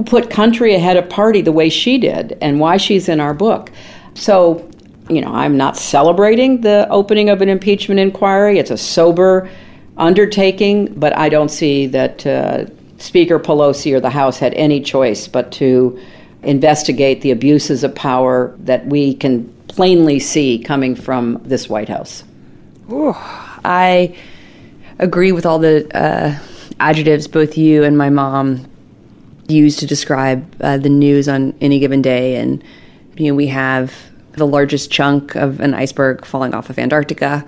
Who 0.00 0.04
put 0.04 0.30
country 0.30 0.74
ahead 0.74 0.96
of 0.96 1.10
party 1.10 1.42
the 1.42 1.52
way 1.52 1.68
she 1.68 1.98
did 1.98 2.38
and 2.40 2.58
why 2.58 2.78
she's 2.78 3.06
in 3.06 3.20
our 3.20 3.34
book. 3.34 3.70
So, 4.14 4.66
you 5.10 5.20
know, 5.20 5.30
I'm 5.30 5.58
not 5.58 5.76
celebrating 5.76 6.62
the 6.62 6.88
opening 6.88 7.28
of 7.28 7.42
an 7.42 7.50
impeachment 7.50 8.00
inquiry. 8.00 8.58
It's 8.58 8.70
a 8.70 8.78
sober 8.78 9.50
undertaking, 9.98 10.94
but 10.94 11.14
I 11.18 11.28
don't 11.28 11.50
see 11.50 11.86
that 11.88 12.26
uh, 12.26 12.64
Speaker 12.96 13.38
Pelosi 13.38 13.92
or 13.92 14.00
the 14.00 14.08
House 14.08 14.38
had 14.38 14.54
any 14.54 14.80
choice 14.80 15.28
but 15.28 15.52
to 15.52 16.00
investigate 16.44 17.20
the 17.20 17.30
abuses 17.30 17.84
of 17.84 17.94
power 17.94 18.56
that 18.60 18.86
we 18.86 19.12
can 19.12 19.52
plainly 19.68 20.18
see 20.18 20.58
coming 20.58 20.94
from 20.94 21.42
this 21.44 21.68
White 21.68 21.90
House. 21.90 22.24
I 22.88 24.16
agree 24.98 25.32
with 25.32 25.44
all 25.44 25.58
the 25.58 25.94
uh, 25.94 26.38
adjectives 26.80 27.28
both 27.28 27.58
you 27.58 27.84
and 27.84 27.98
my 27.98 28.08
mom 28.08 28.66
use 29.50 29.76
to 29.76 29.86
describe 29.86 30.54
uh, 30.60 30.78
the 30.78 30.88
news 30.88 31.28
on 31.28 31.54
any 31.60 31.78
given 31.78 32.02
day. 32.02 32.36
And 32.36 32.62
you 33.16 33.28
know, 33.28 33.34
we 33.34 33.48
have 33.48 33.94
the 34.32 34.46
largest 34.46 34.90
chunk 34.90 35.34
of 35.34 35.60
an 35.60 35.74
iceberg 35.74 36.24
falling 36.24 36.54
off 36.54 36.70
of 36.70 36.78
Antarctica 36.78 37.44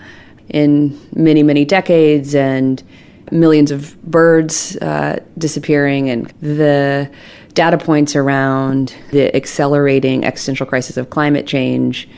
in 0.48 0.98
many, 1.14 1.42
many 1.42 1.64
decades, 1.64 2.34
and 2.34 2.82
millions 3.30 3.70
of 3.70 4.00
birds 4.02 4.76
uh, 4.78 5.18
disappearing, 5.38 6.10
and 6.10 6.26
the 6.40 7.10
data 7.54 7.78
points 7.78 8.16
around 8.16 8.94
the 9.10 9.34
accelerating 9.34 10.24
existential 10.24 10.66
crisis 10.66 10.96
of 10.96 11.10
climate 11.10 11.46
change 11.46 12.08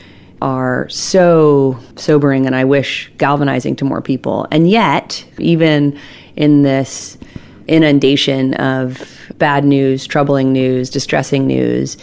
are 0.41 0.87
so 0.89 1.79
sobering 1.95 2.45
and 2.45 2.55
I 2.55 2.65
wish 2.65 3.11
galvanizing 3.17 3.75
to 3.77 3.85
more 3.85 4.01
people. 4.01 4.47
And 4.51 4.69
yet, 4.69 5.25
even 5.39 5.97
in 6.35 6.63
this 6.63 7.17
inundation 7.67 8.53
of 8.55 9.14
bad 9.37 9.65
news, 9.65 10.05
troubling 10.07 10.53
news, 10.53 10.89
distressing 10.89 11.47
news, 11.47 11.97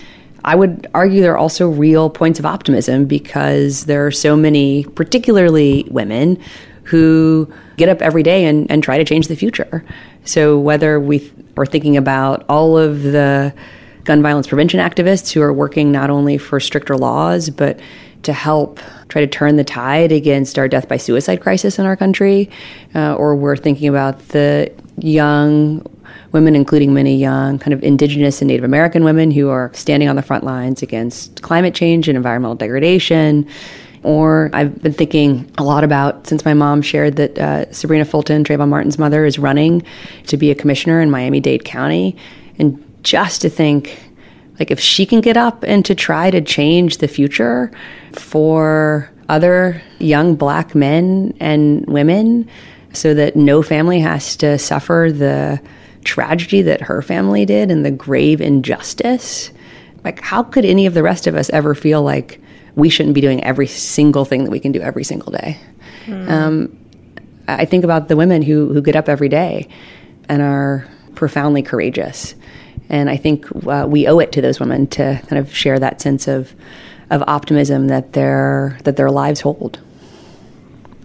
I 0.45 0.57
would 0.57 0.89
argue 0.93 1.20
there 1.20 1.33
are 1.33 1.39
also 1.39 1.68
real 1.68 2.11
points 2.11 2.39
of 2.39 2.47
optimism 2.47 3.07
because 3.07 3.85
there 3.85 4.05
are 4.07 4.11
so 4.11 4.37
many, 4.37 4.85
particularly 4.85 5.87
women, 5.91 6.43
who 6.85 7.53
get 7.76 7.89
up 7.89 8.03
every 8.03 8.22
day 8.22 8.45
and, 8.45 8.70
and 8.70 8.83
try 8.83 8.99
to 8.99 9.05
change 9.05 9.28
the 9.28 9.37
future. 9.37 9.85
So 10.24 10.59
whether 10.59 10.99
we 10.99 11.33
are 11.57 11.64
thinking 11.64 11.97
about 11.97 12.45
all 12.49 12.76
of 12.76 13.03
the 13.03 13.55
gun 14.05 14.20
violence 14.20 14.49
prevention 14.49 14.80
activists 14.80 15.33
who 15.33 15.41
are 15.43 15.53
working 15.53 15.93
not 15.93 16.11
only 16.11 16.39
for 16.39 16.59
stricter 16.59 16.97
laws, 16.97 17.51
but 17.51 17.78
to 18.24 18.33
help 18.33 18.80
try 19.09 19.20
to 19.20 19.26
turn 19.26 19.57
the 19.57 19.64
tide 19.64 20.12
against 20.12 20.59
our 20.59 20.68
death 20.68 20.89
by 20.89 20.97
suicide 20.97 21.41
crisis 21.41 21.78
in 21.78 21.87
our 21.87 21.97
country, 21.97 22.51
uh, 22.95 23.14
or 23.14 23.35
we're 23.37 23.57
thinking 23.57 23.89
about 23.89 24.18
the 24.28 24.72
young 24.99 25.80
women, 26.33 26.55
including 26.55 26.95
many 26.95 27.17
young 27.17 27.59
kind 27.59 27.73
of 27.73 27.83
indigenous 27.83 28.41
and 28.41 28.49
Native 28.49 28.65
American 28.65 29.05
women 29.05 29.31
who 29.31 29.49
are 29.49 29.71
standing 29.75 30.09
on 30.09 30.17
the 30.17 30.23
front 30.23 30.45
lines 30.45 30.83
against 30.83 31.43
climate 31.43 31.75
change 31.75 32.09
and 32.09 32.17
environmental 32.17 32.55
degradation. 32.55 33.47
Or 34.03 34.51
I've 34.53 34.83
been 34.83 34.93
thinking 34.93 35.51
a 35.59 35.63
lot 35.63 35.85
about 35.85 36.27
since 36.27 36.45
my 36.45 36.55
mom 36.55 36.83
shared 36.83 37.17
that 37.17 37.39
uh, 37.39 37.73
Sabrina 37.73 38.05
Fulton, 38.05 38.43
Trayvon 38.43 38.69
Martin's 38.69 38.99
mother, 38.99 39.25
is 39.25 39.39
running 39.39 39.85
to 40.27 40.37
be 40.37 40.51
a 40.51 40.55
commissioner 40.55 41.01
in 41.01 41.11
Miami 41.11 41.41
Dade 41.41 41.65
County. 41.65 42.17
And 42.59 42.83
just 43.05 43.43
to 43.43 43.49
think, 43.49 44.01
like, 44.59 44.71
if 44.71 44.81
she 44.81 45.07
can 45.07 45.21
get 45.21 45.37
up 45.37 45.63
and 45.63 45.85
to 45.85 45.95
try 45.95 46.31
to 46.31 46.41
change 46.41 46.99
the 46.99 47.09
future 47.09 47.71
for 48.13 49.09
other 49.29 49.81
young 49.99 50.35
black 50.35 50.75
men 50.75 51.35
and 51.41 51.87
women 51.87 52.49
so 52.93 53.15
that 53.15 53.37
no 53.37 53.63
family 53.63 54.01
has 54.01 54.37
to 54.37 54.59
suffer 54.59 55.11
the 55.13 55.61
tragedy 56.05 56.62
that 56.62 56.80
her 56.82 57.03
family 57.03 57.44
did 57.44 57.70
and 57.70 57.84
the 57.84 57.90
grave 57.90 58.40
injustice. 58.40 59.50
Like, 60.05 60.20
how 60.20 60.42
could 60.42 60.64
any 60.64 60.86
of 60.86 60.94
the 60.94 61.03
rest 61.03 61.26
of 61.26 61.34
us 61.34 61.48
ever 61.50 61.74
feel 61.74 62.03
like 62.03 62.40
we 62.74 62.88
shouldn't 62.88 63.14
be 63.14 63.20
doing 63.20 63.42
every 63.44 63.66
single 63.66 64.24
thing 64.24 64.44
that 64.44 64.50
we 64.50 64.61
can 64.61 64.72
do 64.72 64.80
every 64.80 65.05
single 65.05 65.32
day? 65.32 65.59
Um, 66.28 66.78
I 67.48 67.64
think 67.64 67.84
about 67.84 68.09
the 68.09 68.16
women 68.16 68.42
who, 68.42 68.72
who 68.72 68.80
get 68.82 68.96
up 68.96 69.09
every 69.09 69.28
day 69.28 69.68
and 70.28 70.42
are 70.42 70.88
profoundly 71.14 71.62
courageous. 71.62 72.34
And 72.88 73.09
I 73.09 73.16
think 73.16 73.46
uh, 73.66 73.86
we 73.88 74.07
owe 74.07 74.18
it 74.18 74.32
to 74.32 74.40
those 74.40 74.61
women 74.61 74.86
to 74.88 75.20
kind 75.28 75.38
of 75.38 75.55
share 75.55 75.78
that 75.78 76.00
sense 76.00 76.28
of, 76.28 76.55
of 77.11 77.22
optimism 77.26 77.88
that 77.88 78.12
their, 78.12 78.78
that 78.84 78.96
their 78.96 79.11
lives 79.11 79.40
hold. 79.40 79.80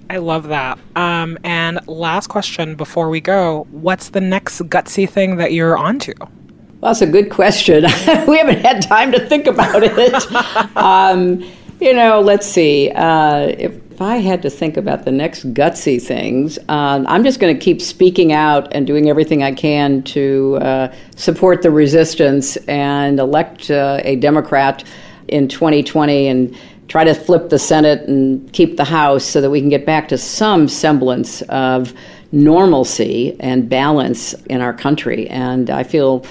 I 0.09 0.17
love 0.17 0.47
that. 0.47 0.79
Um, 0.95 1.37
and 1.43 1.85
last 1.87 2.27
question 2.27 2.75
before 2.75 3.09
we 3.09 3.21
go 3.21 3.67
what's 3.71 4.09
the 4.09 4.21
next 4.21 4.61
gutsy 4.63 5.09
thing 5.09 5.37
that 5.37 5.53
you're 5.53 5.77
onto? 5.77 6.13
Well, 6.19 6.91
that's 6.93 7.01
a 7.01 7.07
good 7.07 7.29
question. 7.29 7.83
we 8.27 8.37
haven't 8.37 8.59
had 8.59 8.81
time 8.81 9.11
to 9.11 9.27
think 9.27 9.47
about 9.47 9.83
it. 9.83 10.75
um, 10.77 11.43
you 11.79 11.93
know, 11.93 12.21
let's 12.21 12.47
see. 12.47 12.91
Uh, 12.91 13.53
if, 13.57 13.81
if 13.97 14.01
I 14.03 14.17
had 14.17 14.43
to 14.43 14.51
think 14.51 14.77
about 14.77 15.05
the 15.05 15.11
next 15.11 15.55
gutsy 15.55 15.99
things, 15.99 16.59
um, 16.69 17.07
I'm 17.07 17.23
just 17.23 17.39
going 17.39 17.57
to 17.57 17.59
keep 17.59 17.81
speaking 17.81 18.31
out 18.31 18.71
and 18.71 18.85
doing 18.85 19.09
everything 19.09 19.41
I 19.41 19.53
can 19.53 20.03
to 20.03 20.59
uh, 20.61 20.95
support 21.15 21.63
the 21.63 21.71
resistance 21.71 22.57
and 22.67 23.19
elect 23.19 23.71
uh, 23.71 23.99
a 24.03 24.17
Democrat 24.17 24.83
in 25.29 25.47
2020 25.47 26.27
and 26.27 26.55
try 26.87 27.03
to 27.03 27.13
flip 27.13 27.49
the 27.49 27.59
Senate 27.59 28.07
and 28.07 28.51
keep 28.53 28.77
the 28.77 28.85
House 28.85 29.25
so 29.25 29.41
that 29.41 29.49
we 29.49 29.59
can 29.59 29.69
get 29.69 29.85
back 29.85 30.07
to 30.09 30.17
some 30.17 30.67
semblance 30.67 31.41
of 31.43 31.93
normalcy 32.31 33.35
and 33.39 33.69
balance 33.69 34.33
in 34.45 34.61
our 34.61 34.73
country. 34.73 35.27
And 35.29 35.69
I 35.69 35.83
feel 35.83 36.25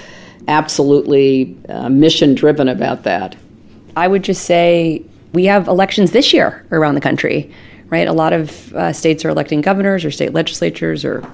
absolutely 0.47 1.57
uh, 1.69 1.89
mission 1.89 2.33
driven 2.35 2.67
about 2.67 3.03
that. 3.03 3.35
I 3.95 4.07
would 4.07 4.23
just 4.23 4.45
say 4.45 5.03
we 5.33 5.45
have 5.45 5.67
elections 5.67 6.11
this 6.11 6.33
year 6.33 6.65
around 6.71 6.95
the 6.95 7.01
country, 7.01 7.51
right? 7.89 8.07
A 8.07 8.13
lot 8.13 8.33
of 8.33 8.73
uh, 8.73 8.93
states 8.93 9.25
are 9.25 9.29
electing 9.29 9.61
governors 9.61 10.05
or 10.05 10.11
state 10.11 10.33
legislatures 10.33 11.03
or 11.03 11.27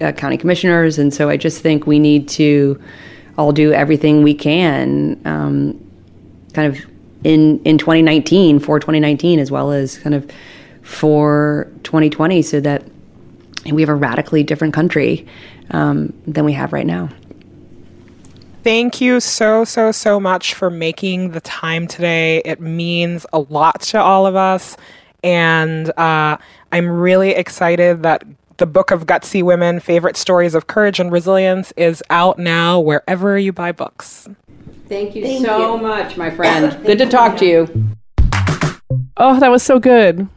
uh, 0.00 0.12
county 0.12 0.36
commissioners. 0.36 0.98
And 0.98 1.12
so 1.12 1.28
I 1.28 1.36
just 1.36 1.60
think 1.60 1.86
we 1.86 1.98
need 1.98 2.28
to 2.30 2.80
all 3.36 3.52
do 3.52 3.72
everything 3.72 4.22
we 4.22 4.34
can 4.34 5.20
um, 5.24 5.84
kind 6.52 6.74
of 6.74 6.97
in, 7.28 7.62
in 7.64 7.76
2019 7.76 8.58
for 8.58 8.80
2019 8.80 9.38
as 9.38 9.50
well 9.50 9.70
as 9.70 9.98
kind 9.98 10.14
of 10.14 10.28
for 10.82 11.70
2020 11.82 12.40
so 12.40 12.58
that 12.58 12.82
we 13.70 13.82
have 13.82 13.90
a 13.90 13.94
radically 13.94 14.42
different 14.42 14.72
country 14.72 15.26
um, 15.70 16.14
than 16.26 16.46
we 16.46 16.54
have 16.54 16.72
right 16.72 16.86
now. 16.86 17.10
Thank 18.64 19.02
you 19.02 19.20
so, 19.20 19.64
so, 19.64 19.92
so 19.92 20.18
much 20.18 20.54
for 20.54 20.70
making 20.70 21.32
the 21.32 21.42
time 21.42 21.86
today. 21.86 22.40
It 22.46 22.60
means 22.60 23.26
a 23.32 23.40
lot 23.40 23.82
to 23.82 24.00
all 24.00 24.26
of 24.26 24.34
us. 24.34 24.78
And 25.22 25.90
uh, 25.98 26.38
I'm 26.72 26.88
really 26.88 27.32
excited 27.32 28.02
that 28.04 28.24
the 28.56 28.66
book 28.66 28.90
of 28.90 29.04
Gutsy 29.04 29.42
Women 29.42 29.80
Favorite 29.80 30.16
Stories 30.16 30.54
of 30.54 30.66
Courage 30.66 30.98
and 30.98 31.12
Resilience 31.12 31.72
is 31.76 32.02
out 32.08 32.38
now 32.38 32.80
wherever 32.80 33.38
you 33.38 33.52
buy 33.52 33.72
books. 33.72 34.28
Thank 34.88 35.14
you 35.14 35.40
so 35.40 35.76
much, 35.76 36.16
my 36.16 36.30
friend. 36.30 36.82
Good 36.86 36.98
to 36.98 37.06
talk 37.06 37.36
to 37.38 37.46
you. 37.46 37.68
Oh, 39.16 39.38
that 39.40 39.50
was 39.50 39.62
so 39.62 39.78
good. 39.78 40.28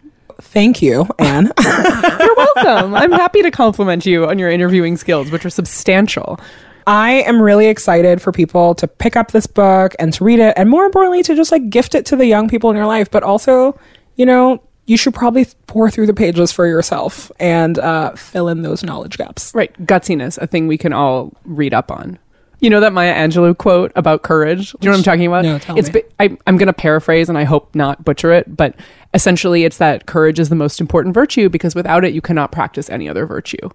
Thank 0.41 0.81
you, 0.81 1.07
Ann. 1.19 1.51
You're 1.63 2.35
welcome. 2.35 2.95
I'm 2.95 3.11
happy 3.11 3.43
to 3.43 3.51
compliment 3.51 4.05
you 4.05 4.25
on 4.25 4.39
your 4.39 4.49
interviewing 4.49 4.97
skills, 4.97 5.31
which 5.31 5.45
are 5.45 5.51
substantial. 5.51 6.39
I 6.87 7.21
am 7.21 7.41
really 7.41 7.67
excited 7.67 8.21
for 8.21 8.31
people 8.31 8.73
to 8.75 8.87
pick 8.87 9.15
up 9.15 9.31
this 9.31 9.45
book 9.45 9.95
and 9.99 10.11
to 10.13 10.23
read 10.23 10.39
it, 10.39 10.55
and 10.57 10.67
more 10.67 10.83
importantly, 10.83 11.21
to 11.23 11.35
just 11.35 11.51
like 11.51 11.69
gift 11.69 11.93
it 11.93 12.05
to 12.07 12.15
the 12.15 12.25
young 12.25 12.49
people 12.49 12.71
in 12.71 12.75
your 12.75 12.87
life. 12.87 13.11
But 13.11 13.21
also, 13.21 13.79
you 14.15 14.25
know, 14.25 14.61
you 14.87 14.97
should 14.97 15.13
probably 15.13 15.45
pour 15.67 15.91
through 15.91 16.07
the 16.07 16.13
pages 16.13 16.51
for 16.51 16.65
yourself 16.65 17.31
and 17.39 17.77
uh, 17.77 18.13
fill 18.15 18.47
in 18.47 18.63
those 18.63 18.83
knowledge 18.83 19.17
gaps. 19.17 19.53
Right. 19.53 19.73
Gutsiness, 19.85 20.39
a 20.39 20.47
thing 20.47 20.67
we 20.67 20.77
can 20.77 20.91
all 20.91 21.33
read 21.45 21.73
up 21.73 21.91
on. 21.91 22.17
You 22.61 22.69
know 22.69 22.79
that 22.79 22.93
Maya 22.93 23.13
Angelou 23.13 23.57
quote 23.57 23.91
about 23.95 24.21
courage? 24.21 24.71
Do 24.71 24.77
you 24.81 24.89
know 24.89 24.91
what 24.91 24.99
I'm 24.99 25.03
talking 25.03 25.25
about? 25.25 25.43
No, 25.43 25.57
tell 25.59 25.77
it's 25.77 25.91
me. 25.91 26.03
I, 26.19 26.37
I'm 26.45 26.57
going 26.57 26.67
to 26.67 26.73
paraphrase 26.73 27.27
and 27.27 27.37
I 27.37 27.43
hope 27.43 27.73
not 27.73 28.05
butcher 28.05 28.31
it, 28.31 28.55
but 28.55 28.75
essentially 29.15 29.63
it's 29.65 29.79
that 29.79 30.05
courage 30.05 30.39
is 30.39 30.49
the 30.49 30.55
most 30.55 30.79
important 30.79 31.15
virtue 31.15 31.49
because 31.49 31.73
without 31.73 32.05
it, 32.05 32.13
you 32.13 32.21
cannot 32.21 32.51
practice 32.51 32.87
any 32.89 33.09
other 33.09 33.25
virtue. 33.25 33.69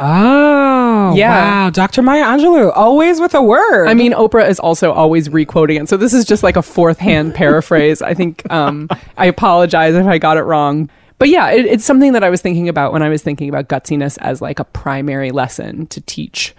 Oh, 0.00 1.14
Yeah. 1.14 1.64
Wow, 1.64 1.70
Dr. 1.70 2.02
Maya 2.02 2.24
Angelou, 2.24 2.72
always 2.74 3.20
with 3.20 3.34
a 3.34 3.42
word. 3.42 3.86
I 3.86 3.94
mean, 3.94 4.12
Oprah 4.12 4.48
is 4.48 4.58
also 4.58 4.90
always 4.90 5.30
requoting 5.30 5.80
it. 5.80 5.88
So 5.88 5.96
this 5.96 6.12
is 6.12 6.24
just 6.24 6.42
like 6.42 6.56
a 6.56 6.62
fourth 6.62 6.98
hand 6.98 7.34
paraphrase. 7.36 8.02
I 8.02 8.12
think 8.12 8.50
um, 8.50 8.88
I 9.16 9.26
apologize 9.26 9.94
if 9.94 10.06
I 10.06 10.18
got 10.18 10.36
it 10.36 10.42
wrong. 10.42 10.90
But 11.18 11.28
yeah, 11.28 11.52
it, 11.52 11.66
it's 11.66 11.84
something 11.84 12.12
that 12.14 12.24
I 12.24 12.30
was 12.30 12.40
thinking 12.40 12.68
about 12.68 12.92
when 12.92 13.02
I 13.02 13.08
was 13.08 13.22
thinking 13.22 13.48
about 13.48 13.68
gutsiness 13.68 14.18
as 14.20 14.42
like 14.42 14.58
a 14.58 14.64
primary 14.64 15.30
lesson 15.30 15.86
to 15.86 16.00
teach 16.00 16.56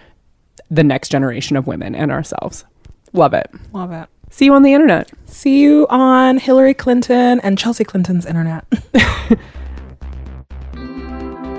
the 0.73 0.83
next 0.83 1.09
generation 1.09 1.55
of 1.55 1.67
women 1.67 1.95
and 1.95 2.11
ourselves. 2.11 2.65
Love 3.13 3.33
it. 3.33 3.49
love 3.73 3.91
it. 3.91 4.09
See 4.31 4.45
you 4.45 4.53
on 4.55 4.63
the 4.63 4.73
internet. 4.73 5.11
See 5.25 5.59
you 5.59 5.85
on 5.91 6.39
Hillary 6.39 6.73
Clinton 6.73 7.39
and 7.41 7.59
Chelsea 7.59 7.83
Clinton's 7.83 8.25
internet. 8.25 8.65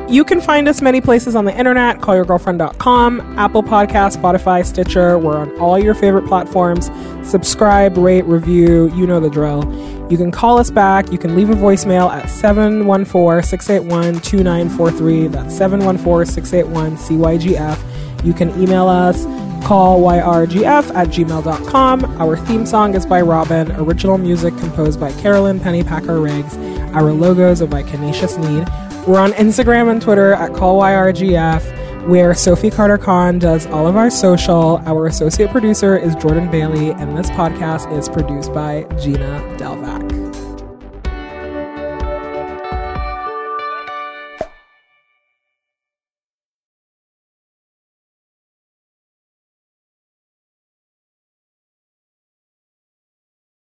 you 0.08 0.24
can 0.24 0.40
find 0.40 0.66
us 0.66 0.82
many 0.82 1.00
places 1.00 1.36
on 1.36 1.44
the 1.44 1.56
internet 1.56 1.98
callyourgirlfriend.com, 1.98 3.38
Apple 3.38 3.62
Podcast, 3.62 4.16
Spotify, 4.16 4.66
Stitcher. 4.66 5.16
We're 5.16 5.36
on 5.36 5.56
all 5.60 5.78
your 5.78 5.94
favorite 5.94 6.26
platforms. 6.26 6.90
Subscribe, 7.22 7.96
rate, 7.96 8.24
review. 8.24 8.92
You 8.96 9.06
know 9.06 9.20
the 9.20 9.30
drill. 9.30 9.62
You 10.10 10.16
can 10.16 10.32
call 10.32 10.58
us 10.58 10.72
back. 10.72 11.12
You 11.12 11.18
can 11.18 11.36
leave 11.36 11.50
a 11.50 11.54
voicemail 11.54 12.10
at 12.10 12.28
714 12.28 13.48
681 13.48 14.20
2943. 14.20 15.28
That's 15.28 15.56
714 15.56 16.26
681 16.26 16.96
CYGF. 16.96 17.93
You 18.24 18.32
can 18.32 18.50
email 18.60 18.88
us 18.88 19.24
callyrgf 19.64 20.94
at 20.94 21.08
gmail.com. 21.08 22.04
Our 22.20 22.36
theme 22.36 22.66
song 22.66 22.94
is 22.94 23.06
by 23.06 23.20
Robin. 23.22 23.72
Original 23.72 24.18
music 24.18 24.56
composed 24.58 25.00
by 25.00 25.12
Carolyn 25.12 25.58
Pennypacker 25.58 26.22
Riggs. 26.22 26.56
Our 26.94 27.12
logos 27.12 27.62
are 27.62 27.66
by 27.66 27.82
Kenesha 27.82 28.28
Sneed. 28.28 28.68
We're 29.06 29.20
on 29.20 29.32
Instagram 29.32 29.90
and 29.90 30.00
Twitter 30.00 30.32
at 30.34 30.52
callyrgf, 30.52 32.08
where 32.08 32.34
Sophie 32.34 32.70
Carter-Kahn 32.70 33.38
does 33.38 33.66
all 33.66 33.86
of 33.86 33.96
our 33.96 34.10
social. 34.10 34.82
Our 34.86 35.06
associate 35.06 35.50
producer 35.50 35.96
is 35.96 36.14
Jordan 36.16 36.50
Bailey, 36.50 36.90
and 36.92 37.16
this 37.16 37.30
podcast 37.30 37.90
is 37.96 38.08
produced 38.08 38.52
by 38.52 38.84
Gina 38.98 39.40
Delvac. 39.58 40.03